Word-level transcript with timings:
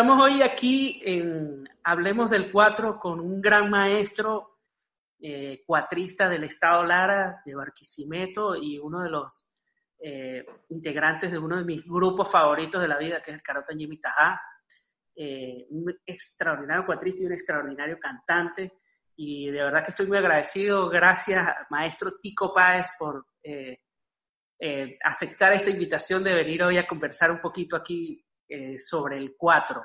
Estamos 0.00 0.24
hoy 0.24 0.40
aquí 0.40 1.02
en 1.04 1.68
Hablemos 1.84 2.30
del 2.30 2.50
Cuatro 2.50 2.98
con 2.98 3.20
un 3.20 3.38
gran 3.38 3.68
maestro 3.68 4.60
eh, 5.20 5.62
cuatrista 5.66 6.26
del 6.26 6.44
Estado 6.44 6.84
Lara, 6.84 7.42
de 7.44 7.54
Barquisimeto, 7.54 8.56
y 8.56 8.78
uno 8.78 9.02
de 9.02 9.10
los 9.10 9.52
eh, 9.98 10.46
integrantes 10.70 11.30
de 11.30 11.36
uno 11.36 11.58
de 11.58 11.64
mis 11.64 11.84
grupos 11.84 12.32
favoritos 12.32 12.80
de 12.80 12.88
la 12.88 12.96
vida, 12.96 13.22
que 13.22 13.30
es 13.30 13.34
el 13.34 13.42
Carota 13.42 13.76
Jimmy 13.76 14.00
Tajá. 14.00 14.40
Eh, 15.14 15.66
un 15.68 15.94
extraordinario 16.06 16.86
cuatrista 16.86 17.22
y 17.22 17.26
un 17.26 17.34
extraordinario 17.34 17.98
cantante. 18.00 18.72
Y 19.16 19.50
de 19.50 19.62
verdad 19.62 19.84
que 19.84 19.90
estoy 19.90 20.06
muy 20.06 20.16
agradecido. 20.16 20.88
Gracias, 20.88 21.46
maestro 21.68 22.14
Tico 22.22 22.54
Páez, 22.54 22.86
por 22.98 23.26
aceptar 25.04 25.52
esta 25.52 25.68
invitación 25.68 26.24
de 26.24 26.32
venir 26.32 26.62
hoy 26.62 26.78
a 26.78 26.86
conversar 26.86 27.30
un 27.30 27.40
poquito 27.42 27.76
aquí 27.76 28.24
sobre 28.78 29.16
el 29.16 29.36
4. 29.36 29.80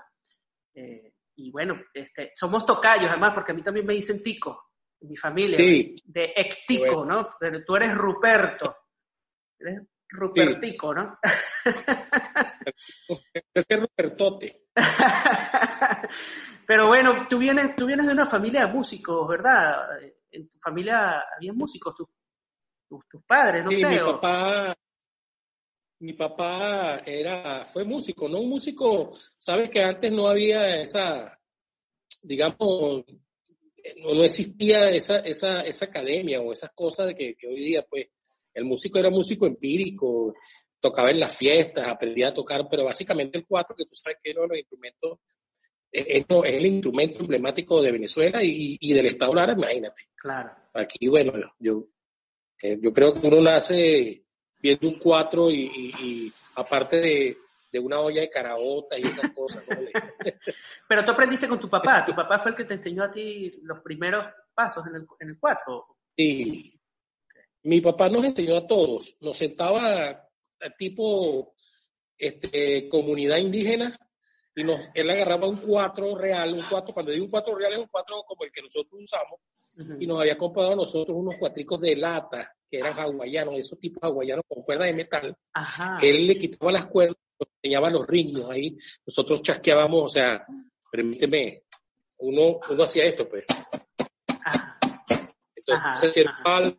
Eh, 0.75 1.13
y 1.37 1.51
bueno, 1.51 1.81
este, 1.93 2.31
somos 2.35 2.65
tocayos 2.65 3.09
además, 3.09 3.33
porque 3.33 3.51
a 3.51 3.55
mí 3.55 3.63
también 3.63 3.85
me 3.85 3.93
dicen 3.93 4.21
Tico, 4.23 4.69
mi 5.01 5.15
familia, 5.17 5.57
Sí. 5.57 5.95
de 6.05 6.33
ex 6.35 6.65
Tico, 6.65 7.05
¿no? 7.05 7.29
Pero 7.39 7.63
tú 7.63 7.75
eres 7.75 7.93
Ruperto. 7.93 8.75
Eres 9.59 9.81
Rupertico, 10.09 10.93
¿no? 10.93 11.17
Es 13.53 13.65
que 13.65 13.77
Rupertote. 13.77 14.63
Pero 16.67 16.87
bueno, 16.87 17.27
tú 17.29 17.37
vienes, 17.37 17.75
tú 17.75 17.85
vienes 17.85 18.07
de 18.07 18.13
una 18.13 18.25
familia 18.25 18.65
de 18.65 18.73
músicos, 18.73 19.27
¿verdad? 19.27 19.75
En 20.31 20.49
tu 20.49 20.57
familia 20.59 21.23
había 21.35 21.53
músicos, 21.53 21.95
tus, 21.95 22.07
tus, 22.89 23.07
tus 23.07 23.23
padres, 23.25 23.63
no 23.63 23.69
Sí, 23.71 23.81
sé. 23.81 23.87
mi 23.89 23.97
o- 23.99 24.19
papá, 24.19 24.73
mi 25.99 26.13
papá 26.13 27.01
era, 27.05 27.65
fue 27.71 27.83
músico, 27.85 28.27
no 28.27 28.39
un 28.39 28.49
músico, 28.49 29.17
sabes 29.37 29.69
que 29.69 29.81
antes 29.81 30.11
no 30.11 30.27
había 30.27 30.81
esa, 30.81 31.39
digamos, 32.23 33.03
no, 33.97 34.13
no 34.13 34.23
existía 34.23 34.89
esa, 34.89 35.19
esa, 35.19 35.61
esa 35.61 35.85
academia 35.85 36.41
o 36.41 36.51
esas 36.51 36.71
cosas 36.73 37.07
de 37.07 37.15
que, 37.15 37.35
que 37.35 37.47
hoy 37.47 37.55
día, 37.55 37.85
pues, 37.89 38.07
el 38.53 38.65
músico 38.65 38.99
era 38.99 39.09
músico 39.09 39.45
empírico, 39.45 40.33
tocaba 40.79 41.09
en 41.11 41.19
las 41.19 41.35
fiestas, 41.35 41.87
aprendía 41.87 42.29
a 42.29 42.33
tocar, 42.33 42.67
pero 42.69 42.85
básicamente 42.85 43.37
el 43.37 43.45
cuatro, 43.45 43.75
que 43.75 43.85
tú 43.85 43.95
sabes 43.95 44.17
que 44.23 44.31
es 44.31 44.35
uno 44.35 44.43
de 44.43 44.49
los 44.49 44.57
instrumentos, 44.59 45.19
es, 45.91 46.05
es- 46.09 46.25
es 46.29 46.53
el 46.55 46.65
instrumento 46.65 47.21
emblemático 47.21 47.81
de 47.81 47.91
Venezuela 47.91 48.43
y, 48.43 48.77
y 48.79 48.93
del 48.93 49.07
Estado 49.07 49.33
Lara, 49.33 49.53
imagínate. 49.53 50.03
Claro. 50.15 50.51
Aquí, 50.73 51.07
bueno, 51.07 51.33
yo, 51.59 51.87
eh, 52.61 52.77
yo 52.81 52.91
creo 52.91 53.13
que 53.13 53.27
uno 53.27 53.41
nace 53.41 54.24
viendo 54.61 54.87
un 54.87 54.99
cuatro 54.99 55.49
y, 55.49 55.63
y- 55.73 56.03
y 56.05 56.33
aparte 56.55 56.97
de, 56.99 57.37
de 57.71 57.79
una 57.79 57.99
olla 57.99 58.21
de 58.21 58.29
caraota 58.29 58.97
y 58.97 59.03
esas 59.03 59.31
cosas. 59.33 59.63
¿no? 59.67 59.75
Pero 60.87 61.05
tú 61.05 61.11
aprendiste 61.11 61.47
con 61.47 61.59
tu 61.59 61.69
papá. 61.69 62.05
Tu 62.05 62.15
papá 62.15 62.39
fue 62.39 62.51
el 62.51 62.57
que 62.57 62.65
te 62.65 62.73
enseñó 62.75 63.03
a 63.03 63.11
ti 63.11 63.59
los 63.63 63.79
primeros 63.81 64.25
pasos 64.53 64.85
en 64.87 64.95
el, 64.95 65.07
en 65.19 65.29
el 65.29 65.39
cuatro. 65.39 65.85
Y 66.15 66.79
mi 67.63 67.81
papá 67.81 68.09
nos 68.09 68.23
enseñó 68.23 68.57
a 68.57 68.67
todos, 68.67 69.15
nos 69.21 69.35
sentaba 69.37 70.09
a 70.09 70.69
tipo 70.77 71.53
este, 72.17 72.87
comunidad 72.87 73.37
indígena 73.37 73.97
y 74.55 74.63
nos, 74.63 74.79
él 74.93 75.09
agarraba 75.09 75.47
un 75.47 75.57
cuatro 75.57 76.15
real, 76.17 76.53
un 76.53 76.63
cuatro, 76.69 76.93
cuando 76.93 77.11
digo 77.11 77.25
un 77.25 77.31
cuatro 77.31 77.55
real 77.55 77.73
es 77.73 77.79
un 77.79 77.87
cuatro 77.87 78.23
como 78.25 78.45
el 78.45 78.51
que 78.51 78.61
nosotros 78.61 79.01
usamos, 79.03 79.41
Y 79.99 80.07
nos 80.07 80.19
había 80.21 80.37
comprado 80.37 80.71
a 80.71 80.75
nosotros 80.75 81.17
unos 81.17 81.35
cuatricos 81.35 81.79
de 81.81 81.95
lata, 81.95 82.53
que 82.69 82.77
eran 82.79 82.97
hawaianos, 82.97 83.55
esos 83.55 83.77
tipos 83.79 84.01
hawaianos 84.03 84.43
con 84.47 84.63
cuerdas 84.63 84.87
de 84.87 84.93
metal, 84.93 85.37
Ajá. 85.53 85.97
él 86.01 86.25
le 86.27 86.37
quitaba 86.37 86.71
las 86.71 86.85
cuerdas, 86.87 87.17
nos 87.39 87.49
enseñaba 87.61 87.89
los 87.89 88.07
ritmos 88.07 88.49
ahí, 88.49 88.77
nosotros 89.05 89.41
chasqueábamos, 89.41 90.03
o 90.03 90.09
sea, 90.09 90.45
permíteme, 90.91 91.63
uno, 92.19 92.59
uno 92.69 92.83
hacía 92.83 93.03
esto, 93.05 93.27
pues. 93.27 93.43
Ajá. 94.45 94.79
Entonces, 95.55 96.15
el 96.17 96.27
pal, 96.43 96.75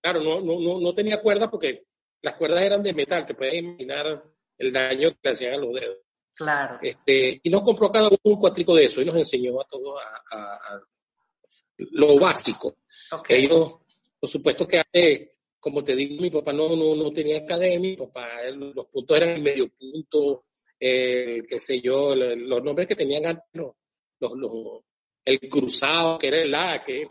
claro, 0.00 0.22
no, 0.22 0.40
no, 0.40 0.58
no, 0.60 0.80
no 0.80 0.94
tenía 0.94 1.20
cuerdas 1.20 1.48
porque 1.50 1.84
las 2.22 2.34
cuerdas 2.34 2.62
eran 2.62 2.82
de 2.82 2.92
metal, 2.94 3.26
te 3.26 3.34
puedes 3.34 3.54
imaginar 3.54 4.22
el 4.58 4.72
daño 4.72 5.10
que 5.10 5.18
le 5.22 5.30
hacían 5.30 5.54
a 5.54 5.58
los 5.58 5.74
dedos. 5.74 5.98
Claro. 6.34 6.78
Este, 6.82 7.40
y 7.42 7.50
nos 7.50 7.62
compró 7.62 7.90
cada 7.90 8.08
uno 8.08 8.16
un 8.24 8.36
cuatrico 8.38 8.74
de 8.74 8.84
eso 8.84 9.00
y 9.00 9.04
nos 9.06 9.16
enseñó 9.16 9.60
a 9.60 9.64
todos 9.64 10.00
a, 10.00 10.36
a- 10.36 10.54
a 10.74 10.80
lo 11.78 12.18
básico. 12.18 12.76
Ok. 13.12 13.30
Ellos, 13.30 13.74
por 14.18 14.28
supuesto 14.28 14.66
que 14.66 14.78
antes, 14.78 15.30
como 15.60 15.82
te 15.84 15.94
digo, 15.94 16.20
mi 16.22 16.30
papá 16.30 16.52
no, 16.52 16.68
no, 16.76 16.94
no 16.94 17.10
tenía 17.12 17.38
academia, 17.38 17.90
mi 17.90 17.96
papá, 17.96 18.42
él- 18.44 18.72
los 18.74 18.86
puntos 18.86 19.16
eran 19.16 19.30
el 19.30 19.42
medio 19.42 19.68
punto, 19.68 20.44
eh, 20.78 21.42
qué 21.48 21.58
sé 21.58 21.80
yo, 21.80 22.14
lo- 22.14 22.34
los 22.36 22.62
nombres 22.62 22.86
que 22.86 22.94
tenían 22.96 23.26
antes, 23.26 23.44
no, 23.54 23.76
los, 24.20 24.32
los- 24.36 24.80
el 25.24 25.40
cruzado, 25.50 26.18
que 26.18 26.28
era 26.28 26.38
el 26.42 26.54
A, 26.54 26.84
que 26.84 27.06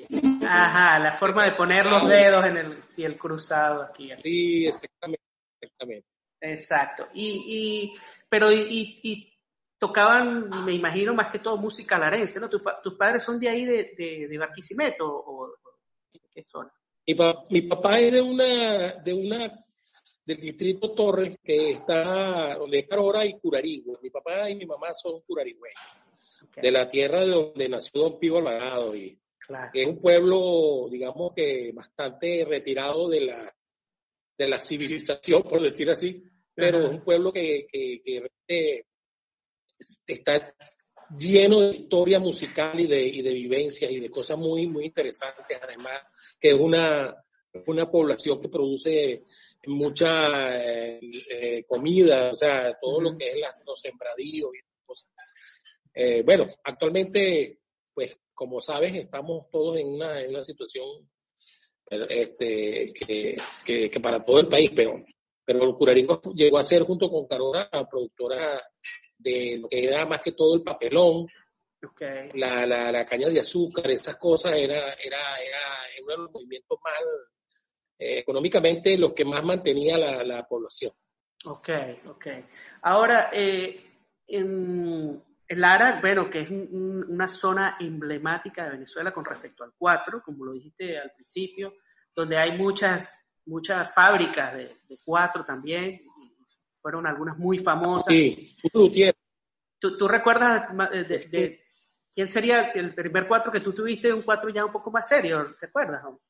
Ajá, 0.47 0.99
la 0.99 1.17
forma 1.17 1.43
de 1.45 1.51
poner 1.51 1.85
los 1.85 2.07
dedos 2.07 2.45
en 2.45 2.57
el, 2.57 2.83
sí, 2.89 3.03
el 3.03 3.17
cruzado 3.17 3.81
aquí. 3.83 4.11
así. 4.11 4.23
sí, 4.23 4.67
exactamente, 4.67 5.23
exactamente. 5.59 6.07
Exacto. 6.39 7.07
Y, 7.13 7.43
y 7.47 7.93
pero 8.29 8.51
y- 8.51 8.99
y 9.03 9.34
tocaban, 9.77 10.49
me 10.65 10.73
imagino, 10.73 11.13
más 11.13 11.31
que 11.31 11.39
todo 11.39 11.57
música 11.57 11.97
larense, 11.99 12.39
¿no? 12.39 12.49
¿Tus, 12.49 12.61
tus 12.83 12.93
padres 12.95 13.23
son 13.23 13.39
de 13.39 13.49
ahí, 13.49 13.65
de, 13.65 13.93
de, 13.97 14.27
de 14.27 14.37
Barquisimeto? 14.37 15.05
¿O, 15.07 15.43
o 15.45 15.77
de 16.13 16.19
qué 16.31 16.43
zona? 16.43 16.71
Mi, 17.07 17.13
pa- 17.13 17.45
mi 17.49 17.61
papá 17.61 17.99
es 17.99 18.13
de 18.13 18.21
una, 18.21 18.93
de 18.93 19.13
una, 19.13 19.65
del 20.25 20.37
distrito 20.37 20.91
Torres, 20.91 21.37
que 21.43 21.71
está 21.71 22.55
donde 22.57 22.79
es 22.79 22.87
Carora 22.87 23.25
y 23.25 23.37
Curarigüe. 23.37 23.99
Mi 24.01 24.09
papá 24.09 24.49
y 24.49 24.55
mi 24.55 24.65
mamá 24.65 24.87
son 24.93 25.21
curarigüeños, 25.21 25.79
de 26.55 26.71
la 26.71 26.87
tierra 26.89 27.21
de 27.23 27.31
donde 27.31 27.69
nació 27.69 28.01
Don 28.01 28.19
Pío 28.19 28.37
Alvarado. 28.37 28.95
Y 28.95 29.19
claro. 29.37 29.69
es 29.73 29.85
un 29.87 30.01
pueblo, 30.01 30.87
digamos 30.89 31.31
que 31.35 31.71
bastante 31.73 32.43
retirado 32.43 33.07
de 33.09 33.21
la, 33.21 33.55
de 34.37 34.47
la 34.47 34.59
civilización, 34.59 35.43
por 35.43 35.61
decir 35.61 35.89
así, 35.91 36.23
pero 36.55 36.77
Ajá. 36.79 36.87
es 36.87 36.91
un 36.93 37.03
pueblo 37.03 37.31
que, 37.31 37.67
que, 37.71 38.01
que, 38.03 38.31
eh, 38.47 38.85
está 40.07 40.41
lleno 41.17 41.61
de 41.61 41.75
historia 41.77 42.19
musical 42.19 42.79
y 42.79 42.87
de, 42.87 43.05
y 43.05 43.21
de 43.21 43.31
vivencias 43.33 43.91
y 43.91 43.99
de 43.99 44.09
cosas 44.09 44.37
muy, 44.37 44.65
muy 44.67 44.85
interesantes, 44.85 45.57
además 45.61 46.01
que 46.39 46.49
es 46.49 46.55
una, 46.55 47.15
una 47.67 47.89
población 47.89 48.39
que 48.39 48.49
produce 48.49 49.23
mucha 49.67 50.57
eh, 50.57 50.99
eh, 51.31 51.63
comida, 51.67 52.31
o 52.31 52.35
sea, 52.35 52.77
todo 52.81 53.01
lo 53.01 53.15
que 53.15 53.29
es 53.31 53.37
las- 53.37 53.61
los 53.65 53.79
sembradíos 53.79 54.49
y 54.53 54.83
cosas. 54.85 55.09
Eh, 55.93 56.23
bueno, 56.25 56.47
actualmente, 56.63 57.59
pues, 57.93 58.17
como 58.33 58.59
sabes, 58.59 58.93
estamos 58.95 59.49
todos 59.51 59.77
en 59.77 59.87
una, 59.87 60.21
en 60.21 60.29
una 60.31 60.43
situación 60.43 61.09
este, 62.09 62.91
que, 62.93 63.37
que, 63.63 63.89
que 63.89 63.99
para 63.99 64.23
todo 64.25 64.39
el 64.39 64.47
país, 64.47 64.71
pero, 64.75 65.03
pero 65.45 65.73
Curarico 65.75 66.19
llegó 66.33 66.57
a 66.57 66.63
ser, 66.63 66.81
junto 66.83 67.09
con 67.09 67.27
Carora, 67.27 67.69
la 67.71 67.87
productora 67.87 68.61
de 69.25 69.57
lo 69.61 69.67
que 69.67 69.83
era 69.85 70.05
más 70.05 70.21
que 70.21 70.31
todo 70.33 70.55
el 70.55 70.61
papelón, 70.63 71.27
la, 72.35 72.65
la, 72.65 72.91
la 72.91 73.05
caña 73.05 73.27
de 73.29 73.39
azúcar, 73.39 73.89
esas 73.91 74.17
cosas, 74.17 74.53
era, 74.55 74.93
era, 74.93 75.37
era 75.39 75.59
uno 76.03 76.11
de 76.11 76.17
los 76.17 76.31
movimientos 76.31 76.79
más, 76.83 76.93
eh, 77.99 78.19
económicamente, 78.19 78.97
los 78.97 79.13
que 79.13 79.25
más 79.25 79.43
mantenía 79.43 79.97
la, 79.97 80.23
la 80.23 80.47
población. 80.47 80.91
Ok, 81.45 81.69
ok. 82.07 82.27
Ahora, 82.81 83.29
eh, 83.33 83.83
en 84.27 85.21
el 85.47 85.61
Lara, 85.61 85.99
bueno, 86.01 86.29
que 86.29 86.41
es 86.41 86.49
un- 86.49 86.67
un- 86.71 87.05
una 87.11 87.27
zona 87.27 87.77
emblemática 87.79 88.63
de 88.65 88.71
Venezuela 88.71 89.11
con 89.11 89.23
respecto 89.25 89.63
al 89.63 89.73
4, 89.77 90.21
como 90.23 90.45
lo 90.45 90.53
dijiste 90.53 90.97
al 90.97 91.11
principio, 91.11 91.73
donde 92.15 92.37
hay 92.37 92.57
muchas, 92.57 93.13
muchas 93.45 93.93
fábricas 93.93 94.55
de, 94.55 94.77
de 94.89 94.97
4 95.05 95.45
también, 95.45 96.01
fueron 96.85 97.07
algunas 97.07 97.35
muy 97.39 97.57
famosas. 97.57 98.13
Sí, 98.13 98.55
Gutiérrez, 98.71 99.15
¿Tú, 99.79 99.97
tú 99.97 100.07
recuerdas 100.07 100.71
ma- 100.71 100.87
de, 100.87 101.03
de- 101.03 101.17
de 101.17 101.63
quién 102.13 102.29
sería 102.29 102.69
el 102.75 102.93
primer 102.93 103.27
4 103.27 103.51
que 103.51 103.59
tú 103.59 103.73
tuviste, 103.73 104.13
un 104.13 104.21
4 104.21 104.51
ya 104.51 104.63
un 104.63 104.71
poco 104.71 104.91
más 104.91 105.07
serio? 105.07 105.55
¿Te 105.59 105.65
acuerdas? 105.65 106.03
no? 106.03 106.21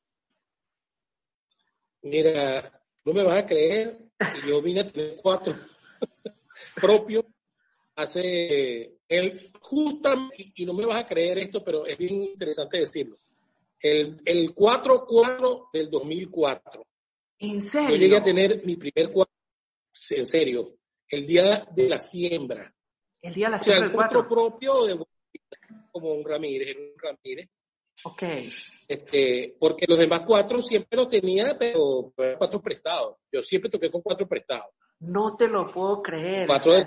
mira, 2.04 2.72
no 3.04 3.12
me 3.12 3.22
vas 3.22 3.34
a 3.36 3.44
creer, 3.46 3.98
yo 4.48 4.62
vine 4.62 4.80
a 4.80 4.86
tener 4.86 5.16
cuatro 5.22 5.52
propios 6.80 7.26
hace 7.96 8.96
el 9.10 9.50
justamente, 9.60 10.52
y- 10.54 10.64
no 10.64 10.72
me 10.72 10.86
vas 10.86 11.04
a 11.04 11.06
creer 11.06 11.36
esto, 11.36 11.62
pero 11.62 11.84
es 11.84 11.98
bien 11.98 12.14
interesante 12.14 12.78
decirlo. 12.78 13.18
El, 13.78 14.22
el 14.24 14.54
4-4 14.54 15.68
del 15.70 15.90
2004. 15.90 16.82
¿En 17.40 17.60
Yo 17.60 17.68
serio? 17.68 17.96
llegué 17.98 18.16
a 18.16 18.22
tener 18.22 18.64
mi 18.64 18.76
primer 18.76 19.12
cuatro, 19.12 19.35
en 20.10 20.26
serio, 20.26 20.76
el 21.08 21.26
día 21.26 21.66
de 21.72 21.88
la 21.88 21.98
siembra. 21.98 22.72
El 23.20 23.34
día 23.34 23.46
de 23.46 23.50
la 23.52 23.56
O 23.56 23.60
sea, 23.60 23.74
siembra 23.74 23.90
el 23.90 23.92
cuatro 23.92 24.26
4. 24.28 24.28
propio 24.28 24.84
de 24.84 25.06
como 25.90 26.12
un 26.12 26.24
Ramírez, 26.24 26.68
era 26.68 26.80
un 26.80 26.98
Ramírez. 26.98 27.48
Ok. 28.04 28.22
Este, 28.88 29.56
porque 29.58 29.86
los 29.88 29.98
demás 29.98 30.20
cuatro 30.26 30.60
siempre 30.62 30.96
los 30.98 31.08
tenía, 31.08 31.56
pero 31.58 32.12
cuatro 32.38 32.60
prestados. 32.60 33.16
Yo 33.32 33.42
siempre 33.42 33.70
toqué 33.70 33.90
con 33.90 34.02
cuatro 34.02 34.28
prestados. 34.28 34.74
No 35.00 35.36
te 35.36 35.48
lo 35.48 35.70
puedo 35.70 36.02
creer. 36.02 36.46
Cuatro 36.46 36.72
de. 36.72 36.84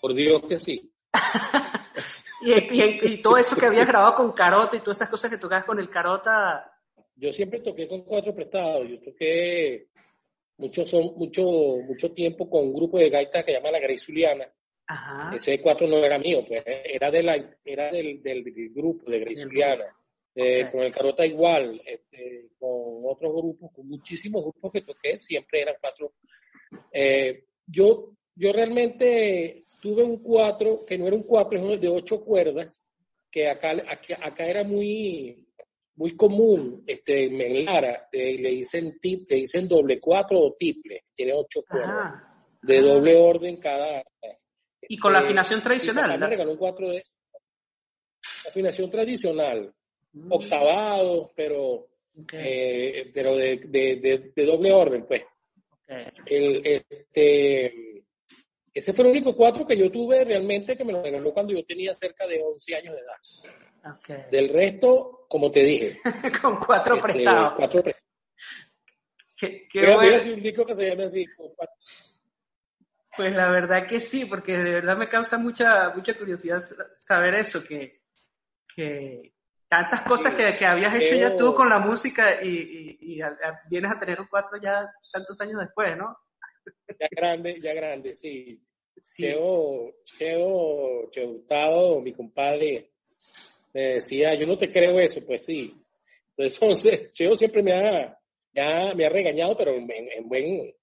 Por 0.00 0.14
Dios 0.14 0.42
que 0.42 0.58
sí. 0.58 0.92
y, 2.42 3.12
y, 3.12 3.22
todo 3.22 3.36
eso 3.36 3.56
que 3.56 3.66
habías 3.66 3.86
grabado 3.86 4.14
con 4.14 4.32
Carota 4.32 4.76
y 4.76 4.80
todas 4.80 4.98
esas 4.98 5.08
cosas 5.08 5.30
que 5.30 5.38
tocabas 5.38 5.64
con 5.64 5.80
el 5.80 5.90
Carota. 5.90 6.72
Yo 7.16 7.32
siempre 7.32 7.58
toqué 7.60 7.88
con 7.88 8.02
cuatro 8.02 8.32
prestados. 8.32 8.88
Yo 8.88 9.00
toqué 9.00 9.88
mucho, 10.58 10.84
son, 10.84 11.14
mucho, 11.16 11.42
mucho 11.86 12.12
tiempo 12.12 12.48
con 12.48 12.66
un 12.66 12.74
grupo 12.74 12.98
de 12.98 13.10
gaitas 13.10 13.44
que 13.44 13.52
se 13.52 13.58
llama 13.58 13.70
La 13.70 13.80
Grey 13.80 13.98
Zuliana. 13.98 14.52
Ajá. 14.86 15.34
Ese 15.34 15.60
cuatro 15.60 15.86
no 15.86 15.96
era 15.98 16.18
mío, 16.18 16.44
pues 16.46 16.62
era, 16.66 17.10
de 17.10 17.22
la, 17.22 17.58
era 17.64 17.90
del, 17.90 18.22
del, 18.22 18.44
grupo 18.72 19.10
de 19.10 19.20
Grey 19.20 19.36
Zuliana. 19.36 19.84
Eh, 20.40 20.68
con 20.70 20.82
el 20.82 20.92
Carota 20.92 21.26
igual, 21.26 21.80
este, 21.84 22.50
con 22.60 23.02
otros 23.04 23.32
grupos, 23.32 23.72
con 23.74 23.88
muchísimos 23.88 24.42
grupos 24.42 24.70
que 24.70 24.82
toqué, 24.82 25.18
siempre 25.18 25.62
eran 25.62 25.74
cuatro. 25.80 26.12
Eh, 26.92 27.46
yo, 27.66 28.12
yo 28.36 28.52
realmente 28.52 29.64
tuve 29.82 30.04
un 30.04 30.22
cuatro, 30.22 30.84
que 30.84 30.96
no 30.96 31.08
era 31.08 31.16
un 31.16 31.24
cuatro, 31.24 31.72
es 31.72 31.80
de 31.80 31.88
ocho 31.88 32.24
cuerdas, 32.24 32.88
que 33.28 33.48
acá, 33.48 33.70
acá, 34.22 34.46
era 34.46 34.62
muy, 34.62 35.47
muy 35.98 36.16
común, 36.16 36.84
este, 36.86 37.24
en 37.24 37.64
Lara, 37.64 38.08
le 38.12 38.50
dicen 38.50 39.00
tip, 39.00 39.28
le 39.28 39.38
dicen 39.38 39.66
doble 39.66 39.98
cuatro 39.98 40.38
o 40.38 40.54
triple, 40.54 41.02
tiene 41.12 41.32
ocho 41.32 41.62
cuerdas, 41.68 42.22
de 42.62 42.80
doble 42.80 43.16
orden 43.16 43.56
cada. 43.56 44.04
Y 44.82 44.96
con 44.96 45.12
la 45.12 45.18
este, 45.18 45.30
afinación 45.30 45.60
tradicional. 45.60 46.20
Me 46.20 46.26
regaló 46.28 46.52
un 46.52 46.56
cuatro 46.56 46.90
de 46.90 47.02
afinación 48.46 48.88
tradicional, 48.88 49.74
mm. 50.12 50.32
octavado, 50.32 51.32
pero, 51.34 51.88
eh, 52.32 53.10
pero 53.12 53.34
de, 53.34 53.56
de, 53.56 54.32
de, 54.32 54.46
doble 54.46 54.72
orden, 54.72 55.04
pues. 55.04 55.24
El, 56.26 56.64
este, 56.64 58.04
ese 58.72 58.92
fue 58.92 59.04
el 59.04 59.10
único 59.10 59.34
cuatro 59.34 59.66
que 59.66 59.76
yo 59.76 59.90
tuve 59.90 60.24
realmente 60.24 60.76
que 60.76 60.84
me 60.84 60.92
lo 60.92 61.02
regaló 61.02 61.32
cuando 61.32 61.54
yo 61.54 61.64
tenía 61.64 61.92
cerca 61.92 62.24
de 62.28 62.40
11 62.40 62.76
años 62.76 62.94
de 62.94 63.00
edad. 63.00 63.58
Del 64.30 64.48
resto, 64.48 65.26
como 65.28 65.50
te 65.50 65.60
dije. 65.60 66.00
con 66.42 66.56
cuatro 66.58 66.96
este, 66.96 67.08
prestados. 67.08 67.54
Cuatro 67.56 67.82
prestados. 67.82 68.08
Qué, 69.38 69.68
qué 69.70 69.94
bueno. 69.94 70.34
un 70.34 70.42
disco 70.42 70.66
que 70.66 70.74
se 70.74 70.90
llame 70.90 71.04
así. 71.04 71.26
Pues 73.16 73.32
la 73.34 73.50
verdad 73.50 73.86
que 73.88 74.00
sí, 74.00 74.24
porque 74.24 74.52
de 74.52 74.74
verdad 74.74 74.96
me 74.96 75.08
causa 75.08 75.38
mucha, 75.38 75.90
mucha 75.90 76.16
curiosidad 76.16 76.62
saber 76.96 77.34
eso, 77.34 77.64
que, 77.64 78.02
que 78.74 79.32
tantas 79.68 80.02
cosas 80.02 80.34
que, 80.34 80.56
que 80.56 80.64
habías 80.64 80.94
hecho 80.94 81.14
ya 81.14 81.36
tú 81.36 81.54
con 81.54 81.68
la 81.68 81.78
música 81.78 82.42
y, 82.42 82.96
y, 83.00 83.20
vienes 83.68 83.90
a 83.92 83.98
tener 83.98 84.20
un 84.20 84.28
cuatro 84.28 84.58
ya 84.60 84.90
tantos 85.12 85.40
años 85.40 85.60
después, 85.60 85.96
¿no? 85.96 86.16
Ya 86.98 87.08
grande, 87.10 87.60
ya 87.60 87.74
grande, 87.74 88.14
sí. 88.14 88.60
Cheo, 89.02 89.94
Cheo, 90.04 91.10
Cheo 91.10 92.00
mi 92.00 92.12
compadre, 92.12 92.92
me 93.78 93.94
decía, 93.94 94.34
yo 94.34 94.44
no 94.44 94.58
te 94.58 94.68
creo 94.68 94.98
eso, 94.98 95.24
pues 95.24 95.44
sí. 95.44 95.72
Entonces, 96.36 97.10
Cheo 97.12 97.36
siempre 97.36 97.62
me 97.62 97.72
ha, 97.72 98.18
ya 98.52 98.92
me 98.94 99.06
ha 99.06 99.08
regañado, 99.08 99.56
pero 99.56 99.72
en, 99.74 100.28
buen, 100.28 100.74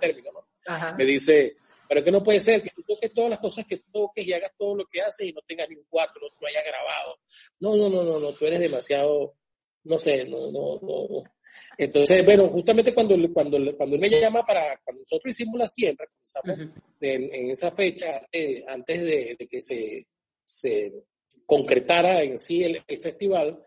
término, 0.00 0.30
¿no? 0.32 0.96
Me 0.96 1.04
dice, 1.04 1.56
pero 1.88 2.04
que 2.04 2.12
no 2.12 2.22
puede 2.22 2.38
ser 2.38 2.62
que 2.62 2.70
tú 2.70 2.84
toques 2.84 3.12
todas 3.12 3.30
las 3.30 3.40
cosas 3.40 3.66
que 3.66 3.78
toques 3.78 4.24
y 4.24 4.32
hagas 4.32 4.52
todo 4.56 4.76
lo 4.76 4.86
que 4.86 5.00
haces 5.00 5.26
y 5.26 5.32
no 5.32 5.40
tengas 5.42 5.68
ni 5.68 5.74
un 5.74 5.86
cuatro, 5.88 6.20
no 6.20 6.28
lo 6.40 6.46
hayas 6.46 6.64
grabado. 6.64 7.18
No, 7.58 7.76
no, 7.76 7.88
no, 7.88 8.04
no, 8.04 8.20
no, 8.20 8.32
tú 8.32 8.46
eres 8.46 8.60
demasiado, 8.60 9.34
no 9.84 9.98
sé, 9.98 10.24
no, 10.24 10.52
no, 10.52 10.78
no, 10.80 11.24
entonces, 11.76 12.24
bueno, 12.24 12.48
justamente 12.48 12.94
cuando, 12.94 13.16
cuando, 13.32 13.58
cuando 13.76 13.96
él 13.96 14.00
me 14.00 14.08
llama 14.08 14.44
para, 14.44 14.78
cuando 14.84 15.00
nosotros 15.00 15.32
hicimos 15.32 15.58
la 15.58 15.66
siembra, 15.66 16.06
en, 17.00 17.50
esa 17.50 17.72
fecha, 17.72 18.24
eh, 18.30 18.62
antes 18.68 19.02
de, 19.02 19.48
que 19.50 19.60
se, 19.60 20.06
se, 20.44 20.92
concretara 21.46 22.22
en 22.22 22.38
sí 22.38 22.62
el, 22.64 22.82
festival, 22.98 23.62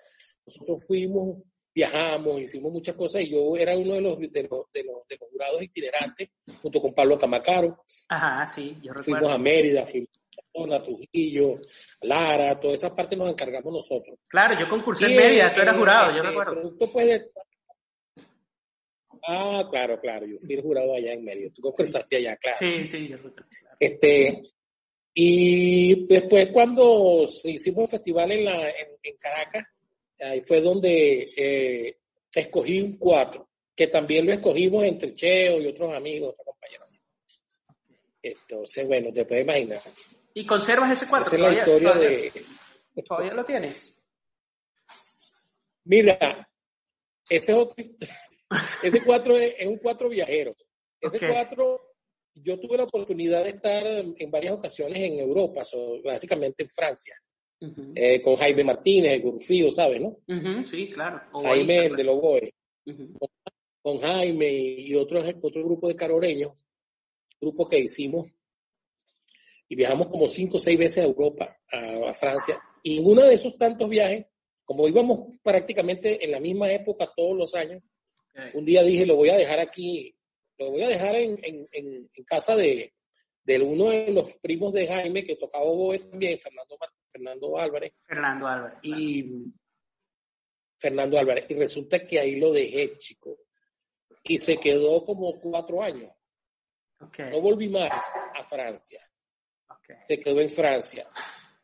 nosotros 0.45 0.85
fuimos, 0.87 1.43
viajamos, 1.73 2.41
hicimos 2.41 2.71
muchas 2.71 2.95
cosas 2.95 3.23
y 3.23 3.29
yo 3.31 3.55
era 3.57 3.77
uno 3.77 3.95
de 3.95 4.01
los, 4.01 4.19
de 4.19 4.43
los, 4.43 4.71
de 4.71 4.83
los, 4.83 5.07
de 5.07 5.17
los 5.19 5.29
jurados 5.31 5.61
itinerantes 5.61 6.29
junto 6.61 6.79
con 6.79 6.93
Pablo 6.93 7.17
Camacaro. 7.17 7.83
Ajá, 8.09 8.45
sí, 8.45 8.77
yo 8.81 8.93
recuerdo. 8.93 9.03
Fuimos 9.03 9.29
a 9.29 9.37
Mérida, 9.37 9.85
fuimos 9.85 10.09
a 10.75 10.81
Trujillo, 10.81 11.59
Lara, 12.01 12.59
toda 12.59 12.73
esa 12.73 12.95
parte 12.95 13.15
nos 13.15 13.29
encargamos 13.29 13.73
nosotros. 13.73 14.19
Claro, 14.27 14.59
yo 14.59 14.69
concursé 14.69 15.05
en 15.05 15.15
Mérida, 15.15 15.53
tú 15.53 15.61
eras 15.61 15.77
jurado, 15.77 16.15
yo 16.15 16.21
recuerdo. 16.21 16.53
Producto 16.53 16.91
pues, 16.91 17.21
Ah, 19.25 19.67
claro, 19.69 19.99
claro. 19.99 20.25
Yo 20.25 20.37
fui 20.37 20.55
el 20.55 20.61
jurado 20.61 20.95
allá 20.95 21.13
en 21.13 21.23
medio. 21.23 21.51
Tú 21.53 21.61
concursaste 21.61 22.17
allá, 22.17 22.35
claro. 22.37 22.57
Sí, 22.59 22.87
sí, 22.89 23.07
yo 23.07 23.17
claro. 23.21 23.47
Este, 23.79 24.43
y 25.13 26.07
después 26.07 26.49
cuando 26.51 27.23
hicimos 27.43 27.83
el 27.83 27.89
festival 27.89 28.31
en, 28.31 28.45
la, 28.45 28.69
en, 28.69 29.17
Caracas, 29.19 29.67
ahí 30.19 30.41
fue 30.41 30.61
donde 30.61 31.29
eh, 31.37 31.97
escogí 32.33 32.81
un 32.81 32.97
cuatro, 32.97 33.49
que 33.75 33.87
también 33.87 34.25
lo 34.25 34.33
escogimos 34.33 34.83
entre 34.83 35.13
Cheo 35.13 35.61
y 35.61 35.67
otros 35.67 35.93
amigos, 35.93 36.33
otros 36.33 36.47
compañeros. 36.47 36.87
Entonces, 38.21 38.87
bueno, 38.87 39.11
te 39.13 39.25
puedes 39.25 39.43
imaginar. 39.43 39.81
¿Y 40.33 40.45
conservas 40.45 40.91
ese 40.91 41.07
cuatro? 41.07 41.27
Esa 41.27 41.35
es 41.35 41.41
la 41.41 41.53
historia 41.53 41.93
de... 41.93 42.45
¿Todavía 43.05 43.33
lo 43.33 43.45
tienes? 43.45 43.93
Mira, 45.85 46.49
ese 47.29 47.51
es 47.51 47.57
otro... 47.57 47.75
Ese 48.83 49.03
cuatro 49.03 49.35
es, 49.35 49.55
un 49.65 49.77
cuatro 49.77 50.09
viajero. 50.09 50.55
Ese 51.01 51.19
cuatro, 51.19 51.92
yo 52.35 52.59
tuve 52.59 52.77
la 52.77 52.83
oportunidad 52.83 53.43
de 53.43 53.51
estar 53.51 53.85
en 53.85 54.31
varias 54.31 54.53
ocasiones 54.53 54.99
en 54.99 55.19
Europa, 55.19 55.61
básicamente 56.03 56.63
en 56.63 56.69
Francia, 56.69 57.15
eh, 57.95 58.21
con 58.21 58.35
Jaime 58.35 58.63
Martínez, 58.63 59.13
el 59.13 59.21
Gurfío, 59.21 59.71
¿sabes, 59.71 60.01
no? 60.01 60.17
sí, 60.65 60.89
claro. 60.91 61.21
Jaime, 61.43 61.85
el 61.85 61.95
de 61.95 62.03
Logoe. 62.03 62.53
con, 63.81 63.97
Jaime 63.99 64.51
y 64.51 64.95
otro, 64.95 65.23
otro 65.41 65.63
grupo 65.63 65.87
de 65.87 65.95
caroreños, 65.95 66.51
grupo 67.39 67.67
que 67.67 67.79
hicimos, 67.79 68.29
y 69.69 69.75
viajamos 69.75 70.07
como 70.07 70.27
cinco 70.27 70.57
o 70.57 70.59
seis 70.59 70.77
veces 70.77 71.03
a 71.03 71.07
Europa, 71.07 71.57
a, 71.71 72.09
a 72.09 72.13
Francia, 72.13 72.61
y 72.81 72.99
en 72.99 73.05
uno 73.05 73.21
de 73.21 73.33
esos 73.33 73.57
tantos 73.57 73.89
viajes, 73.89 74.25
como 74.65 74.87
íbamos 74.87 75.37
prácticamente 75.41 76.23
en 76.23 76.31
la 76.31 76.39
misma 76.39 76.71
época 76.71 77.11
todos 77.15 77.37
los 77.37 77.55
años, 77.55 77.81
un 78.53 78.65
día 78.65 78.83
dije, 78.83 79.05
lo 79.05 79.15
voy 79.15 79.29
a 79.29 79.37
dejar 79.37 79.59
aquí, 79.59 80.15
lo 80.63 80.71
voy 80.71 80.83
a 80.83 80.87
dejar 80.87 81.15
en, 81.15 81.39
en, 81.41 81.67
en 82.13 82.23
casa 82.25 82.55
de, 82.55 82.93
de, 83.43 83.61
uno 83.61 83.89
de 83.89 84.11
los 84.11 84.33
primos 84.35 84.73
de 84.73 84.87
Jaime 84.87 85.23
que 85.23 85.35
tocaba 85.35 85.65
oboe 85.65 85.99
también, 85.99 86.39
Fernando, 86.39 86.77
Fernando 87.11 87.57
Álvarez. 87.57 87.93
Fernando 88.05 88.47
Álvarez. 88.47 88.79
Y 88.83 89.45
Fernando 90.79 91.17
Álvarez. 91.17 91.45
Y 91.49 91.55
resulta 91.55 92.05
que 92.05 92.19
ahí 92.19 92.35
lo 92.35 92.51
dejé, 92.51 92.97
chico. 92.97 93.37
Y 94.23 94.37
se 94.37 94.57
quedó 94.57 95.03
como 95.03 95.39
cuatro 95.39 95.81
años. 95.81 96.11
No 96.99 97.41
volví 97.41 97.69
más 97.69 97.91
a 98.33 98.43
Francia. 98.43 99.01
Se 100.07 100.19
quedó 100.19 100.39
en 100.39 100.49
Francia. 100.49 101.09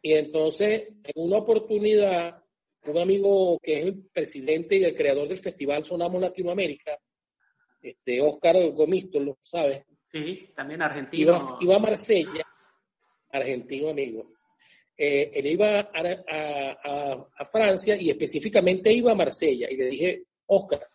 Y 0.02 0.14
entonces, 0.14 0.88
en 1.04 1.14
una 1.16 1.38
oportunidad, 1.38 2.44
un 2.84 2.98
amigo 2.98 3.60
que 3.62 3.80
es 3.80 3.86
el 3.86 4.04
presidente 4.12 4.78
y 4.78 4.84
el 4.84 4.96
creador 4.96 5.28
del 5.28 5.38
festival 5.38 5.84
Sonamos 5.84 6.22
Latinoamérica, 6.22 6.98
este 7.82 8.22
Oscar 8.22 8.56
Gomisto, 8.72 9.20
lo 9.20 9.38
sabes. 9.42 9.84
Sí, 10.08 10.52
también 10.56 10.82
argentino. 10.82 11.58
Iba, 11.62 11.76
a 11.76 11.80
Marsella, 11.80 12.44
argentino 13.32 13.90
amigo. 13.90 14.26
Eh, 14.98 15.32
él 15.34 15.46
iba 15.46 15.80
a, 15.80 17.28
a, 17.38 17.46
Francia 17.46 17.96
y 17.96 18.10
específicamente 18.10 18.92
iba 18.92 19.12
a 19.12 19.16
Marsella. 19.16 19.68
Y 19.70 19.78
le 19.78 19.86
dije, 19.86 20.24
Oscar, 20.48 20.86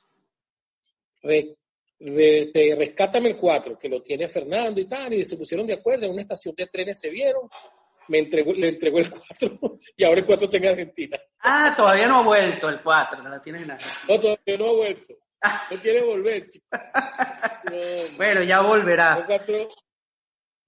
te 1.22 2.74
rescátame 2.76 3.30
el 3.30 3.36
4, 3.36 3.78
que 3.78 3.88
lo 3.88 4.02
tiene 4.02 4.28
Fernando 4.28 4.80
y 4.80 4.86
tal. 4.86 5.14
Y 5.14 5.24
se 5.24 5.36
pusieron 5.36 5.66
de 5.66 5.74
acuerdo, 5.74 6.06
en 6.06 6.12
una 6.12 6.22
estación 6.22 6.54
de 6.56 6.66
trenes 6.66 7.00
se 7.00 7.10
vieron 7.10 7.48
me 8.08 8.18
entregó, 8.18 8.52
le 8.52 8.68
entregó 8.68 8.98
el 8.98 9.10
4 9.10 9.58
y 9.96 10.04
ahora 10.04 10.20
el 10.20 10.26
4 10.26 10.44
está 10.44 10.56
en 10.56 10.66
Argentina. 10.66 11.18
Ah, 11.40 11.74
todavía 11.76 12.06
no 12.06 12.18
ha 12.18 12.22
vuelto 12.22 12.68
el 12.68 12.82
4, 12.82 13.22
no 13.22 13.28
lo 13.30 13.40
tienes 13.40 13.62
en 13.62 13.70
Argentina. 13.70 14.02
No, 14.08 14.20
todavía 14.20 14.58
no 14.58 14.64
ha 14.64 14.76
vuelto. 14.76 15.14
No 15.70 15.76
quiere 15.78 16.02
volver, 16.02 16.48
chico. 16.48 16.66
bueno, 18.16 18.42
ya 18.42 18.62
volverá. 18.62 19.18
El 19.18 19.26
4 19.26 19.68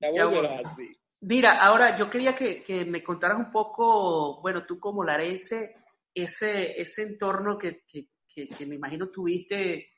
ya, 0.00 0.26
volverá, 0.26 0.68
sí. 0.68 0.88
Mira, 1.22 1.62
ahora 1.62 1.96
yo 1.98 2.10
quería 2.10 2.34
que, 2.34 2.62
que, 2.62 2.84
me 2.84 3.02
contaras 3.02 3.38
un 3.38 3.50
poco, 3.50 4.40
bueno, 4.42 4.66
tú 4.66 4.78
como 4.78 5.02
larense, 5.02 5.74
ese, 6.14 6.78
ese 6.80 7.02
entorno 7.02 7.56
que, 7.56 7.84
que, 7.88 8.48
que 8.48 8.66
me 8.66 8.74
imagino 8.74 9.08
tuviste 9.08 9.88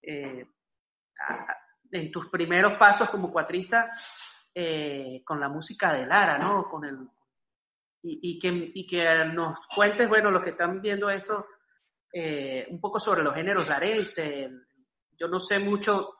eh, 0.00 0.46
en 1.90 2.12
tus 2.12 2.28
primeros 2.30 2.78
pasos 2.78 3.10
como 3.10 3.32
cuatrista, 3.32 3.90
eh, 4.54 5.22
con 5.24 5.40
la 5.40 5.48
música 5.48 5.92
de 5.92 6.06
Lara, 6.06 6.38
¿no? 6.38 6.68
Con 6.68 6.84
el, 6.84 6.96
y, 8.02 8.38
que, 8.38 8.70
y 8.74 8.86
que 8.86 9.04
nos 9.34 9.58
cuentes, 9.74 10.08
bueno, 10.08 10.30
los 10.30 10.42
que 10.42 10.50
están 10.50 10.80
viendo 10.80 11.10
esto, 11.10 11.46
eh, 12.12 12.66
un 12.70 12.80
poco 12.80 12.98
sobre 13.00 13.22
los 13.22 13.34
géneros 13.34 13.68
larenses. 13.68 14.50
Yo 15.18 15.28
no 15.28 15.40
sé 15.40 15.58
mucho 15.58 16.14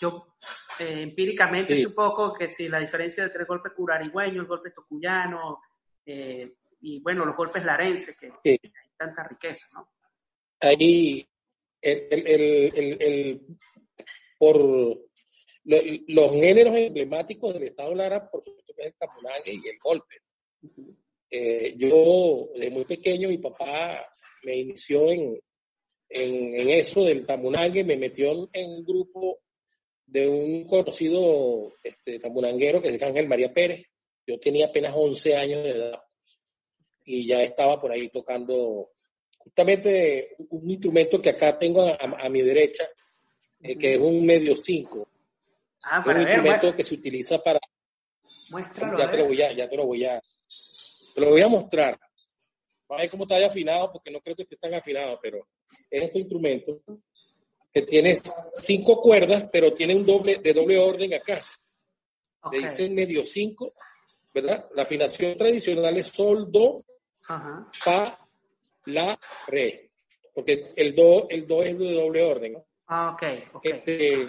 yo 0.00 0.34
eh, 0.78 1.02
empíricamente 1.02 1.76
sí. 1.76 1.86
poco 1.94 2.34
que 2.34 2.48
si 2.48 2.68
la 2.68 2.80
diferencia 2.80 3.24
entre 3.24 3.40
el 3.40 3.46
golpe 3.46 3.70
curarigüeño, 3.70 4.40
el 4.40 4.46
golpe 4.46 4.70
tocuyano, 4.70 5.60
eh, 6.04 6.54
y 6.80 7.00
bueno, 7.00 7.24
los 7.24 7.36
golpes 7.36 7.64
larenses, 7.64 8.18
que 8.18 8.30
sí. 8.30 8.36
hay 8.44 8.90
tanta 8.96 9.22
riqueza, 9.24 9.66
¿no? 9.74 9.88
Ahí, 10.60 11.26
el, 11.80 12.08
el, 12.10 12.26
el, 12.26 13.02
el 13.02 13.46
por 14.38 14.58
los 15.64 16.32
géneros 16.32 16.76
emblemáticos 16.76 17.54
del 17.54 17.64
Estado 17.64 17.94
Lara, 17.94 18.30
por 18.30 18.42
supuesto 18.42 18.74
que 18.74 18.82
es 18.82 18.88
el 18.88 18.94
tamulangue 18.96 19.52
y 19.52 19.68
el 19.68 19.78
golpe. 19.78 20.16
Uh 20.62 20.68
-huh. 20.68 20.96
eh, 21.30 21.74
yo, 21.76 22.48
desde 22.54 22.70
muy 22.70 22.84
pequeño, 22.84 23.28
mi 23.28 23.38
papá 23.38 24.13
me 24.44 24.56
inició 24.56 25.10
en, 25.10 25.40
en, 26.08 26.54
en 26.60 26.70
eso 26.70 27.04
del 27.04 27.26
tamunangue, 27.26 27.84
me 27.84 27.96
metió 27.96 28.48
en 28.52 28.70
un 28.70 28.84
grupo 28.84 29.40
de 30.06 30.28
un 30.28 30.64
conocido 30.64 31.72
este, 31.82 32.18
tamunanguero 32.18 32.80
que 32.80 32.88
es 32.88 33.02
Ángel 33.02 33.28
María 33.28 33.52
Pérez. 33.52 33.86
Yo 34.26 34.38
tenía 34.38 34.66
apenas 34.66 34.94
11 34.94 35.36
años 35.36 35.62
de 35.62 35.70
edad 35.70 36.02
y 37.04 37.26
ya 37.26 37.42
estaba 37.42 37.80
por 37.80 37.92
ahí 37.92 38.08
tocando 38.08 38.90
justamente 39.38 40.36
un 40.50 40.70
instrumento 40.70 41.20
que 41.20 41.30
acá 41.30 41.58
tengo 41.58 41.82
a, 41.82 41.92
a, 41.92 42.26
a 42.26 42.28
mi 42.28 42.40
derecha, 42.42 42.88
eh, 43.60 43.76
que 43.76 43.94
es 43.94 44.00
un 44.00 44.24
medio 44.24 44.56
5. 44.56 45.08
Ah, 45.82 46.00
es 46.00 46.06
un 46.06 46.14
ver, 46.14 46.22
instrumento 46.22 46.74
que 46.74 46.84
se 46.84 46.94
utiliza 46.94 47.42
para... 47.42 47.60
Muéstralo, 48.50 48.98
ya 48.98 49.10
te 49.10 49.18
lo 49.18 49.26
voy 49.26 49.42
a, 49.42 49.52
ya 49.52 49.68
te 49.68 49.76
lo 49.76 49.86
voy 49.86 50.04
a, 50.04 50.20
te 51.14 51.20
lo 51.20 51.30
voy 51.30 51.40
a 51.42 51.48
mostrar. 51.48 51.98
A 52.88 52.96
ver 52.96 53.10
cómo 53.10 53.24
está 53.24 53.44
afinado, 53.44 53.92
porque 53.92 54.10
no 54.10 54.20
creo 54.20 54.36
que 54.36 54.42
esté 54.42 54.56
tan 54.56 54.74
afinado, 54.74 55.18
pero 55.22 55.46
es 55.90 56.02
este 56.02 56.18
instrumento 56.18 56.80
que 57.72 57.82
tiene 57.82 58.16
cinco 58.52 59.00
cuerdas, 59.00 59.48
pero 59.50 59.72
tiene 59.72 59.94
un 59.94 60.06
doble, 60.06 60.36
de 60.36 60.52
doble 60.52 60.78
orden 60.78 61.14
acá. 61.14 61.40
Okay. 62.40 62.60
Le 62.60 62.66
dicen 62.66 62.94
medio 62.94 63.24
cinco, 63.24 63.72
¿verdad? 64.32 64.68
La 64.74 64.82
afinación 64.82 65.36
tradicional 65.36 65.96
es 65.96 66.06
sol, 66.06 66.50
do, 66.52 66.84
Ajá. 67.26 67.68
fa, 67.72 68.28
la, 68.86 69.18
re. 69.48 69.90
Porque 70.32 70.72
el 70.76 70.94
do, 70.94 71.26
el 71.30 71.46
do 71.46 71.62
es 71.62 71.78
de 71.78 71.92
doble 71.94 72.22
orden, 72.22 72.52
¿no? 72.52 72.66
Ah, 72.86 73.10
ok, 73.14 73.54
ok. 73.54 73.64
Este, 73.64 74.26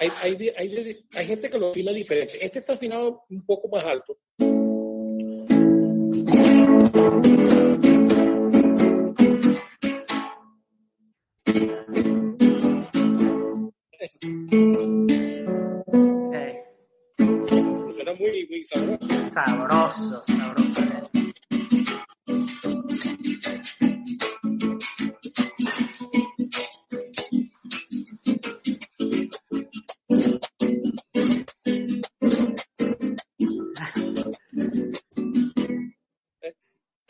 hay, 0.00 0.12
hay, 0.22 0.52
hay, 0.56 1.06
hay, 1.14 1.26
gente 1.26 1.48
que 1.48 1.58
lo 1.58 1.70
afina 1.70 1.92
diferente. 1.92 2.44
Este 2.44 2.58
está 2.58 2.72
afinado 2.72 3.24
un 3.30 3.46
poco 3.46 3.68
más 3.68 3.84
alto. 3.84 4.18
Okay. 7.06 7.34
Suena 17.94 18.14
muy, 18.18 18.46
muy 18.48 18.64
sabroso. 18.64 19.28
Sabroso, 19.32 20.24
sabroso. 20.26 20.93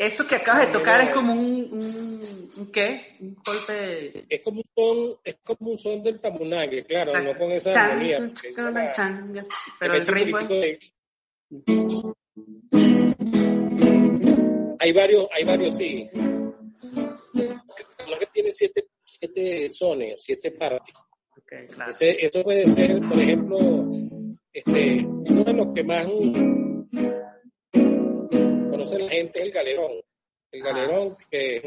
Eso 0.05 0.27
que 0.27 0.37
acabas 0.37 0.67
de 0.67 0.73
tocar 0.79 1.01
es 1.01 1.11
como 1.15 1.33
un, 1.33 1.73
un, 1.73 2.51
un, 2.57 2.73
qué, 2.73 3.17
un 3.21 3.35
golpe. 3.43 4.27
Es 4.29 4.43
como 4.43 4.61
un 4.61 4.65
son, 4.77 5.19
es 5.25 5.39
como 5.43 5.71
un 5.71 5.79
son 5.79 6.03
del 6.03 6.21
tamunague, 6.21 6.85
claro, 6.85 7.19
no 7.23 7.35
con 7.35 7.51
esa 7.53 7.73
chan, 7.73 7.91
armonía. 7.91 8.19
Chan, 8.35 8.93
chan, 8.95 9.47
pero 9.81 9.95
el 9.95 10.07
ritmo. 10.07 10.39
De... 10.41 10.79
Hay 14.79 14.93
varios, 14.93 15.27
hay 15.33 15.45
varios, 15.45 15.77
sí. 15.79 16.07
que 18.19 18.27
tiene 18.27 18.53
siete, 18.53 18.87
siete 19.05 19.69
sones, 19.71 20.23
siete 20.23 20.51
partes. 20.51 20.95
Okay, 21.39 21.67
claro. 21.69 21.91
Ese, 21.91 22.27
eso 22.27 22.43
puede 22.43 22.67
ser, 22.67 23.01
por 23.01 23.21
ejemplo, 23.21 23.57
este, 24.53 25.07
uno 25.07 25.45
de 25.45 25.53
los 25.55 25.69
que 25.75 25.83
más 25.83 26.07
conoce 28.95 28.99
la 28.99 29.11
gente 29.11 29.39
es 29.41 29.45
el 29.47 29.53
galerón. 29.53 29.93
El 30.53 30.63
galerón 30.63 31.17
que 31.31 31.63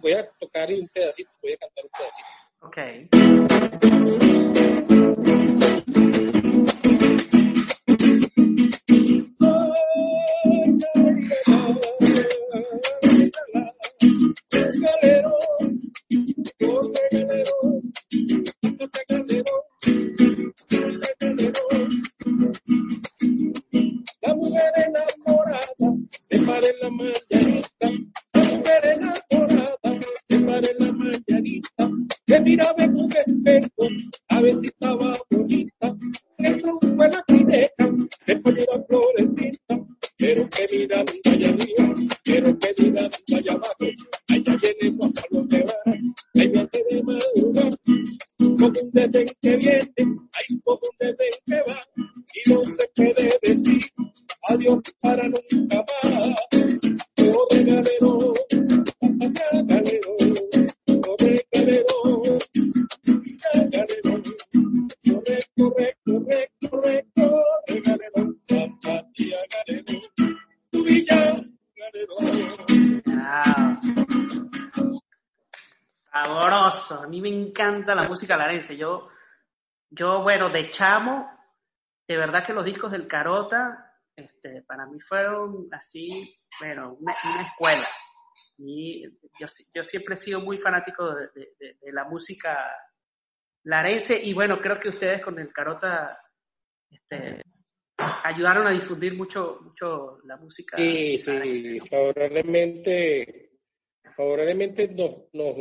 voy 0.00 0.12
a 0.12 0.28
tocar 0.38 0.68
un 0.70 0.88
pedacito, 0.88 1.30
voy 1.42 1.52
a 1.52 1.56
cantar 1.56 1.84
un 1.84 1.90
pedacito. 1.96 2.28
Ok. 2.60 2.78
Yo, 78.76 79.08
yo, 79.90 80.22
bueno, 80.22 80.50
de 80.50 80.70
chamo, 80.70 81.30
de 82.06 82.16
verdad 82.16 82.44
que 82.46 82.52
los 82.52 82.64
discos 82.64 82.92
del 82.92 83.06
Carota, 83.06 83.92
este, 84.16 84.62
para 84.62 84.86
mí 84.86 85.00
fueron 85.00 85.68
así, 85.72 86.36
bueno, 86.60 86.96
una, 87.00 87.14
una 87.32 87.42
escuela. 87.42 87.86
Y 88.58 89.04
yo, 89.38 89.46
yo, 89.74 89.84
siempre 89.84 90.14
he 90.14 90.18
sido 90.18 90.40
muy 90.40 90.58
fanático 90.58 91.14
de, 91.14 91.28
de, 91.34 91.76
de, 91.80 91.92
la 91.92 92.04
música 92.04 92.58
larense 93.64 94.18
y 94.20 94.34
bueno, 94.34 94.60
creo 94.60 94.80
que 94.80 94.88
ustedes 94.88 95.22
con 95.22 95.38
el 95.38 95.52
Carota 95.52 96.18
este, 96.90 97.42
ayudaron 98.24 98.66
a 98.66 98.72
difundir 98.72 99.14
mucho, 99.14 99.58
mucho 99.62 100.18
la 100.24 100.36
música. 100.36 100.76
Sí, 100.76 101.18
sí, 101.18 101.80
favorablemente, 101.80 103.50
favorablemente 104.16 104.88
nos, 104.88 105.32
nos, 105.32 105.56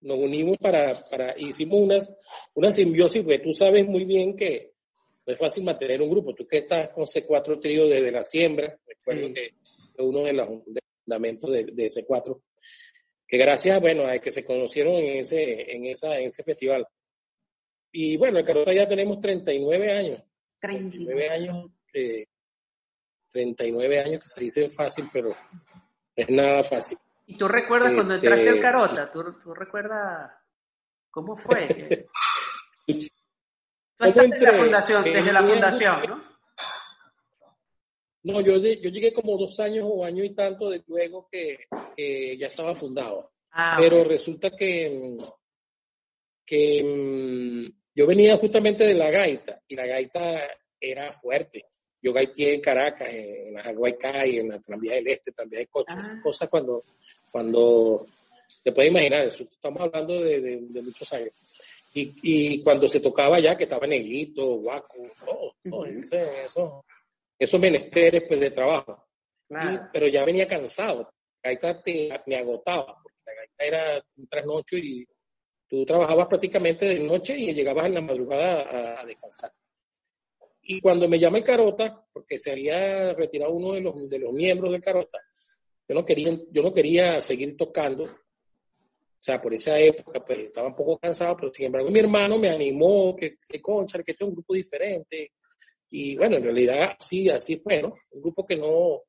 nos 0.00 0.18
unimos 0.18 0.56
para, 0.58 0.94
para, 1.10 1.34
hicimos 1.38 1.80
unas, 1.80 2.12
una 2.54 2.72
simbiosis, 2.72 3.22
porque 3.22 3.38
tú 3.38 3.52
sabes 3.52 3.86
muy 3.86 4.04
bien 4.04 4.36
que 4.36 4.72
no 5.26 5.32
es 5.32 5.38
fácil 5.38 5.64
mantener 5.64 6.00
un 6.02 6.10
grupo. 6.10 6.34
Tú 6.34 6.46
que 6.46 6.58
estás 6.58 6.90
con 6.90 7.04
C4 7.04 7.60
trío 7.60 7.88
desde 7.88 8.12
la 8.12 8.24
siembra, 8.24 8.78
recuerdo 8.86 9.32
que 9.34 9.54
uno 9.98 10.22
de 10.22 10.32
los 10.32 10.48
fundamentos 11.04 11.50
de, 11.50 11.64
de 11.64 11.86
C4, 11.86 12.40
que 13.26 13.38
gracias, 13.38 13.80
bueno, 13.80 14.06
a 14.06 14.18
que 14.18 14.30
se 14.30 14.44
conocieron 14.44 14.94
en 14.96 15.18
ese, 15.18 15.74
en 15.74 15.86
esa, 15.86 16.16
en 16.18 16.26
ese 16.26 16.44
festival. 16.44 16.86
Y 17.90 18.16
bueno, 18.16 18.38
en 18.38 18.44
Carota 18.44 18.72
ya 18.72 18.86
tenemos 18.86 19.20
39 19.20 19.92
años. 19.92 20.22
39 20.60 21.30
años, 21.30 21.70
que, 21.92 22.28
39 23.32 24.00
años 24.00 24.20
que 24.22 24.28
se 24.28 24.40
dice 24.42 24.68
fácil, 24.70 25.08
pero 25.12 25.30
no 25.30 25.36
es 26.14 26.30
nada 26.30 26.62
fácil. 26.62 26.98
¿Y 27.26 27.36
tú 27.36 27.48
recuerdas 27.48 27.90
este, 27.90 27.96
cuando 27.96 28.14
entraste 28.14 28.48
al 28.48 28.60
Carota? 28.60 29.10
¿Tú, 29.10 29.24
tú 29.42 29.54
recuerdas 29.54 30.32
cómo 31.10 31.36
fue? 31.36 32.08
Tú 33.98 34.04
estás 34.04 34.28
la 34.28 34.52
fundación, 34.52 35.04
desde 35.04 35.32
la 35.32 35.42
fundación, 35.42 36.02
¿no? 36.06 36.20
No, 38.24 38.40
yo, 38.42 38.58
yo 38.58 38.90
llegué 38.90 39.10
como 39.10 39.38
dos 39.38 39.58
años 39.58 39.86
o 39.88 40.04
año 40.04 40.22
y 40.22 40.34
tanto 40.34 40.68
de 40.68 40.84
luego 40.86 41.26
que, 41.30 41.60
que 41.96 42.36
ya 42.36 42.46
estaba 42.46 42.74
fundado. 42.74 43.32
Ah, 43.52 43.76
Pero 43.78 44.00
okay. 44.00 44.08
resulta 44.10 44.50
que 44.50 45.16
que 46.46 46.82
mm, 46.82 47.92
yo 47.94 48.06
venía 48.06 48.36
justamente 48.36 48.84
de 48.84 48.94
la 48.94 49.10
gaita 49.10 49.60
y 49.66 49.74
la 49.74 49.86
gaita 49.86 50.42
era 50.80 51.12
fuerte. 51.12 51.66
Yo 52.00 52.12
gaiteé 52.12 52.54
en 52.54 52.60
Caracas, 52.60 53.08
en 53.10 53.54
la 53.54 54.26
y 54.26 54.38
en 54.38 54.48
la 54.48 54.60
Tranvía 54.60 54.94
del 54.94 55.08
Este, 55.08 55.32
también 55.32 55.60
hay 55.60 55.66
coches, 55.66 56.12
ah. 56.12 56.20
cosas 56.22 56.48
cuando, 56.48 56.84
cuando, 57.30 58.06
te 58.62 58.72
puedes 58.72 58.90
imaginar, 58.90 59.26
estamos 59.26 59.80
hablando 59.80 60.20
de, 60.20 60.40
de, 60.40 60.82
muchos 60.82 61.12
años. 61.12 61.30
Y, 61.94 62.12
y, 62.22 62.62
cuando 62.62 62.88
se 62.88 63.00
tocaba 63.00 63.38
ya, 63.40 63.56
que 63.56 63.64
estaba 63.64 63.86
Neguito, 63.86 64.56
Guaco, 64.56 65.10
todo, 65.64 65.86
eso, 65.86 66.84
esos 67.38 67.60
menesteres 67.60 68.24
pues, 68.26 68.40
de 68.40 68.50
trabajo. 68.50 69.06
pero 69.92 70.08
ya 70.08 70.24
venía 70.24 70.46
cansado. 70.46 71.10
La 71.42 71.54
gaita 71.54 71.82
me 72.26 72.36
agotaba, 72.36 73.00
porque 73.02 73.18
la 73.24 73.34
gaita 73.34 73.64
era 73.64 74.04
un 74.16 74.26
trasnocho 74.26 74.76
y 74.76 75.06
tú 75.68 75.84
trabajabas 75.84 76.26
prácticamente 76.26 76.86
de 76.86 77.00
noche 77.00 77.36
y 77.36 77.52
llegabas 77.52 77.86
en 77.86 77.94
la 77.94 78.00
madrugada 78.00 79.00
a, 79.00 79.06
descansar. 79.06 79.52
Y 80.62 80.80
cuando 80.80 81.08
me 81.08 81.18
llama 81.18 81.38
el 81.38 81.44
Carota, 81.44 82.04
porque 82.12 82.38
se 82.38 82.50
había 82.50 83.12
retirado 83.14 83.52
uno 83.52 83.74
de 83.74 83.80
los, 83.80 84.10
de 84.10 84.18
los 84.18 84.32
miembros 84.32 84.72
del 84.72 84.80
Carota, 84.80 85.20
yo 85.88 85.94
no, 85.94 86.04
quería, 86.04 86.38
yo 86.50 86.62
no 86.62 86.72
quería 86.72 87.20
seguir 87.20 87.56
tocando. 87.56 88.04
O 88.04 89.26
sea, 89.26 89.40
por 89.40 89.54
esa 89.54 89.78
época, 89.78 90.24
pues 90.24 90.38
estaba 90.38 90.68
un 90.68 90.76
poco 90.76 90.98
cansado, 90.98 91.36
pero 91.36 91.52
sin 91.52 91.66
embargo 91.66 91.90
mi 91.90 91.98
hermano 91.98 92.38
me 92.38 92.48
animó, 92.48 93.16
que, 93.16 93.36
que 93.48 93.60
concha, 93.60 94.02
que 94.02 94.12
este 94.12 94.24
es 94.24 94.28
un 94.28 94.34
grupo 94.34 94.54
diferente, 94.54 95.32
y 95.90 96.16
bueno, 96.16 96.36
en 96.36 96.44
realidad 96.44 96.96
sí, 96.98 97.28
así 97.28 97.56
fue, 97.56 97.80
¿no? 97.80 97.94
Un 98.10 98.22
grupo 98.22 98.46
que 98.46 98.56
no, 98.56 99.02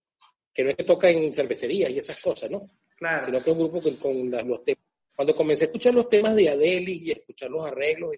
que 0.53 0.63
no 0.63 0.69
es 0.69 0.75
que 0.75 0.83
toca 0.83 1.09
en 1.09 1.31
cervecería 1.31 1.89
y 1.89 1.97
esas 1.97 2.19
cosas, 2.21 2.49
¿no? 2.51 2.69
Claro. 2.95 3.25
Sino 3.25 3.43
que 3.43 3.51
es 3.51 3.57
un 3.57 3.63
grupo 3.63 3.81
con, 3.81 3.95
con 3.97 4.47
los 4.47 4.63
temas. 4.63 4.83
Cuando 5.15 5.35
comencé 5.35 5.63
a 5.63 5.67
escuchar 5.67 5.93
los 5.95 6.07
temas 6.07 6.35
de 6.35 6.49
Adeli 6.49 7.01
y 7.03 7.09
a 7.09 7.13
escuchar 7.13 7.49
los 7.49 7.65
arreglos, 7.65 8.13
y 8.13 8.17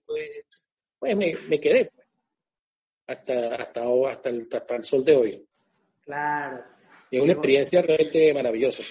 pues 1.00 1.16
me, 1.16 1.34
me 1.48 1.60
quedé 1.60 1.86
pues, 1.86 2.08
hasta, 3.08 3.56
hasta, 3.56 3.84
hasta, 4.10 4.30
el, 4.30 4.48
hasta 4.52 4.76
el 4.76 4.84
sol 4.84 5.06
de 5.06 5.16
hoy. 5.16 5.48
Claro. 6.02 6.64
Y 7.12 7.18
es 7.18 7.24
una 7.24 7.34
experiencia 7.34 7.82
realmente 7.82 8.34
maravillosa. 8.34 8.84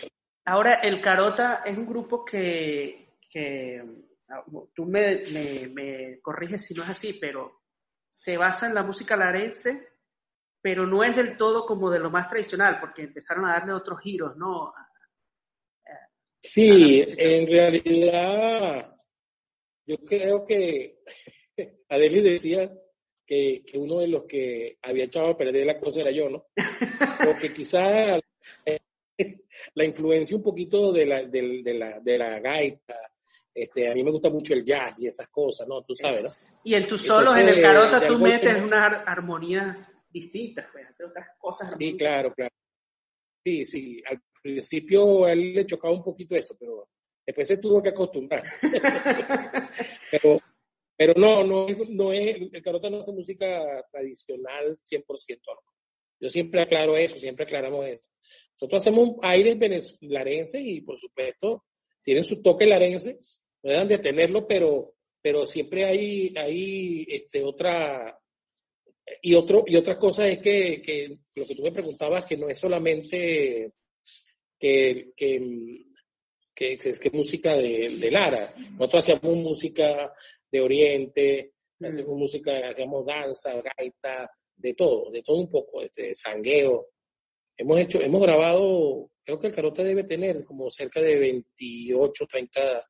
Ahora, 0.45 0.75
el 0.75 1.01
Carota 1.01 1.63
es 1.65 1.77
un 1.77 1.87
grupo 1.87 2.25
que, 2.25 3.17
que 3.31 3.83
ah, 4.29 4.45
tú 4.75 4.85
me, 4.87 5.25
me, 5.31 5.69
me 5.69 6.21
corriges 6.21 6.65
si 6.65 6.75
no 6.75 6.83
es 6.85 6.91
así, 6.91 7.15
pero 7.15 7.63
se 8.11 8.37
basa 8.37 8.67
en 8.67 8.75
la 8.75 8.83
música 8.83 9.17
larense, 9.17 9.89
pero 10.61 10.87
no 10.87 11.05
es 11.05 11.15
del 11.15 11.37
todo 11.37 11.67
como 11.67 11.91
de 11.91 12.01
lo 12.01 12.11
más 12.11 12.29
tradicional, 12.29 12.79
porque 12.81 13.03
empezaron 13.03 13.47
a 13.47 13.53
darle 13.53 13.73
otros 13.73 14.01
giros, 14.01 14.37
¿no? 14.37 14.73
Sí, 16.41 17.05
en 17.07 17.47
realidad, 17.47 18.97
yo 19.85 19.97
creo 19.99 20.45
que 20.45 21.03
Adeli 21.89 22.21
decía 22.21 22.71
que, 23.29 23.63
uno 23.75 23.99
de 23.99 24.09
los 24.09 24.25
que 24.25 24.79
había 24.83 25.05
echado 25.05 25.29
a 25.29 25.37
perder 25.37 25.67
la 25.67 25.79
cosa 25.79 26.01
era 26.01 26.11
yo, 26.11 26.31
¿no? 26.31 26.47
Porque 27.23 27.53
quizá 27.53 28.19
la 29.75 29.85
influencia 29.85 30.35
un 30.35 30.43
poquito 30.43 30.91
de 30.93 31.05
la, 31.05 31.23
de 31.25 31.75
la, 31.75 32.01
de 32.01 32.19
la 32.19 32.41
gaita, 32.41 32.97
este, 33.55 33.91
a 33.91 33.95
mí 33.95 34.03
me 34.03 34.13
gusta 34.13 34.31
mucho 34.31 34.55
el 34.55 34.65
jazz 34.65 35.01
y 35.01 35.09
esas 35.09 35.29
cosas, 35.29 35.69
¿no? 35.69 35.83
Tú 35.83 35.93
sabes, 35.93 36.25
¿no? 36.25 36.31
Y 36.65 36.75
en 36.75 36.89
tus 36.89 37.03
solos, 37.03 37.37
en 37.37 37.51
el 37.51 37.61
carota, 37.61 38.07
tú 38.07 38.19
metes 38.19 38.63
unas 38.63 39.07
armonías 39.07 39.93
distintas, 40.09 40.67
pues, 40.73 40.89
hacer 40.89 41.07
otras 41.07 41.29
cosas. 41.39 41.75
Sí, 41.79 41.97
claro, 41.99 42.33
claro. 42.33 42.55
Sí, 43.45 43.67
sí. 43.67 44.03
Al 44.09 44.23
principio 44.41 45.27
a 45.27 45.33
él 45.33 45.53
le 45.53 45.67
chocaba 45.67 45.93
un 45.93 46.03
poquito 46.03 46.35
eso, 46.35 46.57
pero 46.59 46.89
después 47.27 47.47
se 47.47 47.59
tuvo 47.59 47.83
que 47.83 47.91
acostumbrar. 47.91 48.43
pero, 50.11 50.41
pero 50.99 51.15
no, 51.17 51.45
no, 51.45 51.69
no 51.91 52.13
es, 52.13 52.37
el 52.53 52.61
carota 52.61 52.91
no 52.91 52.99
es 52.99 53.09
música 53.11 53.87
tradicional 53.93 54.77
100%. 54.77 55.39
¿no? 55.47 55.73
Yo 56.19 56.29
siempre 56.29 56.61
aclaro 56.61 56.97
eso, 56.97 57.17
siempre 57.17 57.45
aclaramos 57.45 57.87
eso. 57.87 58.03
Nosotros 58.55 58.83
hacemos 58.83 59.11
aires 59.23 59.57
venezolarenses 59.57 60.61
y, 60.61 60.81
por 60.81 60.99
supuesto, 60.99 61.67
tienen 62.03 62.25
su 62.25 62.43
toque 62.43 62.67
larense, 62.67 63.17
no 63.63 63.71
dejan 63.71 63.87
de 63.87 63.99
tenerlo, 63.99 64.45
pero, 64.49 64.97
pero 65.23 65.47
siempre 65.47 65.85
hay, 65.85 66.35
hay 66.37 67.07
este, 67.09 67.45
otra, 67.45 68.19
y, 69.23 69.35
otro, 69.35 69.63
y 69.69 69.77
otra 69.77 69.97
cosa 69.97 70.27
es 70.27 70.41
que, 70.41 70.83
que, 70.83 71.17
lo 71.37 71.47
que 71.47 71.55
tú 71.55 71.63
me 71.63 71.71
preguntabas, 71.71 72.27
que 72.27 72.37
no 72.37 72.49
es 72.49 72.59
solamente 72.59 73.73
que, 74.59 75.13
que, 75.17 75.85
que, 76.53 76.73
es 76.73 76.99
que 76.99 77.11
música 77.11 77.57
de, 77.57 77.89
de, 77.89 78.11
Lara. 78.11 78.53
Nosotros 78.73 79.05
hacíamos 79.05 79.37
música 79.37 80.13
de 80.51 80.61
Oriente, 80.61 81.53
mm. 81.79 81.85
hacemos 81.85 82.19
música, 82.19 82.69
hacíamos 82.69 83.07
danza, 83.07 83.61
gaita, 83.77 84.31
de 84.57 84.75
todo, 84.75 85.11
de 85.11 85.23
todo 85.23 85.37
un 85.37 85.51
poco, 85.51 85.83
este, 85.83 86.13
sangueo. 86.15 86.89
Hemos 87.57 87.81
hecho, 87.81 88.01
hemos 88.01 88.23
grabado, 88.23 89.11
creo 89.25 89.39
que 89.39 89.49
el 89.49 89.55
Carota 89.55 89.83
debe 89.83 90.05
tener 90.05 90.45
como 90.45 90.69
cerca 90.71 91.01
de 91.01 91.19
28, 91.19 92.27
30 92.27 92.89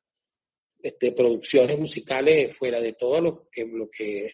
este, 0.81 1.11
producciones 1.11 1.77
musicales 1.77 2.55
fuera 2.55 2.79
de 2.79 2.93
todo 2.93 3.19
lo 3.21 3.35
que, 3.51 3.65
lo 3.65 3.89
que 3.89 4.33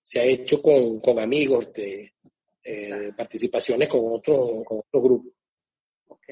se 0.00 0.20
ha 0.20 0.24
hecho 0.24 0.62
con, 0.62 1.00
con 1.00 1.18
amigos, 1.18 1.66
este, 1.66 2.14
eh, 2.64 3.12
participaciones 3.16 3.88
con 3.88 4.00
otros 4.04 4.62
con 4.64 4.78
otro 4.78 5.02
grupos. 5.02 5.32
Ok. 6.08 6.28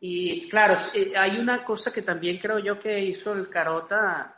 Y 0.00 0.48
claro, 0.48 0.78
eh, 0.94 1.12
hay 1.16 1.38
una 1.38 1.64
cosa 1.64 1.92
que 1.92 2.02
también 2.02 2.38
creo 2.38 2.58
yo 2.58 2.78
que 2.78 3.00
hizo 3.00 3.32
el 3.32 3.48
Carota, 3.48 4.37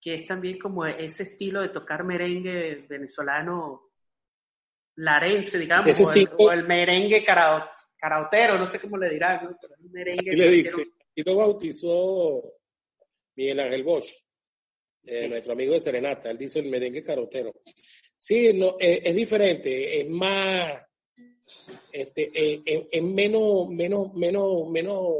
que 0.00 0.14
es 0.14 0.26
también 0.26 0.58
como 0.58 0.86
ese 0.86 1.24
estilo 1.24 1.60
de 1.60 1.68
tocar 1.68 2.04
merengue 2.04 2.86
venezolano 2.88 3.90
larense, 4.96 5.58
digamos, 5.58 6.00
o, 6.38 6.52
el, 6.52 6.66
merengue 6.66 7.24
caraotero, 7.24 8.58
no 8.58 8.66
sé 8.66 8.80
cómo 8.80 8.96
le 8.96 9.10
dirán, 9.10 9.44
¿no? 9.44 9.56
Pero 9.60 9.74
el 9.74 9.90
merengue. 9.90 10.30
Y 10.32 10.36
le 10.36 10.50
dice, 10.50 10.86
y 11.14 11.22
lo 11.22 11.36
bautizó 11.36 12.42
Miguel 13.36 13.60
Ángel 13.60 13.82
Bosch, 13.82 14.12
eh, 15.04 15.28
nuestro 15.28 15.52
amigo 15.52 15.74
de 15.74 15.80
Serenata, 15.80 16.30
él 16.30 16.38
dice 16.38 16.60
el 16.60 16.70
merengue 16.70 17.02
carotero. 17.02 17.54
Sí, 18.16 18.52
no, 18.52 18.76
eh, 18.78 19.00
es 19.04 19.14
diferente, 19.14 20.00
es 20.00 20.08
más, 20.08 20.82
este, 21.92 22.30
eh, 22.34 22.88
es 22.90 23.02
menos, 23.02 23.68
menos, 23.68 24.14
menos, 24.14 24.68
menos 24.68 25.14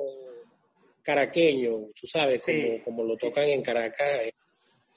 caraqueño, 1.02 1.86
tú 1.98 2.06
sabes, 2.06 2.44
como, 2.44 2.82
como, 2.82 3.04
lo 3.04 3.16
tocan 3.16 3.44
en 3.44 3.62
Caracas. 3.62 4.30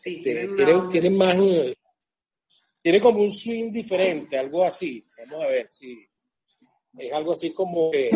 Sí, 0.04 0.22
este, 0.26 0.66
tienen, 0.92 1.18
más, 1.18 1.34
tiene 2.82 3.00
como 3.00 3.20
un 3.20 3.32
swing 3.32 3.72
diferente, 3.72 4.38
algo 4.38 4.66
así. 4.66 5.08
Vamos 5.18 5.46
a 5.46 5.48
ver 5.48 5.66
si 5.70 6.06
es 6.98 7.13
algo 7.13 7.32
así 7.32 7.54
como 7.54 7.89
que... 7.89 8.10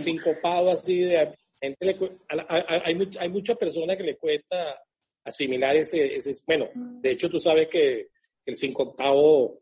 sincopado 0.00 0.70
así 0.70 1.00
de 1.00 1.34
gente 1.60 1.96
hay, 2.28 3.08
hay 3.18 3.28
muchas 3.28 3.56
personas 3.56 3.96
que 3.96 4.02
le 4.02 4.16
cuesta 4.16 4.82
asimilar 5.24 5.76
ese, 5.76 6.16
ese 6.16 6.30
bueno 6.46 6.68
de 6.74 7.10
hecho 7.10 7.28
tú 7.28 7.38
sabes 7.38 7.68
que 7.68 8.08
el 8.46 8.54
sincopado 8.54 9.60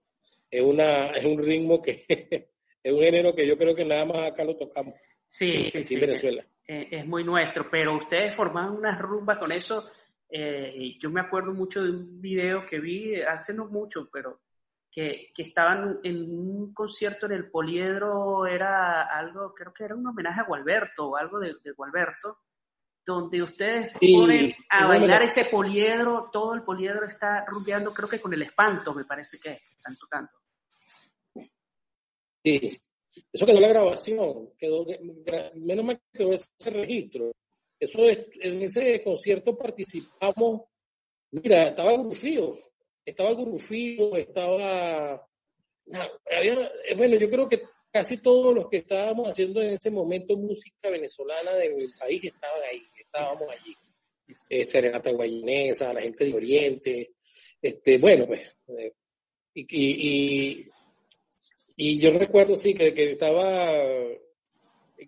es 0.51 0.63
una 0.63 1.09
es 1.09 1.25
un 1.25 1.39
ritmo 1.39 1.81
que 1.83 2.05
es 2.83 2.93
un 2.93 3.01
género 3.01 3.35
que 3.35 3.47
yo 3.47 3.57
creo 3.57 3.75
que 3.75 3.85
nada 3.85 4.05
más 4.05 4.19
acá 4.19 4.45
lo 4.45 4.57
tocamos. 4.57 4.95
Sí, 5.27 5.71
sí, 5.71 5.95
en 5.95 6.01
Venezuela. 6.01 6.47
es, 6.67 7.07
muy 7.07 7.23
nuestro 7.23 7.69
pero 7.71 7.97
ustedes 7.97 8.35
forman 8.35 8.71
una 8.71 8.97
rumba 8.97 9.39
con 9.39 9.53
eso 9.53 9.91
eh, 10.31 10.97
yo 10.99 11.11
me 11.11 11.21
acuerdo 11.21 11.53
mucho 11.53 11.83
de 11.83 11.91
un 11.91 12.21
video 12.21 12.65
que 12.67 12.79
vi 12.79 13.21
hace 13.21 13.53
no 13.53 13.67
mucho 13.67 14.09
pero 14.11 14.41
que, 14.91 15.31
que, 15.35 15.43
estaban 15.43 16.01
en 16.03 16.31
un 16.31 16.73
concierto 16.73 17.27
en 17.27 17.33
el 17.33 17.51
Poliedro, 17.51 18.47
era 18.47 19.03
algo, 19.03 19.55
creo 19.55 19.73
que 19.73 19.85
era 19.85 19.95
un 19.95 20.07
homenaje 20.07 20.41
a 20.41 20.45
Gualberto 20.45 21.11
o 21.11 21.17
algo 21.17 21.39
de, 21.39 21.55
de 21.63 21.73
Gualberto, 21.73 22.39
donde 23.09 23.43
ustedes 23.43 23.97
ponen 23.99 24.55
a 24.69 24.87
bailar 24.87 25.23
ese 25.23 25.47
poliedro, 25.47 26.29
todo 26.31 26.53
el 26.53 26.63
poliedro 26.63 27.07
está 27.07 27.43
rumbeando, 27.47 27.95
creo 27.95 28.07
que 28.07 28.21
con 28.21 28.35
el 28.35 28.43
espanto, 28.43 28.93
me 28.93 29.07
parece 29.07 29.39
que 29.39 29.63
están 29.77 29.97
tocando. 29.97 30.31
Sí, 32.45 32.79
eso 33.33 33.47
quedó 33.47 33.61
la 33.61 33.69
grabación, 33.69 34.51
quedó, 34.59 34.85
menos 35.55 35.85
mal 35.87 36.01
quedó 36.13 36.35
ese 36.35 36.71
registro. 36.71 37.33
Eso 37.81 38.01
en 38.07 38.63
ese 38.63 39.03
concierto 39.03 39.57
participamos, 39.57 40.63
mira, 41.31 41.69
estaba 41.69 41.93
Grufío, 41.93 42.55
estaba 43.09 43.33
Gurufío, 43.33 44.17
estaba... 44.17 45.27
había, 46.37 46.73
bueno, 46.97 47.17
yo 47.17 47.31
creo 47.31 47.49
que 47.49 47.63
casi 47.91 48.19
todos 48.19 48.55
los 48.55 48.69
que 48.69 48.79
estábamos 48.79 49.29
haciendo 49.29 49.61
en 49.63 49.71
ese 49.71 49.91
momento 49.91 50.37
música 50.37 50.91
venezolana 50.91 51.55
del 51.55 51.75
país 51.99 52.25
estaban 52.25 52.63
ahí, 52.71 52.83
estábamos 52.97 53.49
allí. 53.51 53.75
Eh, 54.51 54.65
Serenata 54.67 55.11
Guayinesa, 55.11 55.93
la 55.93 56.03
gente 56.03 56.27
de 56.27 56.35
Oriente, 56.35 57.15
este, 57.63 57.97
bueno, 57.97 58.27
pues, 58.27 58.59
eh, 58.79 58.93
y, 59.55 59.67
y, 59.71 60.69
y, 61.77 61.99
yo 61.99 62.11
recuerdo, 62.11 62.55
sí, 62.55 62.75
que, 62.75 62.93
que 62.93 63.13
estaba 63.13 63.73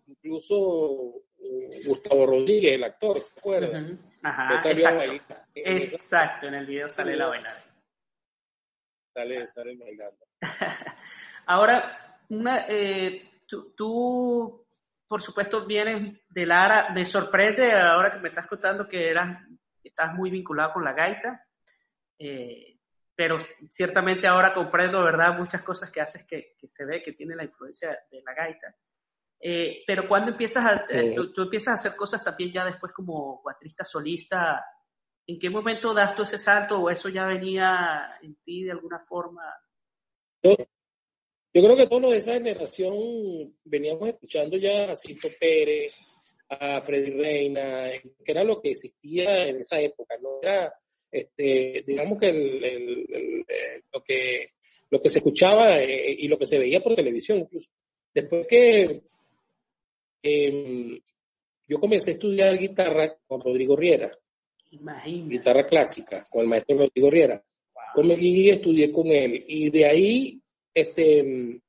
incluso 0.06 1.22
eh, 1.38 1.82
Gustavo 1.84 2.26
Rodríguez, 2.26 2.74
el 2.74 2.84
actor, 2.84 3.20
¿te 3.20 3.40
acuerdas? 3.40 3.92
Ajá, 4.22 4.54
exacto. 4.54 5.34
exacto, 5.54 6.46
en 6.48 6.54
el 6.54 6.66
video 6.66 6.88
sale 6.88 7.16
la 7.16 7.28
bailada. 7.28 7.69
Sale 9.12 9.46
bailando. 9.76 10.26
Ahora, 11.46 12.18
una, 12.28 12.66
eh, 12.68 13.28
tú, 13.76 14.66
por 15.06 15.20
supuesto, 15.20 15.66
vienes 15.66 16.20
de 16.28 16.46
Lara. 16.46 16.90
Me 16.90 17.04
sorprende 17.04 17.72
ahora 17.72 18.12
que 18.12 18.20
me 18.20 18.28
estás 18.28 18.46
contando 18.46 18.88
que 18.88 19.10
eras, 19.10 19.42
estás 19.82 20.14
muy 20.14 20.30
vinculado 20.30 20.74
con 20.74 20.84
la 20.84 20.92
gaita. 20.92 21.44
Eh, 22.18 22.78
pero 23.16 23.38
ciertamente 23.68 24.26
ahora 24.26 24.54
comprendo, 24.54 25.02
¿verdad? 25.02 25.36
Muchas 25.36 25.62
cosas 25.62 25.90
que 25.90 26.00
haces 26.00 26.24
que, 26.24 26.54
se 26.68 26.84
ve 26.84 27.02
que 27.02 27.12
tiene 27.12 27.34
la 27.34 27.44
influencia 27.44 27.98
de 28.10 28.22
la 28.22 28.32
gaita. 28.32 28.74
Eh, 29.40 29.82
pero 29.86 30.06
cuando 30.06 30.30
empiezas 30.30 30.64
a, 30.64 30.86
tú, 30.86 31.42
empiezas 31.42 31.68
a 31.68 31.80
hacer 31.80 31.96
cosas 31.96 32.22
también 32.22 32.52
ya 32.52 32.64
después 32.64 32.92
como 32.92 33.42
cuatrista 33.42 33.84
solista, 33.84 34.64
¿en 35.30 35.38
qué 35.38 35.48
momento 35.48 35.94
das 35.94 36.16
tú 36.16 36.22
ese 36.24 36.38
salto 36.38 36.80
o 36.80 36.90
eso 36.90 37.08
ya 37.08 37.24
venía 37.24 38.18
en 38.20 38.34
ti 38.44 38.64
de 38.64 38.72
alguna 38.72 38.98
forma? 38.98 39.42
Yo 40.42 40.56
creo 41.52 41.76
que 41.76 41.86
todos 41.86 42.10
de 42.10 42.16
esa 42.16 42.32
generación 42.32 43.56
veníamos 43.64 44.08
escuchando 44.08 44.56
ya 44.56 44.90
a 44.90 44.96
Cito 44.96 45.28
Pérez, 45.38 45.94
a 46.48 46.80
Freddy 46.80 47.12
Reina, 47.12 47.90
que 48.24 48.32
era 48.32 48.42
lo 48.42 48.60
que 48.60 48.70
existía 48.70 49.46
en 49.46 49.60
esa 49.60 49.80
época, 49.80 50.16
no 50.20 50.40
era, 50.42 50.74
este, 51.12 51.84
digamos 51.86 52.18
que 52.18 52.28
eh, 52.28 53.82
lo 53.92 54.02
que 54.02 54.48
lo 54.90 55.00
que 55.00 55.08
se 55.08 55.18
escuchaba 55.18 55.80
eh, 55.80 56.16
y 56.18 56.26
lo 56.26 56.36
que 56.36 56.46
se 56.46 56.58
veía 56.58 56.82
por 56.82 56.96
televisión 56.96 57.38
incluso. 57.38 57.70
Después 58.12 58.44
que 58.48 59.02
em, 60.24 61.00
yo 61.68 61.78
comencé 61.78 62.10
a 62.10 62.14
estudiar 62.14 62.58
guitarra 62.58 63.16
con 63.28 63.40
Rodrigo 63.40 63.76
Riera, 63.76 64.10
guitarra 65.28 65.66
clásica, 65.66 66.24
con 66.30 66.42
el 66.42 66.48
maestro 66.48 66.78
Rodrigo 66.78 67.10
Riera, 67.10 67.42
y 68.18 68.48
estudié 68.48 68.92
con 68.92 69.08
él, 69.08 69.44
y 69.48 69.70
de 69.70 69.84
ahí 69.84 70.40
este, 70.72 71.60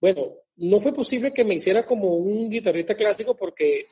bueno, 0.00 0.34
no 0.56 0.80
fue 0.80 0.92
posible 0.92 1.32
que 1.32 1.44
me 1.44 1.54
hiciera 1.54 1.84
como 1.84 2.14
un 2.14 2.48
guitarrista 2.48 2.94
clásico 2.94 3.36
porque 3.36 3.86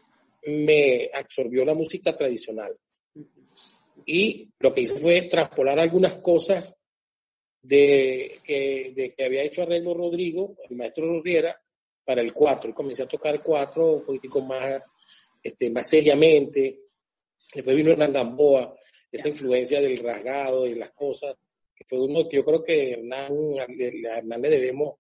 me 0.47 1.11
absorbió 1.13 1.65
la 1.65 1.75
música 1.75 2.17
tradicional. 2.17 2.77
Y 4.07 4.51
lo 4.59 4.73
que 4.73 4.83
hice 4.83 5.01
fue 5.01 5.23
traspolar 5.23 5.79
algunas 5.79 6.17
cosas 6.17 6.75
de 7.63 8.39
que, 8.45 8.93
de 8.95 9.15
que 9.15 9.25
había 9.25 9.43
hecho 9.43 9.63
Arreglo 9.63 9.95
Rodrigo, 9.95 10.57
el 10.69 10.77
maestro 10.77 11.07
Rodriera, 11.07 11.59
para 12.05 12.21
el 12.21 12.35
cuatro. 12.35 12.71
Y 12.71 12.75
comencé 12.75 13.03
a 13.03 13.09
tocar 13.09 13.43
cuatro 13.43 13.93
un 13.93 14.05
poquitico 14.05 14.43
más, 14.43 14.83
este, 15.43 15.71
más 15.71 15.89
seriamente. 15.89 16.77
Después 17.55 17.77
vino 17.77 17.91
Hernán 17.91 18.13
Gamboa, 18.13 18.75
esa 19.11 19.29
influencia 19.29 19.81
del 19.81 19.99
rasgado 19.99 20.67
y 20.67 20.75
las 20.75 20.91
cosas 20.93 21.37
que 21.75 21.85
fue 21.87 22.01
uno 22.01 22.29
que 22.29 22.37
yo 22.37 22.45
creo 22.45 22.63
que 22.63 22.93
Hernán, 22.93 23.33
a 23.59 24.19
Hernán 24.19 24.43
le 24.43 24.51
debemos 24.51 24.95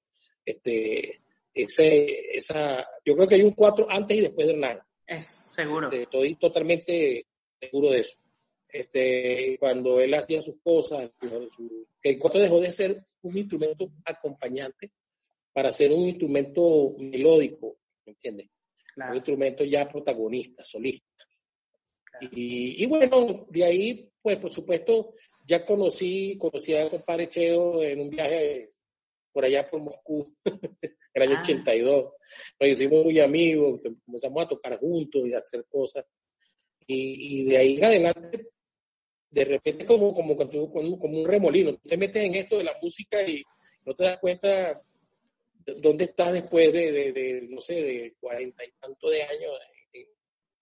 este, 0.45 1.23
ese, 1.53 2.37
esa, 2.37 2.87
yo 3.05 3.14
creo 3.14 3.27
que 3.27 3.35
hay 3.37 3.43
un 3.43 3.53
cuatro 3.53 3.87
antes 3.88 4.17
y 4.17 4.21
después 4.21 4.47
de 4.47 4.53
Hernán. 4.55 4.81
Es, 5.07 5.51
seguro. 5.55 5.88
Este, 5.88 6.03
estoy 6.03 6.35
totalmente 6.37 7.27
seguro 7.61 7.90
de 7.90 8.01
eso. 8.01 8.17
Este, 8.69 9.57
cuando 9.61 10.01
él 10.01 10.12
hacía 10.14 10.43
sus 10.43 10.57
cosas, 10.61 11.11
que 12.01 12.11
el 12.11 12.19
cuatro 12.19 12.40
dejó 12.40 12.61
de 12.61 12.73
ser 12.73 13.05
un 13.23 13.38
instrumento 13.38 13.88
acompañante 14.05 14.90
para 15.53 15.71
ser 15.71 15.93
un 15.93 16.09
instrumento 16.09 16.95
melódico, 16.99 17.77
¿me 18.05 18.12
entiendes? 18.12 18.49
Un 18.97 19.14
instrumento 19.14 19.64
ya 19.64 19.88
protagonista, 19.88 20.64
solista. 20.64 21.07
Y, 22.20 22.83
y, 22.83 22.87
bueno, 22.87 23.46
de 23.50 23.64
ahí, 23.64 24.11
pues 24.22 24.37
por 24.38 24.50
supuesto, 24.50 25.14
ya 25.46 25.64
conocí, 25.64 26.38
conocí 26.38 26.74
a 26.74 26.88
compadre 26.88 27.29
Cheo 27.29 27.83
en 27.83 28.00
un 28.00 28.11
viaje 28.11 28.68
por 29.33 29.44
allá 29.44 29.68
por 29.68 29.81
Moscú, 29.81 30.24
en 30.44 30.44
el 31.14 31.22
año 31.22 31.40
82. 31.40 32.05
Ah. 32.07 32.24
Nos 32.61 32.70
hicimos 32.70 33.05
muy 33.05 33.18
amigos, 33.18 33.81
comenzamos 34.05 34.44
a 34.44 34.48
tocar 34.48 34.79
juntos 34.79 35.27
y 35.27 35.35
a 35.35 35.38
hacer 35.38 35.64
cosas. 35.68 36.05
Y, 36.87 37.40
y 37.40 37.44
de 37.44 37.57
ahí 37.57 37.77
en 37.77 37.85
adelante, 37.85 38.48
de 39.31 39.44
repente 39.44 39.85
como, 39.85 40.14
como, 40.14 40.37
como, 40.37 40.98
como 40.98 41.20
un 41.20 41.27
remolino, 41.27 41.77
te 41.79 41.96
metes 41.96 42.24
en 42.24 42.35
esto 42.37 42.59
de 42.59 42.64
la 42.64 42.77
música 42.81 43.22
y 43.27 43.42
no 43.85 43.94
te 43.94 44.05
das 44.05 44.18
cuenta 44.18 44.81
dónde 45.66 46.05
estás 46.05 46.33
después 46.33 46.72
de, 46.72 46.92
de, 46.92 47.12
de 47.12 47.48
no 47.48 47.61
sé, 47.61 47.74
de 47.83 48.14
cuarenta 48.20 48.64
y 48.64 48.70
tanto 48.81 49.11
de 49.11 49.22
años 49.22 49.53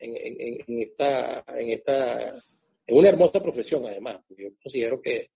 en, 0.03 0.17
en, 0.17 0.65
en, 0.67 0.83
esta, 0.83 1.45
en 1.49 1.71
esta 1.71 2.35
es 2.87 2.97
una 2.99 3.09
hermosa 3.09 3.41
profesión, 3.41 3.87
además. 3.87 4.21
Yo 4.31 4.49
considero 4.63 5.01
que 5.01 5.31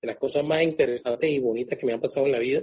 de 0.00 0.06
las 0.06 0.16
cosas 0.16 0.44
más 0.44 0.62
interesantes 0.62 1.30
y 1.30 1.38
bonitas 1.38 1.78
que 1.78 1.86
me 1.86 1.92
han 1.92 2.00
pasado 2.00 2.26
en 2.26 2.32
la 2.32 2.38
vida 2.38 2.62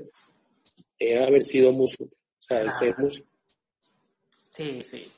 es 0.98 1.22
haber 1.22 1.42
sido 1.42 1.72
músico, 1.72 2.06
o 2.06 2.42
sea, 2.42 2.62
el 2.62 2.72
ser 2.72 2.98
músico. 2.98 3.30
Sí, 4.30 4.82
sí. 4.84 5.12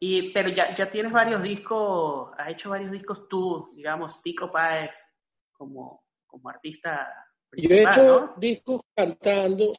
Y, 0.00 0.32
pero 0.32 0.50
ya, 0.50 0.74
ya 0.74 0.90
tienes 0.90 1.12
varios 1.12 1.42
discos, 1.42 2.30
has 2.36 2.50
hecho 2.50 2.70
varios 2.70 2.90
discos 2.90 3.28
tú, 3.28 3.72
digamos, 3.74 4.18
Pico 4.22 4.50
Páez, 4.50 4.96
como, 5.52 6.04
como 6.26 6.48
artista. 6.48 7.08
Yo 7.56 7.74
he 7.74 7.82
hecho 7.84 8.34
discos 8.36 8.80
cantando, 8.94 9.74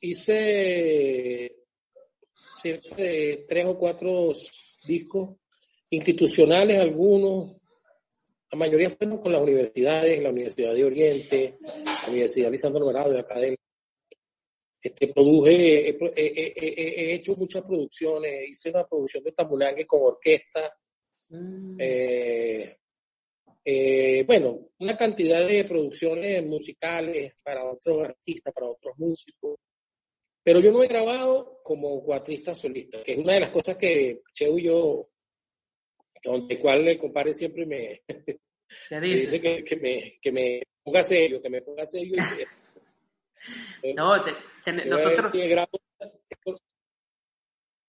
hice 0.00 1.63
cerca 2.60 2.96
de 2.96 3.44
tres 3.48 3.66
o 3.66 3.78
cuatro 3.78 4.32
discos 4.86 5.36
institucionales 5.90 6.80
algunos, 6.80 7.56
la 8.50 8.58
mayoría 8.58 8.90
fueron 8.90 9.18
con 9.18 9.32
las 9.32 9.42
universidades, 9.42 10.22
la 10.22 10.30
Universidad 10.30 10.74
de 10.74 10.84
Oriente, 10.84 11.58
la 11.62 12.08
Universidad 12.08 12.50
Lisandro 12.50 12.80
Alvarado 12.80 13.12
de 13.12 13.20
Academia. 13.20 13.58
Este, 14.80 15.08
produje, 15.08 15.96
he, 16.14 17.14
hecho 17.14 17.34
muchas 17.36 17.62
producciones, 17.62 18.50
hice 18.50 18.70
una 18.70 18.86
producción 18.86 19.24
de 19.24 19.32
Tamulangue 19.32 19.86
con 19.86 20.02
orquesta, 20.02 20.76
mm. 21.30 21.76
eh, 21.80 22.76
eh, 23.64 24.24
bueno, 24.26 24.68
una 24.78 24.94
cantidad 24.94 25.46
de 25.46 25.64
producciones 25.64 26.44
musicales 26.44 27.32
para 27.42 27.64
otros 27.64 28.04
artistas, 28.04 28.52
para 28.52 28.68
otros 28.68 28.94
músicos. 28.98 29.58
Pero 30.44 30.60
yo 30.60 30.70
no 30.70 30.82
he 30.84 30.88
grabado 30.88 31.60
como 31.62 32.04
cuatrista 32.04 32.54
solista, 32.54 33.02
que 33.02 33.12
es 33.12 33.18
una 33.18 33.32
de 33.32 33.40
las 33.40 33.50
cosas 33.50 33.76
que 33.76 34.22
Cheo 34.30 34.58
y 34.58 34.64
yo 34.64 35.08
donde 36.22 36.58
cual 36.58 36.86
el 36.86 36.98
compadre 36.98 37.32
siempre 37.32 37.66
me, 37.66 38.02
dice, 39.00 39.40
que, 39.40 39.64
que, 39.64 39.76
me, 39.76 40.14
que 40.20 40.32
me 40.32 40.62
ponga 40.82 41.02
serio, 41.02 41.40
que 41.40 41.50
me 41.50 41.62
ponga 41.62 41.84
serio. 41.86 42.16
no, 43.96 44.16
nosotros... 44.86 45.32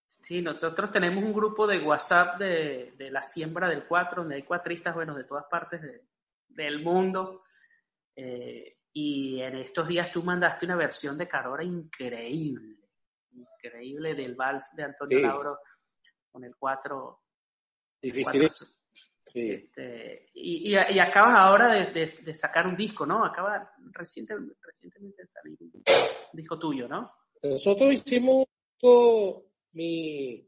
Sí, 0.08 0.42
nosotros 0.42 0.92
tenemos 0.92 1.24
un 1.24 1.34
grupo 1.34 1.68
de 1.68 1.84
WhatsApp 1.84 2.40
de, 2.40 2.94
de, 2.98 3.12
la 3.12 3.22
siembra 3.22 3.70
del 3.70 3.86
4, 3.86 4.24
donde 4.24 4.38
hay 4.38 4.44
cuatristas, 4.44 4.96
bueno, 4.96 5.14
de 5.14 5.24
todas 5.24 5.46
partes 5.46 5.80
del 6.48 6.82
mundo. 6.82 7.44
Eh, 8.16 8.76
y 8.98 9.42
en 9.42 9.58
estos 9.58 9.90
días 9.90 10.10
tú 10.10 10.24
mandaste 10.24 10.66
una 10.66 10.78
versión 10.78 11.18
de 11.18 11.28
Carora 11.28 11.66
increíble, 11.66 12.78
increíble 13.34 14.16
del 14.16 14.36
vals 14.36 14.74
de 14.74 14.84
Antonio 14.84 15.20
Lauro 15.20 15.60
con 16.32 16.46
el 16.46 16.56
4 16.56 17.20
Difícil. 18.02 18.50
Sí. 19.26 19.52
Este, 19.52 20.30
y, 20.36 20.72
y, 20.72 21.00
acabas 21.00 21.36
ahora 21.36 21.74
de, 21.74 21.92
de, 21.92 22.36
sacar 22.36 22.68
un 22.68 22.78
disco, 22.78 23.06
¿no? 23.06 23.26
Acaba 23.26 23.74
reciente, 23.92 24.36
recientemente 24.62 25.24
de 25.24 25.28
salir 25.28 25.58
un 25.60 25.84
disco 26.32 26.60
tuyo, 26.60 26.88
¿no? 26.88 27.12
Nosotros 27.42 27.92
hicimos 27.92 28.46
mi, 29.74 30.48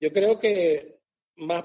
yo 0.00 0.12
creo 0.12 0.38
que 0.38 1.00
más 1.36 1.64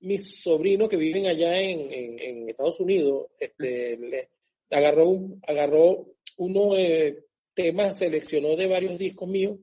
mis 0.00 0.42
sobrinos 0.42 0.88
que 0.88 0.98
viven 0.98 1.26
allá 1.26 1.58
en, 1.58 2.20
en, 2.20 2.48
Estados 2.50 2.78
Unidos, 2.80 3.28
este, 3.38 4.28
agarró, 4.70 5.06
agarró 5.46 6.06
uno 6.36 6.74
de 6.74 7.26
temas, 7.54 7.98
seleccionó 7.98 8.56
de 8.56 8.66
varios 8.66 8.98
discos 8.98 9.28
míos 9.28 9.58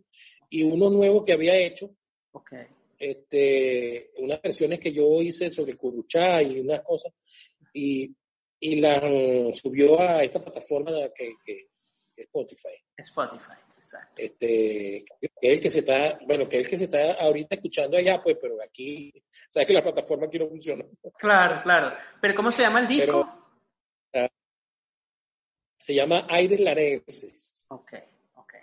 y 0.50 0.64
uno 0.64 0.90
nuevo 0.90 1.24
que 1.24 1.34
había 1.34 1.56
hecho. 1.56 1.92
Okay 2.32 2.68
este, 3.02 4.12
unas 4.20 4.40
versiones 4.42 4.80
que 4.80 4.94
yo 4.94 5.22
hice 5.22 5.50
sobre 5.50 5.76
Curuchá 5.76 6.42
y 6.44 6.60
unas 6.60 6.82
cosas, 6.82 7.12
y 7.74 8.16
y 8.64 8.80
la 8.80 9.02
subió 9.54 10.00
a 10.00 10.22
esta 10.22 10.40
plataforma 10.40 10.92
que, 11.16 11.34
que, 11.44 11.70
Spotify. 12.16 12.76
Spotify, 12.96 13.58
exacto. 13.80 14.22
Este, 14.22 15.04
que 15.20 15.30
es 15.42 15.50
el 15.50 15.60
que 15.60 15.70
se 15.72 15.80
está, 15.80 16.20
bueno, 16.28 16.48
que 16.48 16.58
es 16.60 16.66
el 16.66 16.70
que 16.70 16.78
se 16.78 16.84
está 16.84 17.14
ahorita 17.14 17.56
escuchando 17.56 17.98
allá, 17.98 18.22
pues, 18.22 18.38
pero 18.40 18.62
aquí, 18.64 19.12
sabes 19.50 19.66
que 19.66 19.74
la 19.74 19.82
plataforma 19.82 20.28
aquí 20.28 20.38
no 20.38 20.48
funciona. 20.48 20.86
Claro, 21.18 21.64
claro. 21.64 21.98
Pero 22.22 22.36
¿cómo 22.36 22.52
se 22.52 22.62
llama 22.62 22.82
el 22.82 22.88
disco? 22.88 23.26
Ah, 23.28 23.41
se 25.82 25.96
llama 25.96 26.28
Aires 26.30 26.60
Larenses. 26.60 27.66
Ok, 27.70 27.94
ok. 28.36 28.54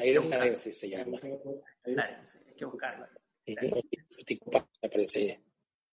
Aires 0.00 0.24
Larenses 0.24 0.78
se 0.78 0.90
llama. 0.90 1.18
Hay 1.22 2.54
que 2.56 2.64
buscarlo. 2.64 3.06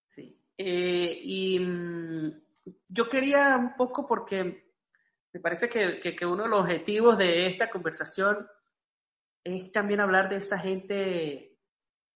Sí. 0.08 0.42
Eh, 0.58 1.20
y 1.22 1.60
mm, 1.60 2.42
yo 2.88 3.08
quería 3.08 3.56
un 3.58 3.76
poco 3.76 4.08
porque 4.08 4.72
me 5.32 5.40
parece 5.40 5.70
que, 5.70 6.00
que, 6.16 6.26
uno 6.26 6.44
de 6.44 6.50
los 6.50 6.62
objetivos 6.62 7.18
de 7.18 7.48
esta 7.48 7.70
conversación 7.70 8.48
es 9.44 9.72
también 9.72 10.00
hablar 10.00 10.30
de 10.30 10.38
esa 10.38 10.58
gente, 10.58 11.60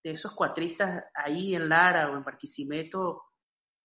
de 0.04 0.12
esos 0.12 0.34
cuatristas 0.34 1.04
ahí 1.14 1.54
en 1.54 1.70
Lara 1.70 2.10
o 2.10 2.18
en 2.18 2.24
Barquisimeto, 2.24 3.29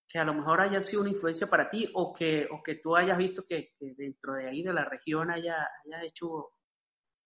que 0.09 0.19
a 0.19 0.25
lo 0.25 0.35
mejor 0.35 0.61
hayan 0.61 0.85
sido 0.85 1.03
una 1.03 1.11
influencia 1.11 1.47
para 1.47 1.69
ti 1.69 1.91
o 1.95 2.13
que, 2.13 2.47
o 2.51 2.63
que 2.63 2.77
tú 2.77 2.97
hayas 2.97 3.19
visto 3.19 3.45
que, 3.47 3.75
dentro 3.79 4.35
de 4.35 4.49
ahí 4.49 4.63
de 4.63 4.73
la 4.73 4.85
región 4.85 5.31
haya, 5.31 5.69
haya 5.85 6.05
hecho 6.05 6.51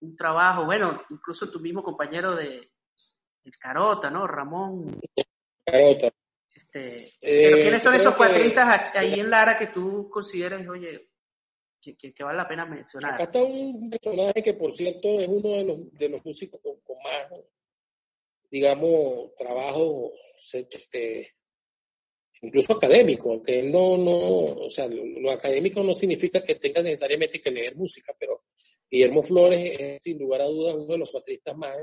un 0.01 0.15
trabajo, 0.15 0.65
bueno, 0.65 1.01
incluso 1.09 1.51
tu 1.51 1.59
mismo 1.59 1.83
compañero 1.83 2.35
de 2.35 2.71
el 3.45 3.57
Carota, 3.57 4.09
¿no? 4.09 4.27
Ramón. 4.27 4.99
Carota. 5.65 6.09
Este, 6.53 7.13
pero 7.21 7.57
eh, 7.57 7.61
¿quiénes 7.61 7.81
son 7.81 7.95
esos 7.95 8.15
cuatristas 8.15 8.91
ahí 8.95 9.19
en 9.19 9.29
Lara 9.29 9.57
que 9.57 9.67
tú 9.67 10.09
consideres, 10.09 10.67
oye, 10.67 11.09
que, 11.81 11.95
que, 11.95 12.23
vale 12.23 12.37
la 12.37 12.47
pena 12.47 12.65
mencionar? 12.65 13.13
Acá 13.13 13.23
está 13.23 13.41
un 13.41 13.89
personaje 13.89 14.43
que, 14.43 14.53
por 14.53 14.73
cierto, 14.73 15.19
es 15.19 15.27
uno 15.27 15.49
de 15.49 15.63
los, 15.63 15.93
de 15.93 16.09
los 16.09 16.25
músicos 16.25 16.59
con, 16.61 16.75
más, 17.03 17.41
digamos, 18.51 19.33
trabajo, 19.37 20.11
este, 20.35 21.35
incluso 22.41 22.73
académico, 22.73 23.31
aunque 23.31 23.63
no, 23.63 23.97
no, 23.97 24.17
o 24.65 24.69
sea, 24.69 24.87
lo, 24.87 25.31
académico 25.31 25.83
no 25.83 25.93
significa 25.93 26.41
que 26.41 26.55
tenga 26.55 26.81
necesariamente 26.81 27.39
que 27.41 27.51
leer 27.51 27.75
música, 27.75 28.13
pero 28.17 28.43
Guillermo 28.89 29.23
Flores 29.23 29.79
es, 29.79 30.03
sin 30.03 30.17
lugar 30.17 30.41
a 30.41 30.45
dudas, 30.45 30.75
uno 30.75 30.93
de 30.93 30.97
los 30.97 31.11
cuatristas 31.11 31.55
más, 31.57 31.75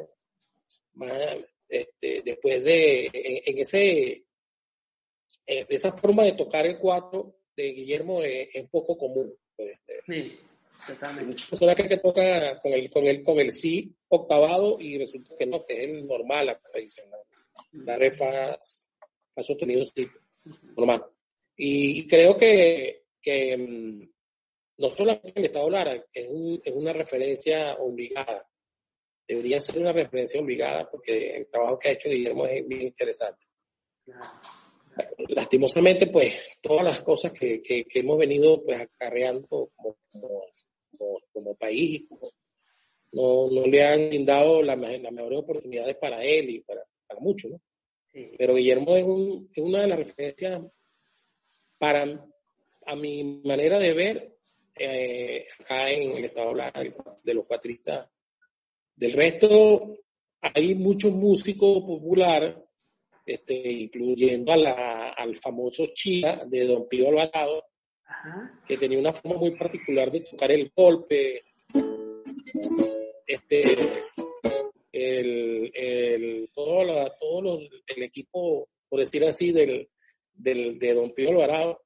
más 0.95 1.37
este, 1.69 2.23
después 2.25 2.65
de, 2.65 3.11
en 3.13 3.59
ese 3.59 4.25
eh, 5.47 5.67
esa 5.69 5.93
forma 5.93 6.25
de 6.25 6.33
tocar 6.33 6.67
el 6.67 6.79
cuatro 6.79 7.37
de 7.57 7.73
Guillermo 7.73 8.23
es, 8.23 8.49
poco 8.71 8.97
común. 8.97 9.33
Pues, 9.55 9.79
este. 9.79 10.01
sí, 10.07 10.39
totalmente. 10.87 11.31
Muchas 11.31 11.49
personas 11.49 11.77
que, 11.77 11.89
que 11.89 11.99
toca 11.99 12.59
con 12.59 12.73
el, 12.73 12.91
con 12.91 13.07
el, 13.07 13.23
con 13.23 13.39
el 13.39 13.51
sí 13.53 13.95
octavado 14.09 14.79
y 14.81 14.99
resulta 14.99 15.37
que 15.37 15.47
no, 15.47 15.65
que 15.65 15.75
es 15.75 15.85
el 15.85 16.07
normal, 16.07 16.47
la 16.47 16.59
tradicional. 16.59 17.21
La 17.73 17.97
refa 17.97 18.59
ha 19.37 19.43
sostenido 19.43 19.85
sí, 19.85 20.07
normal. 20.77 21.05
Y 21.57 22.07
creo 22.07 22.37
que, 22.37 23.05
que 23.21 23.57
mm, 23.57 24.09
no 24.79 24.91
solamente 24.91 25.33
el 25.35 25.47
Estado 25.47 25.71
Lara 25.71 26.05
es, 26.13 26.29
un, 26.29 26.61
es 26.63 26.73
una 26.73 26.93
referencia 26.93 27.77
obligada, 27.77 28.47
debería 29.27 29.59
ser 29.59 29.79
una 29.79 29.93
referencia 29.93 30.41
obligada 30.41 30.89
porque 30.91 31.37
el 31.37 31.49
trabajo 31.49 31.79
que 31.79 31.89
ha 31.89 31.93
hecho 31.93 32.09
Guillermo 32.09 32.47
es 32.47 32.67
bien 32.67 32.83
interesante. 32.83 33.47
Lastimosamente, 35.29 36.07
pues 36.07 36.59
todas 36.63 36.85
las 36.85 37.03
cosas 37.03 37.33
que, 37.33 37.61
que, 37.63 37.87
hemos 37.95 38.19
venido 38.19 38.63
pues 38.63 38.81
acarreando 38.81 39.47
como, 39.49 39.97
como, 40.13 41.21
como, 41.33 41.55
país 41.57 42.09
no, 43.13 43.51
no, 43.51 43.67
le 43.67 43.85
han 43.85 44.09
brindado 44.09 44.63
las 44.63 44.79
mejores 44.79 45.39
oportunidades 45.39 45.97
para 45.97 46.23
él 46.23 46.51
y 46.51 46.61
para, 46.61 46.83
para 47.07 47.21
muchos, 47.21 47.51
¿no? 47.51 47.61
Pero 48.39 48.55
Guillermo 48.55 48.97
es, 48.97 49.05
un, 49.05 49.51
es, 49.53 49.63
una 49.63 49.83
de 49.83 49.89
las 49.89 49.99
referencias 49.99 50.63
para, 51.79 52.27
a 52.87 52.97
mi 52.97 53.43
manera 53.45 53.79
de 53.79 53.93
ver, 53.93 54.39
eh, 54.75 55.47
acá 55.61 55.91
en 55.91 56.17
el 56.17 56.25
estado 56.25 56.55
de 57.23 57.35
los 57.35 57.45
cuatristas. 57.45 58.09
Del 58.95 59.13
resto, 59.13 59.99
hay 60.41 60.75
muchos 60.75 61.13
músicos 61.13 61.81
populares 61.81 62.57
este, 63.27 63.55
incluyendo 63.73 64.53
a 64.53 64.57
la, 64.57 65.09
al 65.11 65.37
famoso 65.37 65.87
Chía 65.93 66.43
de 66.47 66.65
Don 66.65 66.89
Pío 66.89 67.09
Alvarado, 67.09 67.65
que 68.67 68.79
tenía 68.79 68.99
una 68.99 69.13
forma 69.13 69.39
muy 69.39 69.51
particular 69.51 70.11
de 70.11 70.21
tocar 70.21 70.53
el 70.53 70.73
golpe. 70.75 71.45
Este, 73.27 74.05
el, 74.97 75.71
el, 75.75 76.51
todo, 76.55 76.85
la, 76.85 77.15
todo 77.19 77.61
el 77.87 78.03
equipo, 78.03 78.69
por 78.89 79.01
decir 79.01 79.25
así, 79.25 79.53
del, 79.53 79.89
del, 80.33 80.79
de 80.79 80.95
Don 80.95 81.11
Pío 81.13 81.31
Alvarado, 81.31 81.83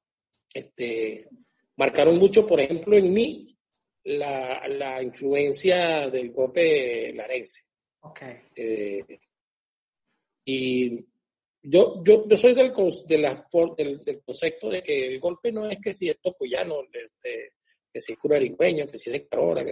este, 0.53 1.27
marcaron 1.75 2.17
mucho, 2.17 2.47
por 2.47 2.61
ejemplo, 2.61 2.97
en 2.97 3.13
mí, 3.13 3.57
la, 4.03 4.67
la 4.67 5.01
influencia 5.01 6.09
del 6.09 6.31
golpe 6.31 7.13
larense. 7.13 7.61
Okay. 7.99 8.37
Eh, 8.55 9.19
y 10.45 11.05
yo, 11.61 12.01
yo, 12.03 12.27
yo 12.27 12.37
soy 12.37 12.55
del, 12.55 12.73
de 13.07 13.17
la, 13.17 13.45
del, 13.77 14.03
del, 14.03 14.23
concepto 14.23 14.69
de 14.69 14.81
que 14.81 15.07
el 15.07 15.19
golpe 15.19 15.51
no 15.51 15.69
es 15.69 15.77
que 15.79 15.93
si 15.93 16.09
es 16.09 16.19
tocuyano, 16.19 16.81
este, 16.91 17.53
que 17.93 18.01
si 18.01 18.13
es 18.13 18.17
curarigüeño, 18.17 18.87
que 18.87 18.97
si 18.97 19.09
es 19.09 19.13
de 19.13 19.27
Carora. 19.27 19.63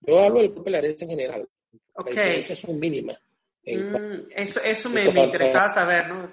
yo 0.00 0.18
hablo 0.18 0.40
del 0.40 0.52
golpe 0.52 0.70
larense 0.70 1.04
en 1.04 1.10
general. 1.10 1.48
Okay. 1.94 2.14
Las 2.14 2.24
diferencias 2.24 2.58
son 2.58 2.80
mínimas. 2.80 3.18
Mm, 3.64 4.30
eso 4.34 4.60
eso 4.62 4.90
me, 4.90 5.12
me 5.12 5.24
interesaba 5.24 5.70
saber, 5.70 6.08
¿no? 6.08 6.30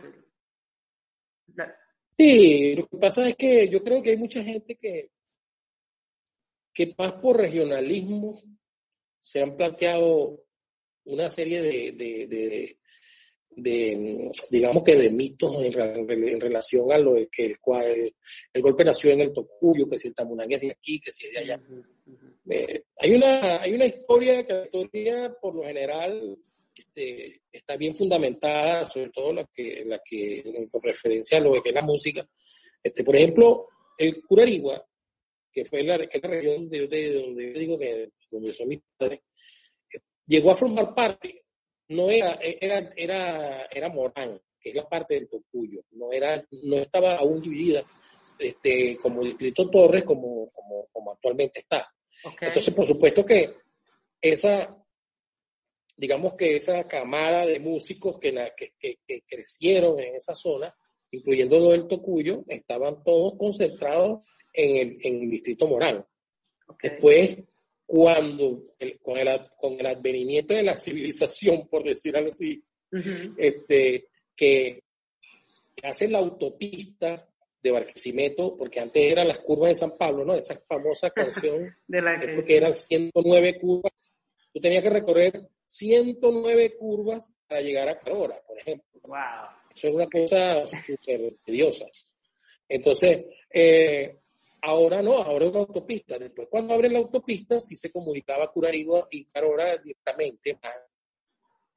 Sí, 2.10 2.76
lo 2.76 2.88
que 2.88 2.97
pasa 2.97 3.30
es 3.30 3.36
que 3.36 3.69
yo 3.69 3.84
creo 3.84 4.02
que 4.02 4.12
hay 4.12 4.17
mucha 4.17 4.43
gente 4.43 4.76
que, 4.76 5.12
que 6.73 6.95
más 6.97 7.13
por 7.13 7.38
regionalismo 7.38 8.41
se 9.19 9.41
han 9.41 9.56
planteado 9.56 10.43
una 11.06 11.30
serie 11.30 11.62
de, 11.62 11.91
de, 11.91 12.28
de, 12.28 12.78
de, 13.56 14.32
digamos 14.52 14.84
que 14.84 14.95
de 14.95 15.10
mitos 15.10 15.56
en, 15.60 16.41
relación 16.41 16.91
a 16.91 16.97
lo 16.97 17.15
que 17.32 17.45
el, 17.45 17.60
cual, 17.60 17.86
el, 18.54 18.62
golpe 18.62 18.84
nació 18.84 19.12
en 19.12 19.21
el 19.21 19.34
Tocuyo, 19.34 19.88
que 19.89 19.97
si 19.97 20.08
el 20.08 20.15
Tamunán 20.15 20.52
es 20.52 20.62
de 20.62 20.71
aquí, 20.71 21.00
que 21.00 21.12
si 21.12 21.28
es 21.28 21.34
de 21.34 21.39
allá. 21.39 21.62
Eh, 22.50 22.84
hay, 22.98 23.14
una, 23.14 23.62
hay 23.62 23.74
una 23.74 23.86
historia 23.86 24.46
que 24.46 24.54
la 24.54 24.64
historia, 24.64 25.36
por 25.42 25.56
lo 25.56 25.64
general, 25.64 26.38
este, 26.76 27.42
está 27.52 27.76
bien 27.76 27.96
fundamentada, 27.96 28.90
sobre 28.90 29.10
todo 29.10 29.34
la 29.34 29.46
que, 29.54 29.84
la 29.86 30.00
que 30.04 30.44
con 30.72 30.82
referencia 30.82 31.38
a 31.38 31.42
lo 31.42 31.62
que 31.62 31.70
es 31.70 31.76
la 31.76 31.82
música. 31.82 32.28
Este, 32.82 33.04
por 33.04 33.16
ejemplo, 33.16 33.68
el 33.98 34.22
Curarigua, 34.24 34.86
que 35.52 35.66
fue 35.66 35.84
la, 35.84 35.98
que 36.08 36.20
la 36.20 36.30
región 36.30 36.70
de, 36.70 36.88
donde 37.14 37.54
yo 37.54 37.60
digo 37.60 37.80
que 37.80 38.10
donde 38.30 38.54
son 38.54 38.68
mis 38.68 38.80
padres, 38.98 39.22
llegó 40.26 40.52
a 40.52 40.56
formar 40.56 40.94
parte 40.94 41.44
no 41.90 42.10
era, 42.10 42.38
era, 42.42 42.92
era, 42.96 43.66
era 43.66 43.90
Morán, 43.90 44.40
que 44.60 44.70
es 44.70 44.76
la 44.76 44.88
parte 44.88 45.16
del 45.16 45.30
Tocuyo, 45.30 45.82
no, 45.92 46.12
era, 46.12 46.46
no 46.64 46.78
estaba 46.78 47.16
aún 47.16 47.42
dividida 47.42 47.86
este, 48.38 48.98
como 48.98 49.24
Distrito 49.24 49.70
Torres 49.70 50.04
como, 50.04 50.52
como 50.92 51.12
actualmente 51.12 51.60
está. 51.60 51.90
Entonces, 52.41 52.73
por 52.73 52.86
supuesto 52.86 53.25
que 53.25 53.56
esa, 54.21 54.75
digamos 55.95 56.34
que 56.34 56.56
esa 56.56 56.88
camada 56.88 57.45
de 57.45 57.60
músicos 57.60 58.17
que, 58.17 58.32
la, 58.32 58.53
que, 58.56 58.73
que, 58.80 58.99
crecieron 59.27 59.99
en 59.99 60.15
esa 60.15 60.34
zona, 60.34 60.75
incluyendo 61.12 61.60
lo 61.60 61.71
del 61.71 61.88
Tocuyo, 61.88 62.43
estaban 62.47 63.03
todos 63.03 63.36
concentrados 63.38 64.21
en 64.53 64.77
el, 64.77 64.97
en 65.03 65.23
el 65.23 65.30
Distrito 65.30 65.67
Morán. 65.67 66.06
Después 66.82 67.43
cuando 67.88 68.65
con, 69.01 69.17
el, 69.17 69.30
con 69.56 69.80
el 69.80 69.86
advenimiento 69.86 70.53
de 70.53 70.63
la 70.63 70.75
civilización, 70.75 71.69
por 71.69 71.86
decirlo 71.86 72.27
así, 72.27 72.62
este, 73.38 74.10
que 74.36 74.84
hace 75.84 76.08
la 76.10 76.19
autopista 76.19 77.27
de 77.67 77.80
Barquisimeto, 77.80 78.56
porque 78.58 78.80
antes 78.80 79.03
eran 79.03 79.27
las 79.27 79.39
curvas 79.39 79.69
de 79.69 79.75
San 79.75 79.97
Pablo, 79.97 80.25
¿no? 80.25 80.36
Esa 80.36 80.56
famosa 80.67 81.10
canción, 81.12 81.75
de 81.88 82.01
la 82.01 82.19
porque 82.36 82.58
eran 82.58 82.73
109 82.73 83.58
curvas. 83.60 83.93
Tú 84.53 84.60
tenías 84.60 84.84
que 84.84 84.89
recorrer 84.89 85.47
109 85.65 86.75
curvas 86.77 87.38
para 87.47 87.62
llegar 87.62 87.89
a 87.89 87.99
Carora, 87.99 88.41
por 88.47 88.58
ejemplo. 88.58 88.99
Wow. 89.03 89.17
Eso 89.75 89.88
es 89.88 89.93
una 89.93 90.08
cosa 90.08 90.65
súper 90.65 91.34
tediosa. 91.45 91.86
Entonces, 92.67 93.25
eh, 93.51 94.17
Ahora 94.62 95.01
no, 95.01 95.17
ahora 95.17 95.45
es 95.45 95.51
una 95.51 95.60
autopista. 95.62 96.17
Después, 96.17 96.47
cuando 96.49 96.73
abren 96.73 96.93
la 96.93 96.99
autopista, 96.99 97.60
sí 97.60 97.75
se 97.75 97.91
comunicaba 97.91 98.51
Curarigua 98.51 99.08
y 99.12 99.25
Carora 99.25 99.77
directamente. 99.77 100.58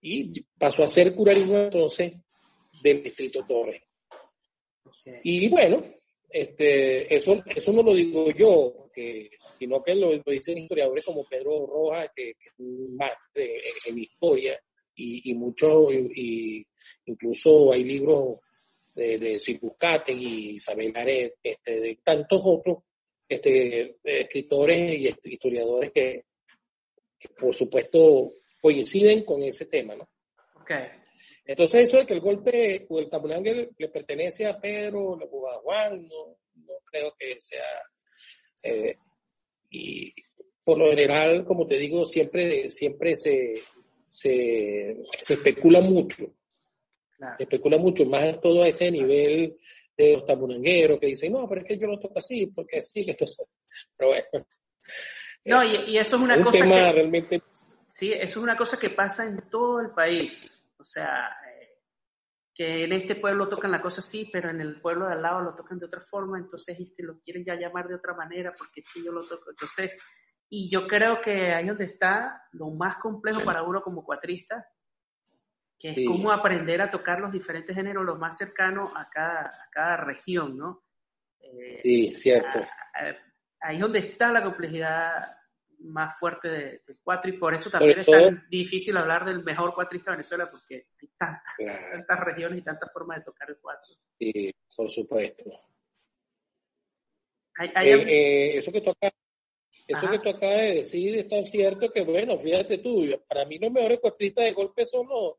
Y 0.00 0.42
pasó 0.58 0.84
a 0.84 0.88
ser 0.88 1.14
Curarigua 1.14 1.64
entonces 1.64 2.14
del 2.82 3.02
distrito 3.02 3.44
Torres. 3.46 3.82
Y 5.22 5.48
bueno, 5.48 5.82
este, 6.28 7.12
eso, 7.14 7.42
eso 7.46 7.72
no 7.72 7.82
lo 7.82 7.94
digo 7.94 8.30
yo, 8.30 8.90
que, 8.92 9.30
sino 9.58 9.82
que 9.82 9.94
lo, 9.94 10.12
dicen 10.26 10.58
historiadores 10.58 11.04
como 11.04 11.24
Pedro 11.24 11.66
Rojas, 11.66 12.10
que, 12.14 12.30
es 12.30 12.52
más 12.58 13.12
en 13.34 13.98
historia, 13.98 14.60
y, 14.94 15.30
y 15.30 15.34
mucho, 15.34 15.92
y, 15.92 16.66
incluso 17.06 17.72
hay 17.72 17.84
libros 17.84 18.40
de, 18.94 19.18
de 19.18 19.40
y 20.08 20.50
Isabel 20.50 20.92
Aret, 20.94 21.34
este, 21.42 21.80
de 21.80 21.98
tantos 22.02 22.42
otros 22.44 22.78
este, 23.28 23.98
escritores 24.02 24.98
y 24.98 25.32
historiadores 25.32 25.92
que, 25.92 26.24
por 27.38 27.54
supuesto 27.54 28.34
coinciden 28.60 29.24
con 29.24 29.42
ese 29.42 29.66
tema, 29.66 29.94
¿no? 29.94 30.08
Okay. 30.62 30.99
Entonces 31.44 31.88
eso 31.88 31.98
de 31.98 32.06
que 32.06 32.14
el 32.14 32.20
golpe 32.20 32.86
o 32.88 32.98
el 32.98 33.08
tabulangue 33.08 33.70
le 33.76 33.88
pertenece 33.88 34.46
a 34.46 34.60
Pedro 34.60 35.18
o 35.18 35.48
a 35.50 35.54
Juan, 35.60 36.06
no, 36.06 36.38
no 36.54 36.74
creo 36.84 37.14
que 37.18 37.36
sea... 37.38 37.64
Eh, 38.62 38.94
y 39.70 40.12
por 40.62 40.78
lo 40.78 40.90
general, 40.90 41.44
como 41.44 41.66
te 41.66 41.78
digo, 41.78 42.04
siempre, 42.04 42.68
siempre 42.70 43.16
se, 43.16 43.62
se, 44.06 44.96
se 45.10 45.34
especula 45.34 45.80
mucho. 45.80 46.34
Se 47.36 47.42
especula 47.44 47.76
mucho, 47.76 48.04
más 48.06 48.24
en 48.24 48.40
todo 48.40 48.64
ese 48.64 48.90
nivel 48.90 49.58
de 49.96 50.12
los 50.14 50.24
tabulangueros 50.24 50.98
que 50.98 51.08
dicen, 51.08 51.32
no, 51.32 51.48
pero 51.48 51.60
es 51.60 51.66
que 51.66 51.78
yo 51.78 51.86
lo 51.86 51.98
toco 51.98 52.18
así, 52.18 52.46
porque 52.46 52.78
así, 52.78 53.04
que 53.04 53.10
esto... 53.10 53.26
Pero 53.96 54.10
bueno. 54.10 54.46
No, 55.44 55.64
y, 55.64 55.92
y 55.92 55.98
eso 55.98 56.16
es 56.16 56.22
una 56.22 56.42
cosa 56.42 56.58
tema 56.58 56.76
que... 56.76 56.92
realmente... 56.92 57.42
Sí, 57.88 58.12
eso 58.12 58.24
es 58.24 58.36
una 58.36 58.56
cosa 58.56 58.78
que 58.78 58.90
pasa 58.90 59.26
en 59.26 59.50
todo 59.50 59.80
el 59.80 59.90
país. 59.90 60.59
O 60.80 60.84
sea, 60.84 61.36
eh, 61.46 61.80
que 62.54 62.84
en 62.84 62.92
este 62.92 63.16
pueblo 63.16 63.48
tocan 63.48 63.70
la 63.70 63.80
cosa 63.80 64.00
así, 64.00 64.28
pero 64.32 64.50
en 64.50 64.60
el 64.60 64.80
pueblo 64.80 65.06
de 65.06 65.14
al 65.14 65.22
lado 65.22 65.40
lo 65.40 65.54
tocan 65.54 65.78
de 65.78 65.86
otra 65.86 66.00
forma, 66.00 66.38
entonces 66.38 66.78
este, 66.78 67.02
lo 67.02 67.20
quieren 67.20 67.44
ya 67.44 67.54
llamar 67.54 67.88
de 67.88 67.94
otra 67.94 68.14
manera 68.14 68.54
porque 68.56 68.80
es 68.80 68.86
que 68.92 69.04
yo 69.04 69.12
lo 69.12 69.26
toco. 69.26 69.50
Entonces, 69.50 69.92
y 70.48 70.68
yo 70.70 70.86
creo 70.86 71.20
que 71.20 71.52
ahí 71.52 71.66
donde 71.66 71.84
está 71.84 72.42
lo 72.52 72.70
más 72.70 72.96
complejo 72.98 73.42
para 73.44 73.62
uno 73.62 73.82
como 73.82 74.04
cuatrista, 74.04 74.66
que 75.78 75.90
es 75.90 76.06
cómo 76.06 76.30
aprender 76.30 76.82
a 76.82 76.90
tocar 76.90 77.20
los 77.20 77.32
diferentes 77.32 77.74
géneros 77.74 78.04
lo 78.04 78.16
más 78.16 78.36
cercanos 78.36 78.92
a 78.94 79.08
cada, 79.08 79.46
a 79.46 79.68
cada 79.70 79.96
región, 79.98 80.58
¿no? 80.58 80.82
Eh, 81.38 81.80
sí, 81.82 82.14
cierto. 82.14 82.58
ahí 83.60 83.76
es 83.76 83.80
donde 83.80 84.00
está 84.00 84.30
la 84.30 84.42
complejidad 84.42 85.39
más 85.80 86.18
fuerte 86.18 86.48
del 86.48 86.80
de 86.86 86.96
cuatro 87.02 87.30
y 87.30 87.38
por 87.38 87.54
eso 87.54 87.70
también 87.70 88.00
es 88.00 88.06
tan 88.06 88.46
difícil 88.48 88.96
hablar 88.96 89.24
del 89.24 89.42
mejor 89.42 89.74
cuatrista 89.74 90.10
de 90.10 90.18
Venezuela 90.18 90.50
porque 90.50 90.86
hay 91.00 91.10
tantas, 91.16 92.20
regiones 92.20 92.58
y 92.58 92.62
tantas 92.62 92.92
formas 92.92 93.18
de 93.18 93.24
tocar 93.24 93.50
el 93.50 93.58
cuatro. 93.60 93.94
Sí, 94.18 94.54
por 94.76 94.90
supuesto. 94.90 95.44
Eh, 97.60 97.72
eh, 97.84 98.58
eso 98.58 98.72
que 98.72 98.80
toca 98.80 99.10
eso 99.86 100.08
que 100.08 100.18
tú 100.20 100.28
acabas 100.28 100.56
de 100.56 100.74
decir 100.74 101.18
es 101.18 101.28
tan 101.28 101.42
cierto 101.42 101.90
que, 101.90 102.02
bueno, 102.02 102.38
fíjate 102.38 102.78
tú, 102.78 103.08
para 103.28 103.44
mí 103.44 103.58
los 103.58 103.72
mejores 103.72 103.98
cuatristas 103.98 104.44
de 104.44 104.52
golpe 104.52 104.86
son 104.86 105.08
los, 105.08 105.34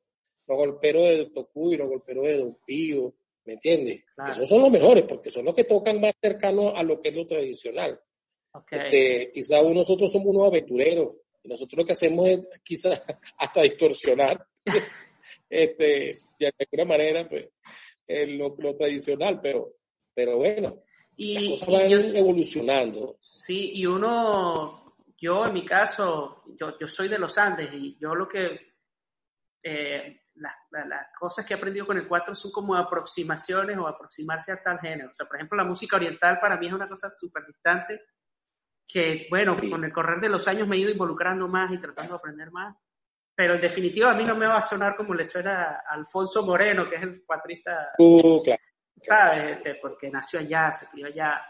los 0.45 0.57
golperos 0.57 1.03
de 1.03 1.31
Tocuy, 1.33 1.77
los 1.77 1.87
golperos 1.87 2.25
de 2.25 2.37
Don 2.37 2.57
Pío, 2.65 3.13
¿me 3.45 3.53
entiendes? 3.53 4.03
Esos 4.29 4.49
son 4.49 4.61
los 4.61 4.71
mejores 4.71 5.05
porque 5.05 5.31
son 5.31 5.45
los 5.45 5.55
que 5.55 5.63
tocan 5.63 6.01
más 6.01 6.13
cercano 6.21 6.75
a 6.75 6.83
lo 6.83 6.99
que 6.99 7.09
es 7.09 7.15
lo 7.15 7.25
tradicional. 7.25 7.99
Este, 8.69 9.31
quizás 9.33 9.63
nosotros 9.63 10.11
somos 10.11 10.33
unos 10.33 10.47
aventureros 10.47 11.17
y 11.43 11.47
nosotros 11.47 11.79
lo 11.79 11.85
que 11.85 11.93
hacemos 11.93 12.27
es 12.27 12.47
quizás 12.63 13.01
hasta 13.37 13.61
distorsionar, 13.61 14.45
este, 15.49 16.17
de 16.39 16.53
alguna 16.59 16.85
manera, 16.85 17.27
pues, 17.27 17.49
lo, 18.29 18.55
lo, 18.57 18.75
tradicional, 18.75 19.39
pero, 19.41 19.75
pero 20.13 20.37
bueno, 20.37 20.83
y, 21.15 21.49
las 21.49 21.61
cosas 21.61 21.69
van 21.69 22.15
evolucionando. 22.15 23.17
Sí, 23.21 23.71
y 23.75 23.85
uno, 23.85 24.95
yo 25.17 25.45
en 25.45 25.53
mi 25.53 25.65
caso, 25.65 26.43
yo, 26.59 26.77
yo 26.79 26.87
soy 26.87 27.07
de 27.07 27.19
los 27.19 27.37
Andes 27.37 27.69
y 27.73 27.97
yo 27.99 28.13
lo 28.13 28.27
que, 28.27 28.73
eh, 29.63 30.17
las 30.35 31.07
cosas 31.17 31.45
que 31.45 31.53
he 31.53 31.57
aprendido 31.57 31.85
con 31.85 31.97
el 31.97 32.07
4 32.07 32.35
son 32.35 32.51
como 32.51 32.75
aproximaciones 32.75 33.77
o 33.77 33.87
aproximarse 33.87 34.51
a 34.51 34.61
tal 34.61 34.79
género. 34.79 35.11
O 35.11 35.13
sea, 35.13 35.25
por 35.25 35.35
ejemplo, 35.35 35.57
la 35.57 35.63
música 35.63 35.95
oriental 35.95 36.39
para 36.39 36.57
mí 36.57 36.67
es 36.67 36.73
una 36.73 36.89
cosa 36.89 37.11
súper 37.13 37.45
distante 37.45 38.01
que, 38.87 39.27
bueno, 39.29 39.57
con 39.69 39.83
el 39.83 39.91
correr 39.91 40.19
de 40.19 40.29
los 40.29 40.47
años 40.47 40.67
me 40.67 40.75
he 40.75 40.79
ido 40.79 40.91
involucrando 40.91 41.47
más 41.47 41.71
y 41.71 41.79
tratando 41.79 42.13
de 42.13 42.17
aprender 42.17 42.51
más. 42.51 42.75
Pero 43.33 43.55
en 43.55 43.61
definitiva 43.61 44.11
a 44.11 44.15
mí 44.15 44.23
no 44.23 44.35
me 44.35 44.47
va 44.47 44.57
a 44.57 44.61
sonar 44.61 44.95
como 44.95 45.13
le 45.13 45.23
suena 45.25 45.81
a 45.87 45.93
Alfonso 45.93 46.45
Moreno, 46.45 46.89
que 46.89 46.97
es 46.97 47.03
el 47.03 47.23
cuatrista, 47.25 47.91
uh, 47.97 48.43
claro. 48.43 48.61
¿sabes? 48.97 49.47
Este, 49.47 49.75
porque 49.81 50.09
nació 50.09 50.39
allá, 50.39 50.71
se 50.71 50.87
crió 50.89 51.07
allá. 51.07 51.41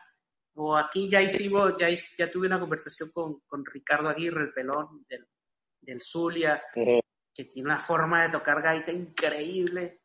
O 0.54 0.78
aquí 0.78 1.10
ya 1.10 1.22
hicimos, 1.22 1.74
ya, 1.80 1.88
ya 2.18 2.30
tuve 2.30 2.48
una 2.48 2.60
conversación 2.60 3.10
con, 3.12 3.40
con 3.48 3.66
Ricardo 3.66 4.10
Aguirre, 4.10 4.44
el 4.44 4.54
pelón 4.54 5.06
del, 5.08 5.26
del 5.82 6.02
Zulia, 6.02 6.62
que 6.74 7.46
tiene 7.46 7.70
una 7.70 7.80
forma 7.80 8.24
de 8.24 8.32
tocar 8.32 8.62
gaita 8.62 8.92
increíble. 8.92 10.02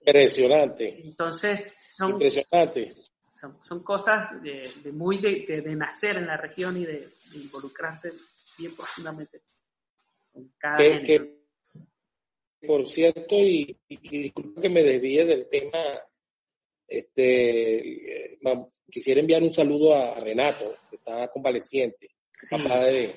Impresionante. 0.00 1.00
Entonces, 1.04 1.78
son, 1.96 2.12
Impresionante. 2.12 2.90
Son, 3.60 3.82
cosas 3.82 4.42
de, 4.42 4.70
de 4.82 4.92
muy 4.92 5.18
de, 5.18 5.62
de, 5.62 5.74
nacer 5.74 6.16
en 6.16 6.26
la 6.26 6.36
región 6.36 6.76
y 6.76 6.84
de, 6.84 7.08
involucrarse 7.34 8.12
bien 8.58 8.74
profundamente 8.74 9.42
con 10.32 10.52
cada 10.58 10.76
que, 10.76 11.02
que, 11.02 11.40
por 12.66 12.86
cierto, 12.86 13.34
y, 13.36 13.76
y, 13.88 14.22
disculpa 14.22 14.60
que 14.60 14.68
me 14.68 14.82
desvíe 14.82 15.24
del 15.24 15.48
tema, 15.48 15.78
este, 16.86 18.38
quisiera 18.90 19.20
enviar 19.20 19.42
un 19.42 19.52
saludo 19.52 19.94
a 19.94 20.14
Renato, 20.20 20.76
que 20.90 20.96
está 20.96 21.28
convaleciente, 21.28 22.10
papá 22.50 22.84
de, 22.84 23.14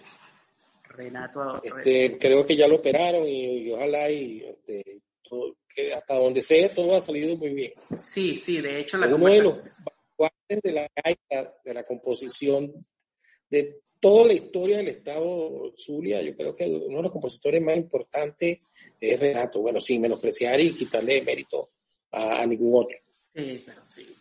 Renato. 0.94 1.62
Este, 1.64 2.18
creo 2.18 2.46
que 2.46 2.56
ya 2.56 2.68
lo 2.68 2.76
operaron 2.76 3.28
y, 3.28 3.72
ojalá 3.72 4.10
y 4.10 4.44
este, 4.44 5.02
que 5.74 5.94
hasta 5.94 6.16
donde 6.16 6.42
sea 6.42 6.70
todo 6.70 6.96
ha 6.96 7.02
salido 7.02 7.36
muy 7.36 7.54
bien. 7.54 7.74
Sí, 7.98 8.38
sí, 8.38 8.62
de 8.62 8.82
hecho 8.82 8.98
la 8.98 9.08
Uno 9.08 9.28
de 9.28 9.42
los 9.42 9.78
de 10.48 10.72
la 10.72 10.90
de 11.64 11.74
la 11.74 11.84
composición 11.84 12.74
de 13.50 13.84
toda 14.04 14.28
la 14.28 14.34
historia 14.34 14.78
del 14.78 14.90
Estado 14.90 15.74
Zulia, 15.78 16.22
yo 16.22 16.36
creo 16.36 16.54
que 16.54 16.66
uno 16.66 16.98
de 16.98 17.04
los 17.04 17.12
compositores 17.12 17.62
más 17.62 17.78
importantes 17.78 18.74
es 19.00 19.20
Renato. 19.20 19.62
Bueno, 19.62 19.80
sin 19.80 20.02
menospreciar 20.02 20.60
y 20.60 20.74
quitarle 20.74 21.22
mérito 21.22 21.70
a, 22.12 22.46
ningún 22.46 22.84
otro. 22.84 22.98
Sí, 23.34 23.64
pero 23.66 23.82
sí. 23.88 24.14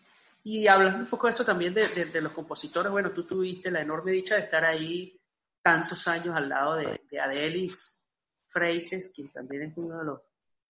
Y 0.45 0.69
hablando 0.69 1.01
un 1.01 1.11
poco 1.11 1.27
de 1.27 1.33
eso 1.33 1.45
también 1.45 1.75
de, 1.75 1.83
de, 1.83 2.21
los 2.21 2.33
compositores, 2.33 2.93
bueno, 2.93 3.11
tú 3.11 3.25
tuviste 3.25 3.73
la 3.73 3.81
enorme 3.81 4.13
dicha 4.13 4.37
de 4.37 4.43
estar 4.43 4.65
ahí 4.65 5.19
tantos 5.61 6.07
años 6.07 6.37
al 6.37 6.49
lado 6.49 6.77
de, 6.77 7.01
de 7.11 7.21
Adelis 7.21 8.01
Freites, 8.49 9.13
quien 9.13 9.31
también 9.31 9.63
es 9.63 9.77
uno 9.77 9.99
de 9.99 10.05
los 10.05 10.21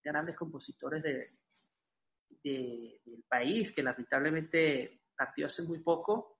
grandes 0.03 0.37
compositores 0.37 1.03
de, 1.03 1.31
del 2.43 3.25
país, 3.29 3.73
que 3.73 3.83
lamentablemente 3.83 5.02
partió 5.17 5.47
hace 5.47 5.63
muy 5.63 5.81
poco. 5.81 6.39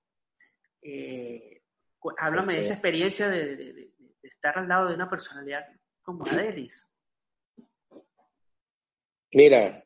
Eh, 0.81 1.61
háblame 2.17 2.55
de 2.55 2.61
esa 2.61 2.73
experiencia 2.73 3.29
de, 3.29 3.91
estar 4.21 4.57
al 4.57 4.67
lado 4.67 4.89
de 4.89 4.95
una 4.95 5.09
personalidad 5.09 5.65
como 6.01 6.25
Adelis. 6.25 6.87
Mira, 9.33 9.83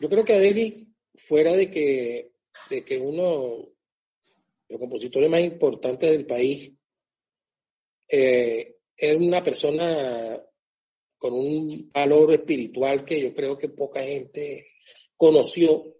yo 0.00 0.08
creo 0.08 0.24
que 0.24 0.34
Adelis, 0.34 0.88
fuera 1.14 1.52
de 1.52 1.70
que, 1.70 2.32
de 2.70 2.84
que 2.84 2.98
uno 2.98 3.68
de 4.68 4.74
los 4.74 4.80
compositores 4.80 5.28
más 5.28 5.40
importantes 5.40 6.10
del 6.10 6.26
país, 6.26 6.72
eh, 8.08 8.78
es 8.96 9.16
una 9.16 9.42
persona 9.42 10.40
con 11.16 11.34
un 11.34 11.90
valor 11.92 12.32
espiritual 12.32 13.04
que 13.04 13.20
yo 13.20 13.32
creo 13.32 13.56
que 13.56 13.68
poca 13.68 14.02
gente 14.02 14.72
conoció, 15.16 15.99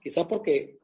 quizás 0.00 0.26
porque 0.26 0.78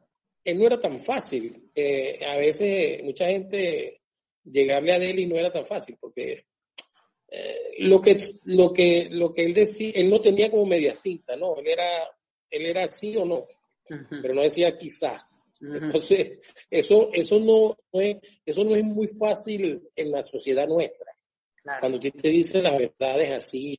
él 0.44 0.58
no 0.58 0.66
era 0.66 0.78
tan 0.78 1.00
fácil. 1.00 1.70
Eh, 1.74 2.24
a 2.26 2.36
veces 2.36 3.02
mucha 3.02 3.26
gente 3.26 4.00
llegarle 4.44 4.92
a 4.92 5.04
y 5.04 5.26
no 5.26 5.36
era 5.36 5.52
tan 5.52 5.66
fácil, 5.66 5.96
porque 6.00 6.46
eh, 7.28 7.74
lo, 7.80 8.00
que, 8.00 8.16
lo, 8.44 8.72
que, 8.72 9.08
lo 9.10 9.32
que 9.32 9.44
él 9.44 9.54
decía, 9.54 9.90
él 9.94 10.08
no 10.08 10.20
tenía 10.20 10.50
como 10.50 10.66
media 10.66 10.94
tinta, 11.02 11.36
¿no? 11.36 11.56
Él 11.58 11.66
era, 11.66 12.08
él 12.50 12.66
era 12.66 12.86
sí 12.86 13.16
o 13.16 13.24
no, 13.24 13.44
pero 14.22 14.34
no 14.34 14.42
decía 14.42 14.76
quizá. 14.76 15.20
Entonces, 15.60 16.38
eso, 16.70 17.10
eso, 17.12 17.40
no, 17.40 17.76
es, 18.00 18.16
eso 18.44 18.64
no 18.64 18.76
es 18.76 18.84
muy 18.84 19.06
fácil 19.06 19.82
en 19.96 20.10
la 20.10 20.22
sociedad 20.22 20.68
nuestra. 20.68 21.12
Cuando 21.80 21.98
usted 21.98 22.12
te 22.12 22.28
dice 22.28 22.62
las 22.62 22.78
verdades 22.78 23.32
así, 23.32 23.78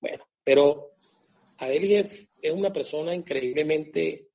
bueno, 0.00 0.26
pero 0.42 0.96
Adeli 1.58 1.96
es, 1.96 2.30
una 2.52 2.72
persona 2.72 3.14
increíblemente, 3.14 4.28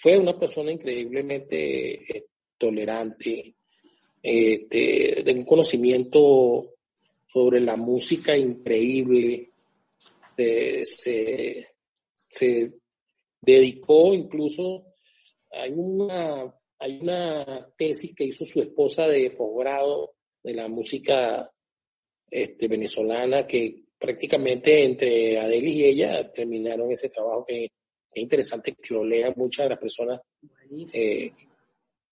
fue 0.00 0.16
una 0.16 0.38
persona 0.38 0.72
increíblemente 0.72 2.16
eh, 2.16 2.26
tolerante, 2.56 3.54
eh, 4.22 5.22
de, 5.22 5.32
un 5.34 5.44
conocimiento 5.44 6.74
sobre 7.26 7.60
la 7.60 7.76
música 7.76 8.34
increíble, 8.34 9.52
se, 10.82 11.66
dedicó 13.42 14.14
incluso 14.14 14.86
hay 15.50 15.72
una, 15.74 16.54
hay 16.78 16.98
una 17.02 17.68
tesis 17.76 18.14
que 18.14 18.24
hizo 18.24 18.46
su 18.46 18.62
esposa 18.62 19.06
de 19.06 19.32
posgrado 19.32 20.14
de 20.42 20.54
la 20.54 20.66
música 20.68 21.50
este, 22.30 22.68
venezolana 22.68 23.46
que 23.46 23.82
prácticamente 23.98 24.82
entre 24.82 25.38
Adeli 25.38 25.72
y 25.72 25.84
ella 25.84 26.32
terminaron 26.32 26.90
ese 26.90 27.10
trabajo 27.10 27.44
que 27.44 27.70
es 28.12 28.22
interesante 28.22 28.74
que 28.74 28.94
lo 28.94 29.04
lean 29.04 29.34
muchas 29.36 29.66
de 29.66 29.70
las 29.70 29.78
personas 29.78 30.20
eh, 30.92 31.32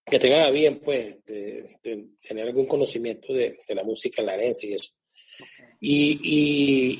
que 0.05 0.19
tengan 0.19 0.41
a 0.41 0.49
bien 0.49 0.79
pues 0.79 1.23
de, 1.25 1.65
tener 2.21 2.47
algún 2.47 2.65
conocimiento 2.65 3.33
de, 3.33 3.57
la 3.69 3.83
música 3.83 4.21
larense 4.21 4.67
y 4.67 4.73
eso. 4.73 4.91
Y, 5.81 6.19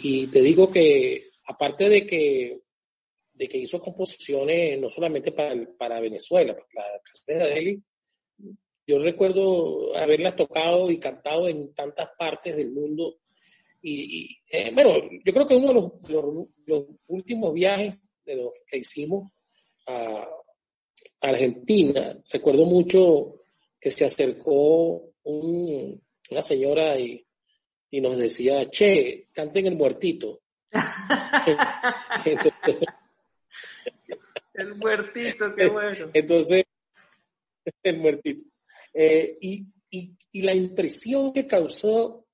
y, 0.02 0.28
te 0.28 0.42
digo 0.42 0.72
que 0.72 1.24
aparte 1.48 1.90
de 1.90 2.06
que 2.06 2.60
de 3.34 3.48
que 3.48 3.58
hizo 3.58 3.80
composiciones 3.80 4.80
no 4.80 4.90
solamente 4.90 5.32
para, 5.32 5.56
para 5.78 6.02
Venezuela, 6.02 6.56
la 6.74 6.84
canción 7.04 7.40
de 7.40 7.44
Adeli, 7.44 7.84
yo 8.90 8.98
recuerdo 8.98 9.96
haberlas 9.96 10.36
tocado 10.36 10.90
y 10.90 10.98
cantado 10.98 11.48
en 11.48 11.76
tantas 11.76 12.10
partes 12.18 12.58
del 12.58 12.72
mundo. 12.72 13.20
Y, 13.84 14.36
eh, 14.52 14.72
bueno, 14.74 14.96
yo 15.24 15.32
creo 15.32 15.46
que 15.48 15.56
uno 15.56 15.68
de 15.68 15.74
los, 15.76 16.42
los, 16.66 16.86
últimos 17.06 17.54
viajes 17.54 18.00
de 18.30 18.36
los 18.36 18.54
que 18.66 18.78
hicimos 18.78 19.32
a, 19.88 20.28
Argentina, 21.22 22.16
recuerdo 22.32 22.66
mucho 22.66 23.46
que 23.80 23.90
se 23.92 24.06
acercó 24.06 25.14
una 25.24 26.42
señora 26.42 26.98
y, 26.98 27.26
y, 27.90 28.02
nos 28.02 28.18
decía, 28.18 28.70
che, 28.70 29.28
canten 29.34 29.68
el 29.68 29.76
muertito. 29.76 30.42
El 34.54 34.76
muertito, 34.76 35.56
qué 35.56 35.68
bueno. 35.70 36.10
Entonces, 36.14 36.66
el 37.82 37.98
muertito. 37.98 38.44
Eh, 38.94 39.38
y, 39.40 39.66
y, 39.90 40.42
la 40.42 40.54
impresión 40.54 41.32
que 41.32 41.48
causó 41.48 42.26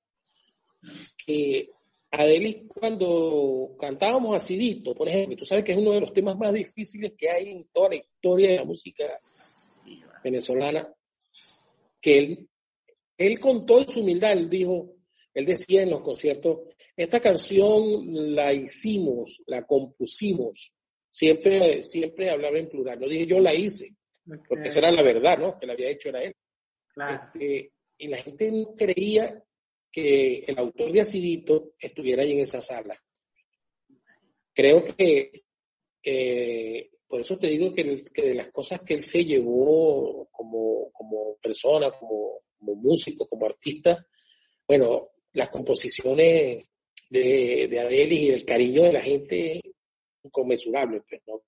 que 1.24 1.70
Adelis 2.10 2.62
cuando 2.68 3.74
cantábamos 3.78 4.34
Acidito, 4.36 4.94
por 4.94 5.08
ejemplo, 5.08 5.36
tú 5.36 5.44
sabes 5.44 5.64
que 5.64 5.72
es 5.72 5.78
uno 5.78 5.92
de 5.92 6.00
los 6.00 6.12
temas 6.12 6.36
más 6.36 6.52
difíciles 6.52 7.12
que 7.16 7.28
hay 7.28 7.50
en 7.50 7.68
toda 7.72 7.90
la 7.90 7.96
historia 7.96 8.50
de 8.50 8.56
la 8.56 8.64
música 8.64 9.04
venezolana, 10.22 10.92
que 12.00 12.18
él, 12.18 12.48
él 13.18 13.40
con 13.40 13.66
toda 13.66 13.86
su 13.88 14.00
humildad, 14.00 14.32
él 14.32 14.48
dijo, 14.48 14.94
él 15.34 15.44
decía 15.44 15.82
en 15.82 15.90
los 15.90 16.00
conciertos, 16.00 16.60
esta 16.96 17.20
canción 17.20 18.34
la 18.34 18.52
hicimos, 18.52 19.42
la 19.46 19.66
compusimos 19.66 20.76
siempre, 21.16 21.82
siempre 21.82 22.30
hablaba 22.30 22.58
en 22.58 22.68
plural. 22.68 23.00
No 23.00 23.08
dije 23.08 23.26
yo 23.26 23.40
la 23.40 23.54
hice, 23.54 23.96
porque 24.48 24.68
esa 24.68 24.80
era 24.80 24.92
la 24.92 25.02
verdad, 25.02 25.38
¿no? 25.38 25.58
Que 25.58 25.66
la 25.66 25.72
había 25.72 25.90
hecho 25.90 26.10
era 26.10 26.22
él. 26.22 26.34
Este, 27.10 27.72
y 27.98 28.08
la 28.08 28.18
gente 28.18 28.50
no 28.52 28.74
creía 28.74 29.42
que 29.96 30.44
el 30.46 30.58
autor 30.58 30.92
de 30.92 31.00
Acidito 31.00 31.72
estuviera 31.80 32.22
ahí 32.22 32.32
en 32.32 32.40
esa 32.40 32.60
sala. 32.60 33.02
Creo 34.52 34.84
que, 34.84 35.44
por 37.08 37.20
eso 37.20 37.38
te 37.38 37.46
digo 37.46 37.72
que, 37.72 38.04
de 38.14 38.34
las 38.34 38.50
cosas 38.50 38.82
que 38.82 38.92
él 38.92 39.00
se 39.00 39.24
llevó 39.24 40.28
como, 40.30 40.92
como 40.92 41.36
persona, 41.36 41.90
como, 41.92 42.42
como 42.58 42.74
músico, 42.74 43.26
como 43.26 43.46
artista, 43.46 44.06
bueno, 44.68 45.12
las 45.32 45.48
composiciones 45.48 46.62
de, 47.08 47.66
de 47.66 47.80
Adelis 47.80 48.20
y 48.20 48.30
el 48.32 48.44
cariño 48.44 48.82
de 48.82 48.92
la 48.92 49.02
gente 49.02 49.62
inconmensurable, 50.22 51.04
pues, 51.08 51.22
¿no? 51.26 51.40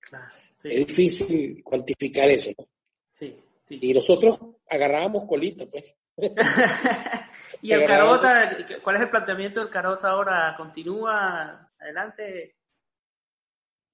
Es 0.63 0.87
difícil 0.87 1.63
cuantificar 1.63 2.27
eso, 2.31 2.49
¿no? 2.57 2.67
Sí, 3.11 3.35
Y 3.69 3.93
nosotros 3.93 4.39
agarrábamos 4.67 5.25
colita, 5.25 5.67
pues. 5.67 5.85
¿Y 7.61 7.71
el 7.71 7.85
Carota, 7.85 8.57
cuál 8.83 8.95
es 8.95 9.01
el 9.01 9.09
planteamiento 9.09 9.59
del 9.59 9.69
Carota 9.69 10.09
ahora? 10.09 10.53
¿Continúa 10.57 11.71
adelante? 11.79 12.55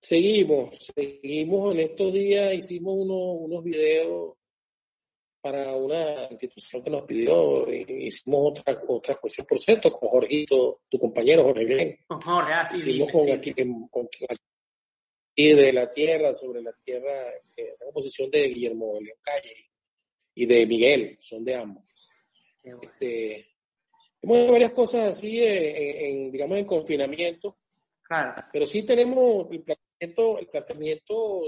Seguimos, 0.02 0.92
seguimos 0.96 1.74
en 1.74 1.80
estos 1.80 2.14
días, 2.14 2.54
hicimos 2.54 2.94
unos, 2.96 3.50
unos 3.50 3.64
videos 3.64 4.36
para 5.42 5.76
una 5.76 6.28
institución 6.30 6.82
que 6.84 6.90
nos 6.90 7.04
pidió, 7.04 7.72
hicimos 7.72 8.52
otra, 8.52 8.78
otra 8.88 9.16
cuestión, 9.16 9.48
por 9.48 9.60
cierto, 9.60 9.92
con 9.92 10.10
Jorgito, 10.10 10.82
tu 10.90 10.98
compañero 10.98 11.44
Jorge 11.44 11.66
Glenn. 11.66 11.98
Con 12.08 12.22
Jorge, 12.22 12.54
ah, 12.54 12.66
sí, 12.66 12.78
Hicimos 12.78 13.12
con, 13.12 13.32
Aquí, 13.32 13.54
con, 13.92 14.08
y 15.38 15.54
de 15.54 15.74
la 15.74 15.92
tierra, 15.92 16.34
sobre 16.34 16.62
la 16.62 16.74
tierra, 16.74 17.12
eh, 17.58 17.72
esa 17.74 17.86
composición 17.86 18.30
de 18.32 18.48
Guillermo 18.48 18.94
León 19.02 19.18
Calle 19.22 19.70
y 20.34 20.46
de 20.46 20.66
Miguel, 20.66 21.18
son 21.20 21.44
de 21.44 21.56
ambos. 21.56 21.95
Este, 22.66 23.48
hemos 24.22 24.38
hecho 24.38 24.52
varias 24.52 24.72
cosas 24.72 25.10
así, 25.10 25.40
en, 25.44 26.32
digamos, 26.32 26.58
en 26.58 26.66
confinamiento, 26.66 27.58
claro. 28.02 28.44
pero 28.52 28.66
sí 28.66 28.84
tenemos 28.84 29.48
el 29.52 29.64
planteamiento, 29.64 30.40
el 30.40 30.48
planteamiento 30.48 31.42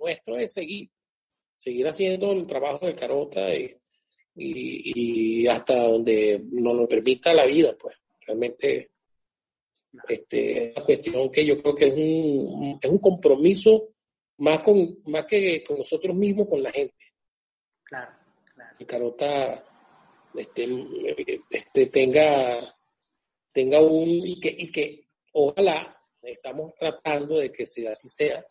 nuestro 0.00 0.36
es 0.38 0.52
seguir, 0.52 0.88
seguir 1.56 1.86
haciendo 1.88 2.32
el 2.32 2.46
trabajo 2.46 2.86
del 2.86 2.94
Carota 2.94 3.52
y, 3.54 3.76
y, 4.36 5.42
y 5.42 5.46
hasta 5.48 5.82
donde 5.82 6.40
nos 6.52 6.76
lo 6.76 6.88
permita 6.88 7.34
la 7.34 7.46
vida, 7.46 7.76
pues 7.76 7.96
realmente 8.24 8.92
este, 10.08 10.72
una 10.76 10.84
cuestión 10.84 11.30
que 11.30 11.44
yo 11.44 11.60
creo 11.60 11.74
que 11.74 11.86
es 11.86 11.94
un, 11.94 12.78
es 12.80 12.90
un 12.90 12.98
compromiso 12.98 13.88
más, 14.38 14.60
con, 14.60 14.98
más 15.06 15.24
que 15.24 15.62
con 15.62 15.78
nosotros 15.78 16.14
mismos, 16.16 16.48
con 16.48 16.62
la 16.62 16.70
gente. 16.70 16.94
Claro, 17.82 18.12
claro. 18.54 18.76
Que 18.78 18.86
Carota 18.86 19.64
este, 20.34 20.68
este, 21.50 21.86
tenga, 21.86 22.76
tenga 23.52 23.80
un, 23.80 24.08
y 24.08 24.40
que, 24.40 24.54
y 24.58 24.70
que 24.70 25.08
ojalá 25.32 25.98
estamos 26.22 26.74
tratando 26.78 27.38
de 27.38 27.50
que 27.50 27.66
sea, 27.66 27.90
así 27.90 28.08
sea, 28.08 28.44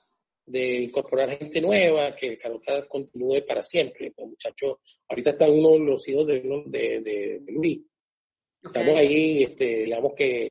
de 0.46 0.84
incorporar 0.84 1.38
gente 1.38 1.60
nueva, 1.60 2.16
que 2.16 2.28
el 2.28 2.38
Carota 2.38 2.88
continúe 2.88 3.46
para 3.46 3.62
siempre. 3.62 4.14
Los 4.18 4.30
muchachos, 4.30 4.78
ahorita 5.08 5.32
están 5.32 5.52
uno 5.52 5.74
de 5.74 5.80
los 5.80 6.08
hijos 6.08 6.26
de, 6.26 6.42
de, 6.68 7.02
de, 7.02 7.52
Luis. 7.52 7.82
Estamos 8.64 8.98
ahí, 8.98 9.44
este, 9.44 9.84
digamos 9.84 10.14
que 10.16 10.50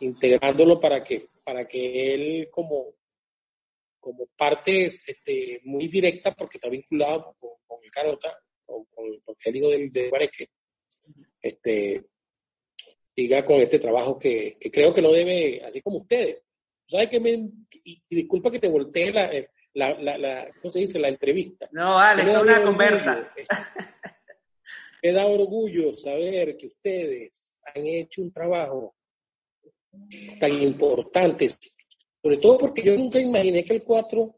integrándolo 0.00 0.80
para 0.80 1.02
que, 1.02 1.24
para 1.42 1.66
que 1.66 2.14
él 2.14 2.48
como, 2.50 2.94
como 3.98 4.26
parte 4.36 4.84
este, 4.84 5.60
muy 5.64 5.88
directa, 5.88 6.32
porque 6.32 6.58
está 6.58 6.68
vinculado 6.68 7.36
con, 7.38 7.50
el 7.82 7.90
Carota, 7.90 8.38
con, 8.64 8.84
con, 8.86 9.36
el 9.44 9.56
hijo 9.56 9.68
del, 9.68 9.92
de 9.92 10.08
Guareque, 10.08 10.48
este, 11.40 12.04
siga 13.14 13.44
con 13.44 13.56
este 13.56 13.78
trabajo 13.78 14.18
que, 14.18 14.56
que, 14.58 14.70
creo 14.70 14.92
que 14.92 15.02
no 15.02 15.12
debe, 15.12 15.62
así 15.64 15.80
como 15.80 15.98
ustedes. 15.98 16.42
¿Sabes 16.86 17.08
que 17.08 17.20
me, 17.20 17.30
y, 17.84 18.02
disculpa 18.10 18.50
que 18.50 18.58
te 18.58 18.68
voltee 18.68 19.12
la, 19.12 19.30
la, 19.74 19.98
la, 20.00 20.18
la, 20.18 20.50
¿cómo 20.60 20.70
se 20.70 20.80
dice? 20.80 20.98
La 20.98 21.08
entrevista. 21.08 21.68
No, 21.72 21.94
vale, 21.94 22.30
es 22.30 22.38
una 22.38 22.62
conversa. 22.62 23.32
Me 25.02 25.12
da 25.12 25.26
orgullo 25.26 25.92
saber 25.92 26.56
que 26.56 26.68
ustedes 26.68 27.52
han 27.74 27.86
hecho 27.86 28.22
un 28.22 28.32
trabajo 28.32 28.94
tan 30.40 30.62
importantes, 30.62 31.58
sobre 32.22 32.38
todo 32.38 32.58
porque 32.58 32.82
yo 32.82 32.96
nunca 32.96 33.20
imaginé 33.20 33.64
que 33.64 33.74
el 33.74 33.82
4, 33.84 34.34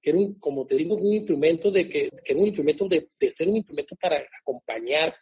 que 0.00 0.10
era 0.10 0.18
un, 0.18 0.34
como 0.34 0.66
te 0.66 0.76
digo, 0.76 0.96
un 0.96 1.12
instrumento 1.12 1.70
de 1.70 1.88
que, 1.88 2.10
que 2.24 2.32
era 2.32 2.40
un 2.40 2.46
instrumento 2.46 2.88
de, 2.88 3.08
de, 3.18 3.30
ser 3.30 3.48
un 3.48 3.56
instrumento 3.56 3.96
para 3.96 4.24
acompañar, 4.40 5.14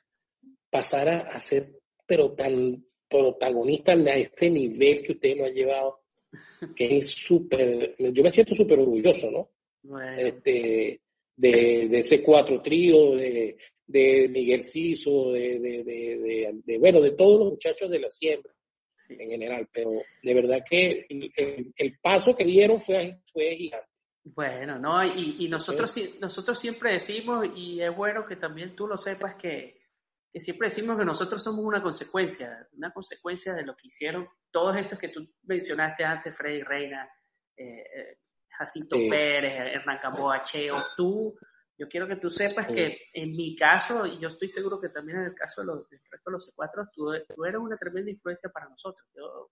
pasara 0.71 1.21
a 1.21 1.41
ser, 1.41 1.73
pero 2.07 2.33
tan 2.33 2.85
protagonista 3.09 3.93
a 3.93 4.15
este 4.17 4.51
nivel 4.51 5.03
que 5.03 5.13
usted 5.13 5.37
lo 5.37 5.47
ha 5.47 5.51
llevado, 5.51 6.01
que 6.77 6.99
es 6.99 7.09
súper, 7.09 7.97
yo 7.99 8.23
me 8.23 8.31
siento 8.31 8.55
súper 8.55 8.79
orgulloso, 8.81 9.31
¿no? 9.31 9.51
Este, 10.17 11.01
de, 11.37 11.89
de, 11.89 11.99
ese 12.01 12.21
cuatro 12.21 12.61
trío, 12.61 13.15
de, 13.15 13.57
de 13.87 14.29
Miguel 14.29 14.63
Ciso, 14.63 15.33
de, 15.33 15.59
de, 15.59 15.83
de, 16.65 16.79
bueno, 16.79 17.01
de 17.01 17.13
todos 17.13 17.39
los 17.39 17.51
muchachos 17.53 17.91
de 17.91 18.01
la 18.01 18.11
siembra 18.11 18.53
en 19.09 19.31
general, 19.31 19.69
pero 19.73 19.93
de 20.23 20.35
verdad 20.35 20.63
que 20.69 21.07
el, 21.09 21.99
paso 21.99 22.35
que 22.35 22.45
dieron 22.45 22.79
fue, 22.79 23.21
fue 23.25 23.57
gigante. 23.57 23.88
Bueno, 24.35 24.79
no, 24.79 25.05
y, 25.05 25.37
y 25.39 25.49
nosotros, 25.49 25.95
nosotros 26.21 26.59
siempre 26.59 26.93
decimos, 26.93 27.47
y 27.55 27.81
es 27.81 27.95
bueno 27.95 28.27
que 28.27 28.37
también 28.37 28.75
tú 28.75 28.87
lo 28.87 28.97
sepas, 28.97 29.37
que, 29.37 29.81
que 30.33 30.41
siempre 30.41 30.69
decimos 30.69 30.99
que 30.99 31.05
nosotros 31.05 31.43
somos 31.43 31.65
una 31.65 31.83
consecuencia, 31.83 32.69
una 32.73 32.93
consecuencia 32.93 33.55
de 33.55 33.65
lo 33.65 33.77
que 33.77 33.89
hicieron 33.89 34.29
todos 34.51 34.77
estos 34.77 34.99
que 34.99 35.09
tú 35.09 35.27
mencionaste 35.45 36.05
antes, 36.05 36.37
Freddy 36.37 36.63
Reina, 36.63 37.09
eh, 37.57 37.65
eh 37.65 38.19
Jacinto 38.51 38.97
Pérez, 39.09 39.73
Hernán 39.75 40.01
Camboa, 40.03 40.43
Cheo, 40.43 40.77
tú, 40.97 41.39
yo 41.79 41.89
quiero 41.89 42.09
que 42.09 42.17
tú 42.17 42.29
sepas 42.29 42.67
que 42.67 42.99
en 43.15 43.31
mi 43.31 43.55
caso, 43.55 44.05
y 44.05 44.19
yo 44.19 44.27
estoy 44.27 44.49
seguro 44.49 44.81
que 44.81 44.89
también 44.89 45.19
en 45.19 45.27
el 45.27 45.35
caso 45.35 45.61
de 45.61 45.69
los, 45.69 45.89
del 45.89 46.01
resto 46.11 46.31
de 46.31 46.33
los 46.33 46.53
C4, 46.57 46.91
tú, 46.93 47.13
tú, 47.37 47.45
eres 47.45 47.61
una 47.61 47.77
tremenda 47.77 48.11
influencia 48.11 48.51
para 48.51 48.69
nosotros. 48.69 49.07
Yo, 49.15 49.51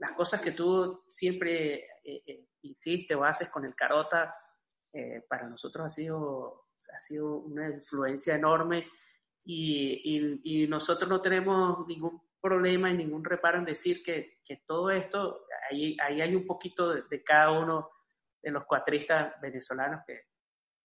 las 0.00 0.12
cosas 0.12 0.40
que 0.40 0.52
tú 0.52 1.04
siempre 1.10 1.74
eh, 2.02 2.22
eh, 2.26 2.46
hiciste 2.62 3.14
o 3.14 3.24
haces 3.24 3.50
con 3.50 3.64
el 3.64 3.74
Carota, 3.74 4.34
eh, 4.92 5.24
para 5.28 5.46
nosotros 5.46 5.86
ha 5.86 5.88
sido, 5.88 6.68
ha 6.92 6.98
sido 6.98 7.36
una 7.36 7.68
influencia 7.68 8.34
enorme 8.34 8.88
y, 9.44 10.40
y, 10.42 10.66
nosotros 10.66 11.08
no 11.08 11.20
tenemos 11.20 11.86
ningún 11.86 12.20
problema 12.40 12.90
y 12.90 12.96
ningún 12.96 13.24
reparo 13.24 13.58
en 13.58 13.64
decir 13.66 14.02
que, 14.02 14.40
que 14.44 14.62
todo 14.66 14.90
esto, 14.90 15.44
ahí, 15.70 15.96
ahí, 16.00 16.20
hay 16.20 16.34
un 16.34 16.46
poquito 16.46 16.94
de, 16.94 17.22
cada 17.22 17.50
uno 17.50 17.90
de 18.42 18.50
los 18.50 18.64
cuatristas 18.64 19.34
venezolanos 19.40 20.02
que, 20.06 20.22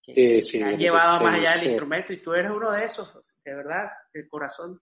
que, 0.02 0.64
han 0.64 0.78
llevado 0.78 1.24
más 1.24 1.40
allá 1.40 1.56
del 1.56 1.70
instrumento 1.70 2.14
y 2.14 2.22
tú 2.22 2.34
eres 2.34 2.52
uno 2.52 2.72
de 2.72 2.86
esos, 2.86 3.38
de 3.44 3.56
verdad, 3.56 3.92
el 4.14 4.28
corazón 4.28 4.82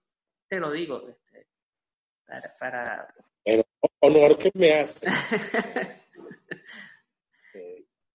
te 0.50 0.60
lo 0.60 0.72
digo, 0.72 1.08
este, 1.08 1.48
para... 2.26 2.58
para... 2.58 3.14
honor 4.00 4.38
que 4.38 4.52
me 4.54 4.74
hace. 4.74 5.08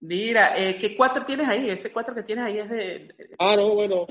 Mira, 0.00 0.56
eh, 0.56 0.78
¿qué 0.78 0.96
cuatro 0.96 1.26
tienes 1.26 1.48
ahí? 1.48 1.70
Ese 1.70 1.90
cuatro 1.90 2.14
que 2.14 2.22
tienes 2.22 2.46
ahí 2.46 2.58
es 2.58 2.70
de... 2.70 3.08
Ah, 3.38 3.56
no, 3.56 3.74
bueno, 3.74 4.06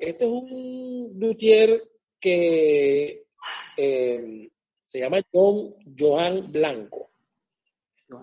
este 0.00 0.24
es 0.24 0.30
un 0.30 1.12
luthier 1.16 1.82
que 2.20 3.24
eh, 3.76 4.48
se 4.82 5.00
llama 5.00 5.20
John 5.32 5.74
Johan 5.98 6.52
Blanco. 6.52 7.10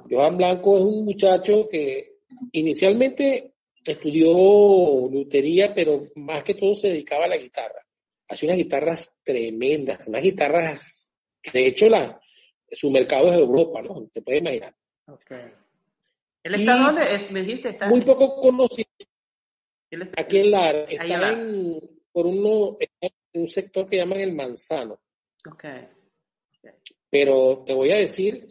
Johan 0.10 0.38
Blanco 0.38 0.78
es 0.78 0.84
un 0.84 1.06
muchacho 1.06 1.68
que 1.70 2.20
inicialmente 2.54 3.56
estudió 3.84 5.10
lutería, 5.12 5.74
pero 5.74 6.06
más 6.16 6.44
que 6.44 6.54
todo 6.54 6.74
se 6.74 6.90
dedicaba 6.90 7.26
a 7.26 7.30
la 7.30 7.38
guitarra. 7.38 7.86
Hace 8.30 8.46
unas 8.46 8.58
guitarras 8.58 9.20
tremendas, 9.24 10.08
unas 10.08 10.24
guitarras, 10.24 11.12
de 11.52 11.68
hecho 11.68 11.90
la, 11.90 12.21
su 12.72 12.90
mercado 12.92 13.32
es 13.32 13.38
Europa, 13.38 13.82
¿no? 13.82 14.08
Te 14.14 14.22
puedes 14.22 14.42
imaginar. 14.42 14.76
Okay. 15.06 15.52
¿Él 16.44 16.56
está 16.56 16.78
dónde? 16.78 17.28
Me 17.32 17.42
dijiste, 17.42 17.70
está 17.70 17.88
muy 17.88 18.02
poco 18.02 18.40
conocido. 18.40 18.88
Aquí 20.18 20.40
en 20.40 20.52
Lara. 20.52 20.84
Está 20.84 21.30
en, 21.30 21.80
por 22.12 22.26
uno, 22.26 22.78
en 22.80 23.12
un 23.34 23.48
sector 23.48 23.88
que 23.88 23.98
llaman 23.98 24.20
el 24.20 24.34
Manzano. 24.34 25.02
Okay. 25.46 25.88
Pero 27.10 27.64
te 27.66 27.74
voy 27.74 27.92
a 27.92 27.98
decir 27.98 28.48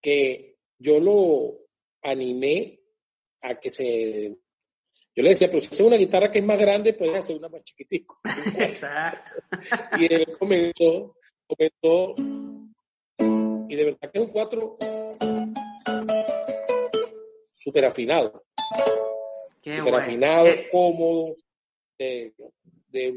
que 0.00 0.58
yo 0.78 1.00
lo 1.00 1.58
animé 2.02 2.80
a 3.42 3.56
que 3.56 3.70
se... 3.70 4.38
Yo 5.14 5.22
le 5.22 5.30
decía, 5.30 5.48
pero 5.48 5.62
si 5.62 5.68
hace 5.68 5.82
una 5.82 5.96
guitarra 5.96 6.30
que 6.30 6.40
es 6.40 6.44
más 6.44 6.60
grande, 6.60 6.92
puedes 6.92 7.16
hacer 7.16 7.36
una 7.36 7.48
más 7.48 7.64
chiquitico. 7.64 8.20
Exacto. 8.58 9.32
y 9.98 10.12
él 10.12 10.26
comenzó, 10.38 11.16
comenzó, 11.46 12.14
y 13.68 13.76
de 13.76 13.84
verdad 13.84 14.10
que 14.10 14.18
es 14.18 14.24
un 14.24 14.30
cuatro 14.30 14.76
súper 17.56 17.84
afinado. 17.84 18.44
súper 19.62 19.94
afinado, 19.94 20.46
cómodo, 20.70 21.36
de, 21.98 22.32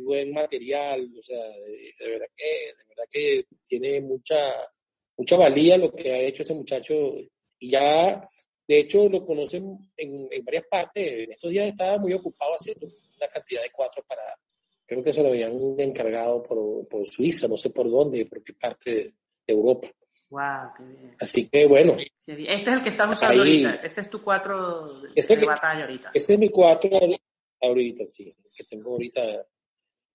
buen 0.04 0.34
material, 0.34 1.10
o 1.18 1.24
sea, 1.24 1.38
de, 1.38 2.10
verdad 2.10 2.28
que, 2.36 2.46
de 2.46 2.84
verdad 2.90 3.04
que 3.10 3.46
tiene 3.66 4.02
mucha, 4.02 4.54
mucha 5.16 5.38
valía 5.38 5.78
lo 5.78 5.94
que 5.94 6.12
ha 6.12 6.20
hecho 6.20 6.42
este 6.42 6.54
muchacho 6.54 6.94
y 7.60 7.70
ya, 7.70 8.28
de 8.68 8.80
hecho, 8.80 9.08
lo 9.08 9.26
conocen 9.26 9.92
en, 9.96 10.28
varias 10.44 10.66
partes. 10.70 11.20
En 11.20 11.32
estos 11.32 11.52
días 11.52 11.68
estaba 11.68 11.98
muy 11.98 12.14
ocupado 12.14 12.54
haciendo 12.54 12.88
una 12.88 13.28
cantidad 13.28 13.62
de 13.62 13.72
cuatro 13.72 14.04
para, 14.08 14.24
creo 14.86 15.04
que 15.04 15.14
se 15.14 15.22
lo 15.22 15.30
habían 15.30 15.54
encargado 15.78 16.44
por, 16.44 16.88
por 16.88 17.08
Suiza, 17.08 17.48
no 17.48 17.58
sé 17.58 17.70
por 17.70 17.90
dónde, 17.90 18.26
por 18.26 18.44
qué 18.44 18.54
parte 18.54 18.92
de 18.92 19.14
Europa. 19.48 19.90
Wow, 20.30 20.74
qué 20.78 20.84
bien. 20.84 21.16
Así 21.20 21.50
que 21.50 21.66
bueno. 21.66 21.98
Ese 21.98 22.54
es 22.56 22.68
el 22.68 22.84
que 22.84 22.90
estás 22.90 23.10
usando 23.10 23.40
ahorita. 23.40 23.74
Ese 23.76 24.02
es 24.02 24.10
tu 24.10 24.22
cuatro 24.22 25.02
de 25.02 25.46
batalla 25.46 25.86
ahorita. 25.86 26.12
Ese 26.14 26.34
es 26.34 26.40
mi 26.40 26.50
cuatro 26.50 26.90
ahorita, 27.62 28.06
sí. 28.06 28.36
Que 28.56 28.64
tengo 28.66 28.92
ahorita. 28.92 29.46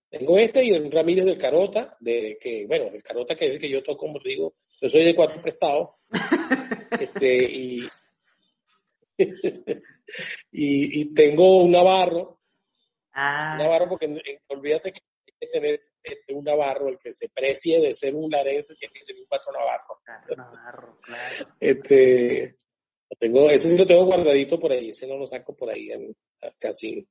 Tengo 0.08 0.38
este 0.38 0.64
y 0.64 0.70
el 0.70 0.92
Ramírez 0.92 1.24
del 1.24 1.38
Carota, 1.38 1.96
de 1.98 2.38
que, 2.40 2.66
bueno, 2.66 2.84
el 2.94 3.02
Carota 3.02 3.34
que, 3.34 3.58
que 3.58 3.68
yo 3.68 3.82
toco, 3.82 4.06
como 4.06 4.20
digo, 4.20 4.54
yo 4.80 4.88
soy 4.88 5.04
de 5.04 5.14
cuatro 5.14 5.42
prestados. 5.42 5.90
este, 7.00 7.44
y, 7.50 7.80
y, 10.52 11.00
y, 11.00 11.14
tengo 11.14 11.64
un 11.64 11.72
Navarro. 11.72 12.38
Ah. 13.12 13.54
Un 13.54 13.64
Navarro, 13.64 13.88
porque 13.88 14.40
olvídate 14.46 14.92
que 14.92 15.00
tener 15.38 15.78
este, 16.02 16.34
un 16.34 16.44
navarro, 16.44 16.88
el 16.88 16.98
que 16.98 17.12
se 17.12 17.28
precie 17.28 17.80
de 17.80 17.92
ser 17.92 18.14
un 18.14 18.30
larense, 18.30 18.74
tiene 18.76 18.92
que 18.92 19.04
tener 19.04 19.22
un 19.22 19.28
cuatro 19.28 19.52
navarro. 19.52 20.00
navarro, 20.36 20.98
claro. 21.00 21.54
Este, 21.60 22.58
tengo, 23.18 23.48
ese 23.50 23.70
sí 23.70 23.78
lo 23.78 23.86
tengo 23.86 24.04
guardadito 24.04 24.58
por 24.58 24.72
ahí, 24.72 24.90
ese 24.90 25.06
no 25.06 25.16
lo 25.16 25.26
saco 25.26 25.54
por 25.54 25.70
ahí 25.70 25.90
en, 25.90 26.14
casi. 26.60 27.06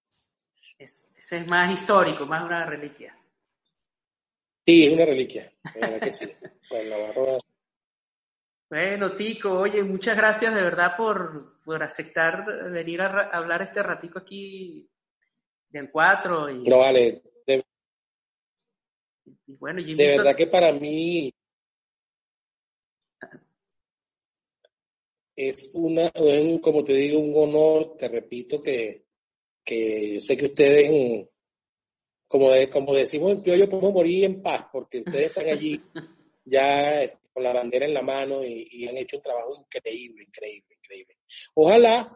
ese 0.77 1.37
es 1.37 1.47
más 1.47 1.71
histórico, 1.71 2.25
más 2.25 2.43
una 2.43 2.65
reliquia. 2.65 3.17
Sí, 4.65 4.85
es 4.85 4.93
una 4.93 5.05
reliquia, 5.05 5.51
verdad 5.75 5.99
que 5.99 6.11
sí. 6.11 6.27
Bueno, 6.69 7.37
Bueno, 8.69 9.15
Tico, 9.15 9.51
oye, 9.51 9.83
muchas 9.83 10.15
gracias 10.17 10.55
de 10.55 10.63
verdad 10.63 10.95
por, 10.97 11.61
por 11.63 11.83
aceptar 11.83 12.45
venir 12.71 13.01
a, 13.01 13.29
hablar 13.29 13.61
este 13.61 13.83
ratico 13.83 14.19
aquí 14.19 14.89
del 15.69 15.91
4. 15.91 16.49
Y... 16.49 16.63
No, 16.63 16.79
vale, 16.79 17.21
de 19.25 20.17
verdad 20.17 20.35
que 20.35 20.47
para 20.47 20.71
mí 20.71 21.33
es 25.35 25.69
una, 25.73 26.11
como 26.61 26.83
te 26.83 26.93
digo, 26.93 27.19
un 27.19 27.33
honor, 27.35 27.97
te 27.97 28.07
repito 28.07 28.61
que, 28.61 29.05
que 29.63 30.15
yo 30.15 30.21
sé 30.21 30.37
que 30.37 30.45
ustedes, 30.45 31.27
como, 32.27 32.49
como 32.71 32.93
decimos 32.93 33.41
yo, 33.43 33.55
yo 33.55 33.69
puedo 33.69 33.91
morir 33.91 34.25
en 34.25 34.41
paz, 34.41 34.67
porque 34.71 34.99
ustedes 34.99 35.27
están 35.27 35.49
allí 35.49 35.81
ya 36.45 37.09
con 37.31 37.43
la 37.43 37.53
bandera 37.53 37.85
en 37.85 37.93
la 37.93 38.03
mano 38.03 38.43
y, 38.43 38.87
han 38.87 38.97
hecho 38.97 39.17
un 39.17 39.23
trabajo 39.23 39.55
increíble, 39.59 40.23
increíble, 40.23 40.75
increíble. 40.75 41.17
Ojalá, 41.55 42.15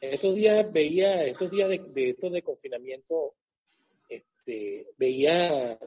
estos 0.00 0.34
días 0.34 0.70
veía, 0.70 1.24
estos 1.24 1.50
días 1.50 1.68
de, 1.68 1.78
de 1.78 2.10
estos 2.10 2.30
de 2.30 2.42
confinamiento, 2.42 3.36
este, 4.06 4.88
veía 4.98 5.78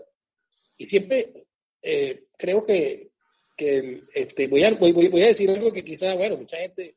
y 0.77 0.85
siempre 0.85 1.33
eh, 1.81 2.25
creo 2.37 2.63
que, 2.63 3.11
que 3.55 4.03
este, 4.13 4.47
voy, 4.47 4.63
a, 4.63 4.71
voy, 4.75 4.91
voy, 4.91 5.21
a 5.21 5.27
decir 5.27 5.49
algo 5.49 5.71
que 5.71 5.83
quizás, 5.83 6.15
bueno, 6.17 6.37
mucha 6.37 6.57
gente, 6.57 6.95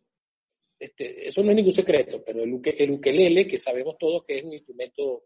este, 0.78 1.28
eso 1.28 1.42
no 1.42 1.50
es 1.50 1.56
ningún 1.56 1.72
secreto, 1.72 2.22
pero 2.24 2.42
el, 2.42 2.60
el 2.64 2.90
ukelele, 2.90 3.46
que 3.46 3.58
sabemos 3.58 3.96
todos 3.98 4.22
que 4.22 4.38
es 4.38 4.44
un 4.44 4.52
instrumento 4.52 5.24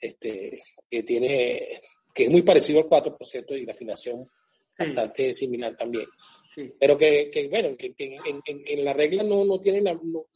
este, 0.00 0.62
que 0.90 1.02
tiene, 1.02 1.80
que 2.14 2.24
es 2.24 2.30
muy 2.30 2.42
parecido 2.42 2.80
al 2.80 2.86
4% 2.86 3.58
y 3.58 3.64
la 3.64 3.72
afinación 3.72 4.28
bastante 4.78 5.32
similar 5.32 5.76
también. 5.76 6.06
Pero 6.78 6.96
que, 6.96 7.30
que 7.30 7.48
bueno, 7.48 7.76
que, 7.76 7.94
que 7.94 8.16
en, 8.16 8.42
en, 8.46 8.84
la 8.84 8.92
regla 8.92 9.22
no, 9.22 9.44
no 9.44 9.60
tiene 9.60 9.82
la, 9.82 9.92
no, 9.92 10.26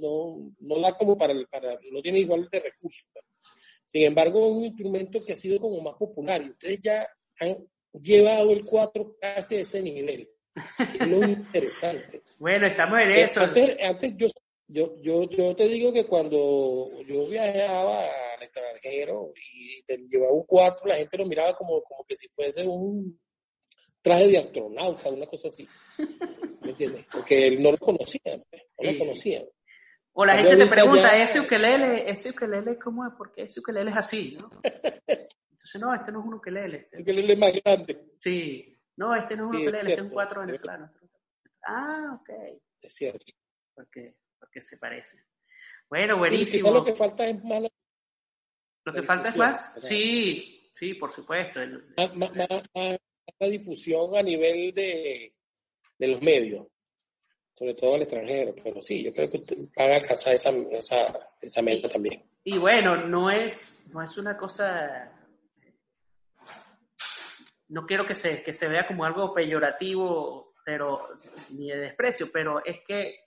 no, 0.00 0.52
no, 0.58 0.80
da 0.80 0.96
como 0.96 1.16
para, 1.16 1.34
para, 1.48 1.78
no 1.92 2.02
tiene 2.02 2.20
igual 2.20 2.48
de 2.50 2.60
recursos. 2.60 3.08
Sin 3.96 4.04
embargo, 4.04 4.40
es 4.40 4.52
un 4.52 4.64
instrumento 4.66 5.24
que 5.24 5.32
ha 5.32 5.36
sido 5.36 5.58
como 5.58 5.80
más 5.80 5.94
popular 5.94 6.42
y 6.42 6.50
ustedes 6.50 6.80
ya 6.82 7.08
han 7.40 7.66
llevado 7.98 8.52
el 8.52 8.62
4 8.62 9.16
casi 9.18 9.54
a 9.56 9.60
ese 9.60 9.80
nivel. 9.80 10.28
Es 10.78 11.08
lo 11.08 11.16
interesante. 11.26 12.20
bueno, 12.38 12.66
estamos 12.66 13.00
en 13.00 13.12
eso. 13.12 13.40
Antes, 13.40 13.82
antes 13.82 14.12
yo, 14.18 14.26
yo, 14.68 14.96
yo, 15.00 15.30
yo, 15.30 15.56
te 15.56 15.66
digo 15.66 15.94
que 15.94 16.04
cuando 16.04 16.90
yo 17.06 17.26
viajaba 17.26 18.04
al 18.36 18.42
extranjero 18.42 19.32
y 19.34 19.82
te 19.84 19.96
llevaba 19.96 20.32
un 20.32 20.44
4, 20.44 20.88
la 20.88 20.96
gente 20.96 21.16
lo 21.16 21.24
miraba 21.24 21.56
como, 21.56 21.82
como 21.82 22.04
que 22.06 22.16
si 22.16 22.28
fuese 22.28 22.66
un 22.66 23.18
traje 24.02 24.26
de 24.26 24.36
astronauta, 24.36 25.08
una 25.08 25.24
cosa 25.24 25.48
así. 25.48 25.66
¿Me 26.60 26.68
entiendes? 26.72 27.06
Porque 27.10 27.52
no 27.52 27.70
lo 27.70 27.78
conocían, 27.78 28.44
pues, 28.50 28.62
no 28.78 28.92
lo 28.92 28.98
conocían. 28.98 29.46
O 30.18 30.24
la 30.24 30.34
gente 30.38 30.56
te 30.56 30.66
pregunta, 30.66 31.14
¿ese 31.14 31.40
ukelele, 31.40 32.10
ese 32.10 32.30
ukelele 32.30 32.78
cómo 32.78 33.06
es? 33.06 33.12
¿Por 33.12 33.30
qué 33.32 33.42
ese 33.42 33.60
ukelele 33.60 33.90
es 33.90 33.96
así? 33.98 34.38
¿no? 34.40 34.50
Entonces, 34.62 35.78
no, 35.78 35.94
este 35.94 36.10
no 36.10 36.20
es 36.20 36.26
un 36.26 36.34
ukelele. 36.34 36.88
Ese 36.90 37.02
ukelele 37.02 37.32
es 37.34 37.38
más 37.38 37.52
grande. 37.52 38.14
Sí. 38.18 38.78
No, 38.96 39.14
este 39.14 39.36
no 39.36 39.44
es 39.44 39.50
un 39.50 39.56
ukelele, 39.56 39.90
este 39.90 40.00
es 40.00 40.00
un 40.00 40.08
cuatro 40.08 40.40
venezolano. 40.40 40.90
Ah, 41.66 42.18
ok. 42.18 42.30
Es 42.80 42.94
cierto. 42.94 43.26
Porque, 43.74 44.14
porque 44.40 44.62
se 44.62 44.78
parece. 44.78 45.22
Bueno, 45.86 46.16
buenísimo. 46.16 46.70
lo 46.70 46.82
que 46.82 46.94
falta 46.94 47.26
es 47.26 47.44
más... 47.44 47.64
¿Lo 48.86 48.92
que 48.94 49.02
falta 49.02 49.28
es 49.28 49.36
más? 49.36 49.74
Sí, 49.82 50.72
sí, 50.76 50.94
por 50.94 51.12
supuesto. 51.12 51.60
más, 52.14 52.30
la 53.38 53.48
difusión 53.48 54.16
a 54.16 54.22
nivel 54.22 54.72
de, 54.72 55.34
de 55.98 56.08
los 56.08 56.22
medios 56.22 56.66
sobre 57.56 57.74
todo 57.74 57.94
al 57.94 58.02
extranjero, 58.02 58.54
pero 58.62 58.82
sí, 58.82 59.02
yo 59.02 59.10
creo 59.12 59.30
que 59.30 59.42
van 59.76 59.92
a 59.92 59.96
alcanzar 59.96 60.34
esa, 60.34 60.50
esa, 60.70 61.30
esa 61.40 61.62
meta 61.62 61.88
también. 61.88 62.22
Y 62.44 62.58
bueno, 62.58 62.96
no 63.06 63.30
es, 63.30 63.80
no 63.92 64.02
es 64.02 64.18
una 64.18 64.36
cosa, 64.36 65.10
no 67.68 67.86
quiero 67.86 68.06
que 68.06 68.14
se, 68.14 68.42
que 68.42 68.52
se 68.52 68.68
vea 68.68 68.86
como 68.86 69.04
algo 69.04 69.32
peyorativo, 69.32 70.54
pero 70.64 71.18
ni 71.50 71.70
de 71.70 71.78
desprecio, 71.78 72.30
pero 72.30 72.62
es 72.62 72.80
que 72.86 73.20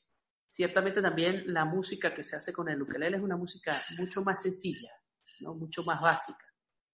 ciertamente 0.47 1.01
también 1.01 1.51
la 1.51 1.65
música 1.65 2.13
que 2.13 2.23
se 2.23 2.35
hace 2.35 2.53
con 2.53 2.69
el 2.69 2.81
ukelele 2.81 3.17
es 3.17 3.23
una 3.23 3.35
música 3.35 3.71
mucho 3.97 4.21
más 4.21 4.43
sencilla, 4.43 4.91
¿no? 5.41 5.55
mucho 5.55 5.83
más 5.83 5.99
básica. 6.01 6.45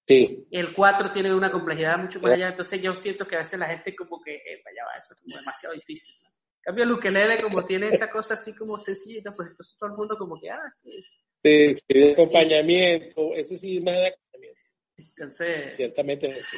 Sí. 0.07 0.47
El 0.51 0.73
4 0.73 1.11
tiene 1.11 1.33
una 1.33 1.51
complejidad 1.51 1.97
mucho 1.97 2.19
más 2.21 2.31
eh. 2.31 2.35
allá, 2.35 2.49
entonces 2.49 2.81
yo 2.81 2.93
siento 2.93 3.27
que 3.27 3.35
a 3.35 3.39
veces 3.39 3.59
la 3.59 3.67
gente 3.67 3.93
como 3.93 4.21
que, 4.21 4.35
eh, 4.35 4.61
vaya, 4.63 4.85
va, 4.85 4.97
eso 4.97 5.13
es 5.13 5.19
como 5.19 5.35
demasiado 5.35 5.75
difícil 5.75 6.24
cambio 6.65 6.83
el 6.83 6.91
ukelele 6.93 7.41
como 7.41 7.63
tiene 7.63 7.89
esa 7.89 8.09
cosa 8.09 8.33
así 8.33 8.55
como 8.55 8.77
sencilla, 8.79 9.31
pues 9.35 9.51
entonces 9.51 9.77
todo 9.79 9.91
el 9.91 9.97
mundo 9.97 10.17
como 10.17 10.39
que, 10.39 10.49
ah, 10.49 10.73
sí. 10.83 11.03
Sí, 11.43 11.99
de 11.99 12.13
acompañamiento, 12.13 13.35
ese 13.35 13.55
sí 13.55 13.79
más 13.79 13.93
de 13.93 14.07
acompañamiento. 14.07 14.61
Entonces. 14.97 15.75
Ciertamente 15.75 16.39
sí. 16.39 16.57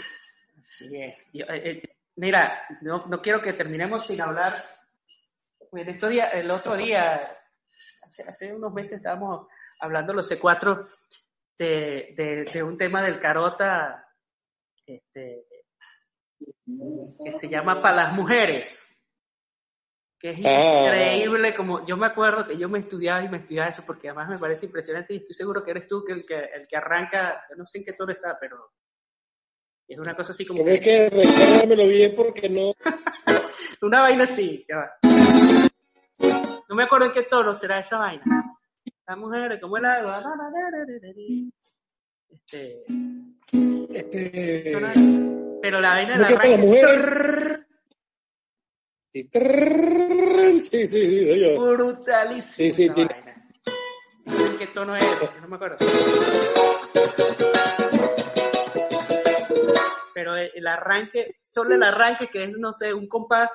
Así 0.58 1.02
es. 1.02 1.20
Eh, 1.34 1.46
eh, 1.50 1.84
mira, 2.16 2.64
no, 2.82 3.06
no 3.08 3.22
quiero 3.22 3.42
que 3.42 3.52
terminemos 3.52 4.08
sin 4.08 4.22
hablar. 4.22 4.56
Pues, 5.70 5.84
en 5.84 5.90
estos 5.90 6.10
días, 6.10 6.34
el 6.34 6.50
otro 6.50 6.78
día, 6.78 7.38
hace, 8.02 8.54
unos 8.54 8.74
meses 8.74 8.94
estábamos 8.94 9.48
hablando 9.82 10.14
los 10.14 10.32
C4 10.32 10.88
de, 11.58 12.14
de, 12.16 12.46
de 12.54 12.64
un 12.64 12.78
tema 12.78 13.02
del 13.02 13.20
carota 13.20 14.08
este, 14.86 15.46
que 17.24 17.32
se 17.34 17.50
llama 17.50 17.82
para 17.82 18.04
las 18.04 18.16
mujeres 18.16 18.87
que 20.20 20.32
es 20.32 20.40
eh. 20.40 20.84
increíble, 20.84 21.56
como 21.56 21.86
yo 21.86 21.96
me 21.96 22.08
acuerdo 22.08 22.48
que 22.48 22.58
yo 22.58 22.68
me 22.70 22.80
estudiaba 22.80 23.24
y 23.24 23.30
me 23.30 23.38
estudiaba 23.38 23.70
eso, 23.70 23.84
porque 23.86 24.10
además 24.10 24.30
me 24.30 24.38
parece 24.38 24.66
impresionante 24.66 25.14
y 25.14 25.18
estoy 25.18 25.36
seguro 25.36 25.64
que 25.64 25.72
eres 25.72 25.88
tú 25.88 26.04
que 26.04 26.14
el 26.14 26.26
que, 26.26 26.36
el 26.36 26.68
que 26.68 26.78
arranca, 26.78 27.46
no 27.56 27.66
sé 27.66 27.80
en 27.80 27.86
qué 27.86 27.94
tono 27.94 28.12
está, 28.12 28.38
pero 28.40 28.72
es 29.88 29.98
una 29.98 30.16
cosa 30.16 30.32
así 30.32 30.46
como... 30.46 30.64
Tienes 30.64 30.82
que, 30.82 31.10
que 31.68 31.88
bien 31.88 32.14
porque 32.16 32.50
no... 32.50 32.74
una 33.82 34.02
vaina 34.02 34.24
así, 34.24 34.66
ya 34.68 34.78
va. 34.78 34.92
No 36.68 36.76
me 36.76 36.84
acuerdo 36.84 37.08
en 37.08 37.14
qué 37.14 37.24
tono 37.24 37.54
será 37.54 37.80
esa 37.80 37.98
vaina. 37.98 38.24
La 39.08 39.16
mujer, 39.16 39.60
como? 39.62 39.78
La... 39.78 40.22
Este... 42.30 42.84
este... 43.94 44.78
Pero 45.62 45.80
la 45.80 45.90
vaina 45.90 46.14
de 46.14 46.20
la 46.20 46.28
arranca... 46.28 46.50
Las 46.50 46.60
mujeres 46.60 47.67
y. 49.14 49.30
Brutalísimo. 51.58 52.96
Vaina. 52.96 53.38
¿Qué 54.60 54.68
tono 54.74 54.96
es? 54.96 55.04
No 55.42 55.48
me 55.48 55.56
acuerdo. 55.56 55.78
Pero 60.14 60.36
el 60.36 60.68
arranque, 60.68 61.38
solo 61.44 61.76
el 61.76 61.84
arranque 61.84 62.28
que 62.28 62.44
es, 62.44 62.52
no 62.58 62.74
sé, 62.74 62.94
un 62.94 63.08
compás. 63.08 63.52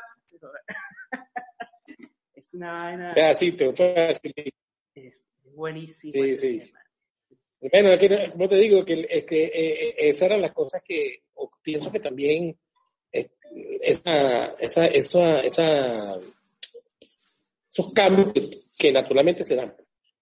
es 2.35 2.55
una 2.55 2.73
vaina. 2.73 3.15
Pedacito. 3.15 3.75
Es 3.77 4.23
buenísimo. 5.55 6.13
Bueno, 7.71 7.91
como 8.33 8.49
te 8.49 8.57
digo, 8.57 8.85
que, 8.85 9.07
esas 9.99 10.23
eran 10.23 10.43
las 10.43 10.53
cosas 10.53 10.83
que 10.85 11.23
pienso 11.63 11.93
que 11.93 12.01
también 12.01 12.59
esa, 13.13 14.55
esa, 14.59 14.87
esa, 14.87 15.41
esa, 15.41 16.21
esos 17.71 17.93
cambios 17.93 18.33
que, 18.79 18.93
naturalmente 18.93 19.45
se 19.45 19.57
dan, 19.57 19.75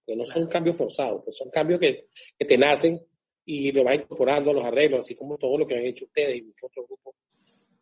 que 0.05 0.15
no 0.15 0.25
son 0.25 0.47
cambios 0.47 0.77
forzados, 0.77 1.23
pues 1.23 1.37
son 1.37 1.49
cambios 1.49 1.79
que, 1.79 2.07
que 2.37 2.45
te 2.45 2.57
nacen 2.57 3.01
y 3.45 3.71
lo 3.71 3.83
vas 3.83 3.95
incorporando 3.95 4.51
a 4.51 4.53
los 4.53 4.63
arreglos, 4.63 4.99
así 4.99 5.15
como 5.15 5.37
todo 5.37 5.57
lo 5.57 5.65
que 5.65 5.75
han 5.75 5.85
hecho 5.85 6.05
ustedes 6.05 6.37
y 6.37 6.41
muchos 6.43 6.69
otros 6.69 6.87
grupos. 6.87 7.15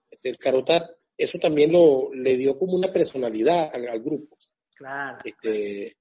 Este, 0.10 0.30
el 0.30 0.38
Carota, 0.38 0.96
eso 1.18 1.38
también 1.38 1.72
lo, 1.72 2.14
le 2.14 2.38
dio 2.38 2.58
como 2.58 2.76
una 2.76 2.92
personalidad 2.92 3.72
al, 3.74 4.00
grupo. 4.02 4.38
Claro. 4.76 5.18
Este, 5.24 5.98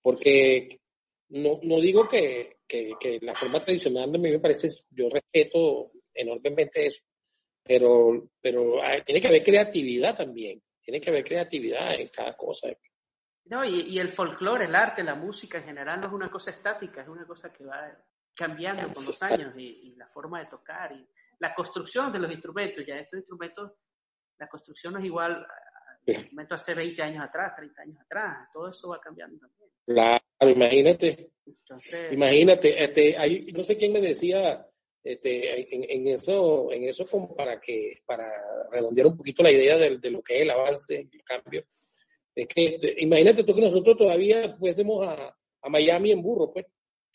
porque 0.00 0.80
no, 1.28 1.60
no 1.62 1.80
digo 1.80 2.08
que, 2.08 2.58
que, 2.66 2.92
que, 2.98 3.18
la 3.20 3.34
forma 3.34 3.60
tradicional 3.60 4.10
de 4.10 4.18
mí 4.18 4.30
me 4.30 4.40
parece, 4.40 4.68
yo 4.90 5.08
respeto 5.10 5.92
enormemente 6.14 6.86
eso, 6.86 7.02
pero, 7.64 8.28
pero 8.40 8.80
tiene 9.04 9.20
que 9.20 9.28
haber 9.28 9.42
creatividad 9.42 10.16
también, 10.16 10.62
tiene 10.80 11.00
que 11.00 11.10
haber 11.10 11.24
creatividad 11.24 11.98
en 11.98 12.08
cada 12.08 12.36
cosa. 12.36 12.68
No, 13.46 13.64
y, 13.64 13.82
y 13.82 13.98
el 13.98 14.12
folclore, 14.12 14.66
el 14.66 14.74
arte, 14.74 15.02
la 15.02 15.14
música 15.14 15.58
en 15.58 15.64
general 15.64 16.00
no 16.00 16.06
es 16.06 16.12
una 16.12 16.30
cosa 16.30 16.50
estática, 16.50 17.02
es 17.02 17.08
una 17.08 17.26
cosa 17.26 17.52
que 17.52 17.64
va 17.64 17.90
cambiando 18.34 18.92
con 18.92 19.04
los 19.04 19.22
años 19.22 19.54
y, 19.56 19.90
y 19.92 19.94
la 19.96 20.08
forma 20.08 20.40
de 20.40 20.46
tocar 20.46 20.92
y 20.92 21.06
la 21.38 21.54
construcción 21.54 22.12
de 22.12 22.18
los 22.18 22.30
instrumentos. 22.30 22.84
Ya 22.86 22.96
estos 22.96 23.18
instrumentos, 23.18 23.72
la 24.38 24.48
construcción 24.48 24.94
no 24.94 24.98
es 24.98 25.06
igual 25.06 25.32
a 25.32 25.98
los 26.06 26.16
instrumentos 26.16 26.60
hace 26.60 26.74
20 26.74 27.02
años 27.02 27.24
atrás, 27.24 27.54
30 27.56 27.82
años 27.82 28.00
atrás, 28.00 28.48
todo 28.52 28.70
eso 28.70 28.88
va 28.88 29.00
cambiando 29.00 29.38
también. 29.38 29.70
Claro, 29.84 30.50
imagínate. 30.50 31.32
imagínate, 32.10 32.82
este, 32.82 33.16
hay, 33.16 33.52
no 33.52 33.62
sé 33.62 33.76
quién 33.76 33.92
me 33.92 34.00
decía 34.00 34.66
este, 35.04 35.74
en, 35.74 35.84
en, 35.88 36.08
eso, 36.08 36.72
en 36.72 36.84
eso 36.84 37.06
como 37.06 37.36
para 37.36 37.60
que, 37.60 38.02
para 38.06 38.26
redondear 38.70 39.08
un 39.08 39.16
poquito 39.18 39.42
la 39.42 39.52
idea 39.52 39.76
de, 39.76 39.98
de 39.98 40.10
lo 40.10 40.22
que 40.22 40.36
es 40.36 40.42
el 40.42 40.50
avance, 40.50 41.08
el 41.12 41.22
cambio. 41.22 41.62
Es 42.34 42.48
que, 42.48 42.96
imagínate 42.98 43.44
tú 43.44 43.54
que 43.54 43.60
nosotros 43.60 43.96
todavía 43.98 44.48
fuésemos 44.50 45.06
a, 45.06 45.36
a 45.62 45.68
Miami 45.68 46.12
en 46.12 46.22
burro, 46.22 46.50
pues. 46.50 46.66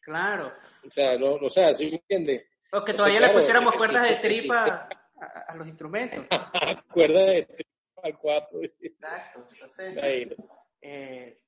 Claro. 0.02 0.54
O 0.86 0.92
sea, 0.92 1.18
no, 1.18 1.34
o 1.34 1.50
sea, 1.50 1.74
¿sí 1.74 1.88
me 1.88 1.96
entiendes? 1.96 2.46
O 2.72 2.84
que 2.86 2.94
todavía 2.94 3.20
le 3.20 3.30
pusiéramos 3.30 3.76
cuerdas 3.76 4.08
de 4.08 4.16
tripa 4.18 4.88
a, 5.20 5.52
a, 5.52 5.56
los 5.56 5.68
instrumentos. 5.68 6.26
cuerdas 6.92 7.26
de 7.26 7.44
tripa 7.44 7.72
al 8.04 8.18
cuatro. 8.18 8.60
Exacto. 8.64 9.48
Entonces, 9.52 10.38
eh, 10.82 11.40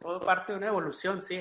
todo 0.00 0.20
parte 0.20 0.52
de 0.52 0.58
una 0.58 0.68
evolución, 0.68 1.22
sí. 1.22 1.40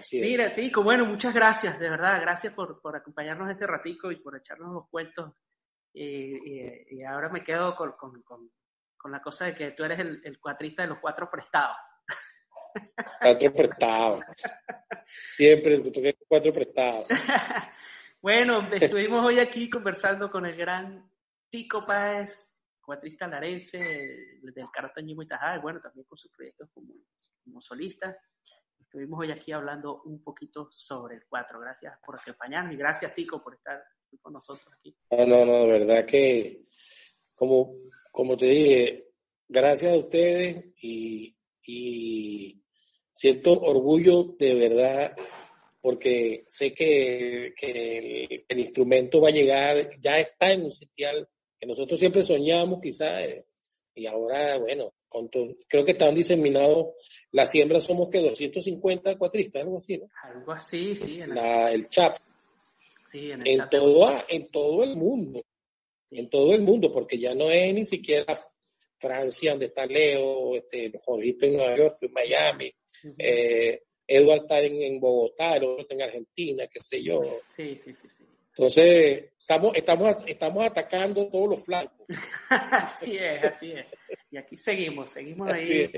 Así 0.00 0.18
Mira, 0.20 0.46
es. 0.46 0.54
sí, 0.54 0.72
bueno, 0.82 1.04
muchas 1.04 1.34
gracias, 1.34 1.78
de 1.78 1.90
verdad, 1.90 2.20
gracias 2.22 2.54
por, 2.54 2.80
por 2.80 2.96
acompañarnos 2.96 3.50
este 3.50 3.66
ratico 3.66 4.10
y 4.10 4.16
por 4.16 4.34
echarnos 4.34 4.72
los 4.72 4.88
cuentos. 4.88 5.34
y, 5.92 6.96
y, 6.96 7.02
ahora 7.04 7.28
me 7.28 7.44
quedo 7.44 7.76
con, 7.76 7.92
con, 7.92 8.22
con, 8.22 8.50
con, 8.96 9.12
la 9.12 9.20
cosa 9.20 9.44
de 9.44 9.54
que 9.54 9.72
tú 9.72 9.84
eres 9.84 9.98
el, 9.98 10.22
el 10.24 10.38
cuatrista 10.40 10.82
de 10.82 10.88
los 10.88 10.98
cuatro 11.00 11.30
prestados. 11.30 11.76
Cuatro 13.20 13.52
prestados. 13.52 14.24
Siempre 15.36 15.82
cuatro 16.28 16.52
prestados. 16.52 17.08
bueno, 18.22 18.64
estuvimos 18.72 19.26
hoy 19.26 19.40
aquí 19.40 19.68
conversando 19.68 20.30
con 20.30 20.46
el 20.46 20.56
gran 20.56 21.10
Tico 21.50 21.84
Páez, 21.84 22.56
cuatrista 22.80 23.26
larense 23.26 23.78
del 24.40 24.54
Carotañimo 24.72 25.22
y 25.22 25.26
Tajá, 25.26 25.56
y 25.56 25.60
bueno, 25.60 25.80
también 25.80 26.06
con 26.06 26.16
sus 26.16 26.30
proyectos 26.30 26.70
como, 26.72 26.94
como 27.42 27.60
solista. 27.60 28.16
Estuvimos 28.90 29.20
hoy 29.20 29.30
aquí 29.30 29.52
hablando 29.52 30.02
un 30.02 30.20
poquito 30.20 30.68
sobre 30.72 31.14
el 31.14 31.22
cuatro. 31.28 31.60
Gracias 31.60 31.96
por 32.04 32.18
acompañarnos 32.18 32.74
y 32.74 32.76
gracias, 32.76 33.14
Tico, 33.14 33.40
por 33.40 33.54
estar 33.54 33.80
con 34.20 34.32
nosotros 34.32 34.66
aquí. 34.76 34.96
No, 35.12 35.24
no, 35.24 35.46
no, 35.46 35.60
de 35.60 35.66
verdad 35.68 36.04
que, 36.04 36.64
como, 37.36 37.76
como 38.10 38.36
te 38.36 38.46
dije, 38.46 39.12
gracias 39.46 39.94
a 39.94 39.96
ustedes 39.96 40.74
y, 40.82 41.38
y 41.64 42.60
siento 43.12 43.60
orgullo 43.60 44.34
de 44.36 44.54
verdad 44.56 45.16
porque 45.80 46.42
sé 46.48 46.74
que, 46.74 47.54
que 47.56 48.26
el, 48.28 48.44
el, 48.48 48.58
instrumento 48.58 49.20
va 49.20 49.28
a 49.28 49.30
llegar, 49.30 50.00
ya 50.00 50.18
está 50.18 50.50
en 50.50 50.64
un 50.64 50.72
sitial 50.72 51.28
que 51.56 51.66
nosotros 51.68 51.96
siempre 51.96 52.22
soñamos 52.22 52.80
quizás, 52.82 53.22
eh, 53.22 53.46
y 53.94 54.06
ahora, 54.06 54.58
bueno, 54.58 54.92
con 55.10 55.28
todo, 55.28 55.56
creo 55.68 55.84
que 55.84 55.92
están 55.92 56.14
diseminados, 56.14 56.94
la 57.32 57.46
siembra 57.46 57.80
somos 57.80 58.08
que 58.08 58.20
250 58.20 59.18
cuatristas, 59.18 59.62
algo 59.62 59.76
así, 59.76 59.98
¿no? 59.98 60.06
Algo 60.22 60.52
así, 60.52 60.96
sí. 60.96 61.20
En 61.20 61.34
la, 61.34 61.70
el 61.72 61.88
CHAP. 61.88 62.16
Sí, 63.08 63.32
en, 63.32 63.40
el 63.42 63.48
en, 63.48 63.58
chat. 63.58 63.70
todo, 63.70 64.08
en 64.28 64.46
todo 64.50 64.84
el 64.84 64.96
mundo, 64.96 65.44
en 66.10 66.30
todo 66.30 66.54
el 66.54 66.62
mundo, 66.62 66.92
porque 66.92 67.18
ya 67.18 67.34
no 67.34 67.50
es 67.50 67.74
ni 67.74 67.84
siquiera 67.84 68.40
Francia, 68.96 69.50
donde 69.50 69.66
está 69.66 69.84
Leo, 69.84 70.54
este, 70.54 70.92
Jorgito 71.04 71.44
en 71.44 71.56
Nueva 71.56 71.76
York, 71.76 71.98
en 72.02 72.12
Miami, 72.12 72.66
uh 72.68 73.08
-huh. 73.08 73.14
eh, 73.18 73.82
Edward 74.06 74.42
está 74.42 74.60
en, 74.60 74.80
en 74.82 75.00
Bogotá, 75.00 75.56
el 75.56 75.64
otro 75.64 75.82
está 75.82 75.94
en 75.94 76.02
Argentina, 76.02 76.64
qué 76.72 76.80
sé 76.80 77.02
yo. 77.02 77.20
Sí, 77.56 77.80
sí, 77.84 77.92
sí. 77.94 78.08
sí. 78.16 78.24
Entonces, 78.48 79.24
estamos, 79.50 79.76
estamos, 79.76 80.16
estamos 80.26 80.64
atacando 80.64 81.28
todos 81.28 81.50
los 81.50 81.64
flancos. 81.64 82.06
así 82.48 83.18
es, 83.18 83.44
así 83.44 83.72
es. 83.72 83.86
Y 84.30 84.36
aquí 84.36 84.56
seguimos, 84.56 85.10
seguimos 85.10 85.50
ahí, 85.50 85.90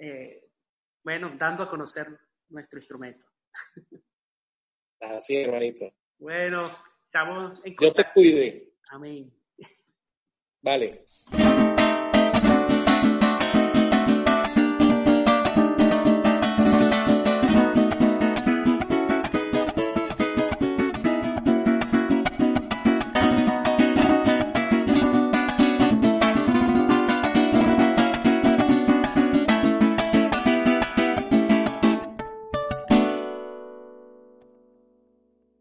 eh, 0.00 0.48
bueno, 1.04 1.32
dando 1.38 1.62
a 1.62 1.70
conocer 1.70 2.08
nuestro 2.48 2.78
instrumento. 2.80 3.24
así 5.00 5.36
es, 5.36 5.46
hermanito. 5.46 5.92
Bueno, 6.18 6.64
estamos 7.04 7.60
en 7.64 7.76
Dios 7.76 7.94
te 7.94 8.04
cuide. 8.12 8.72
Amén. 8.90 9.32
Vale. 10.60 11.06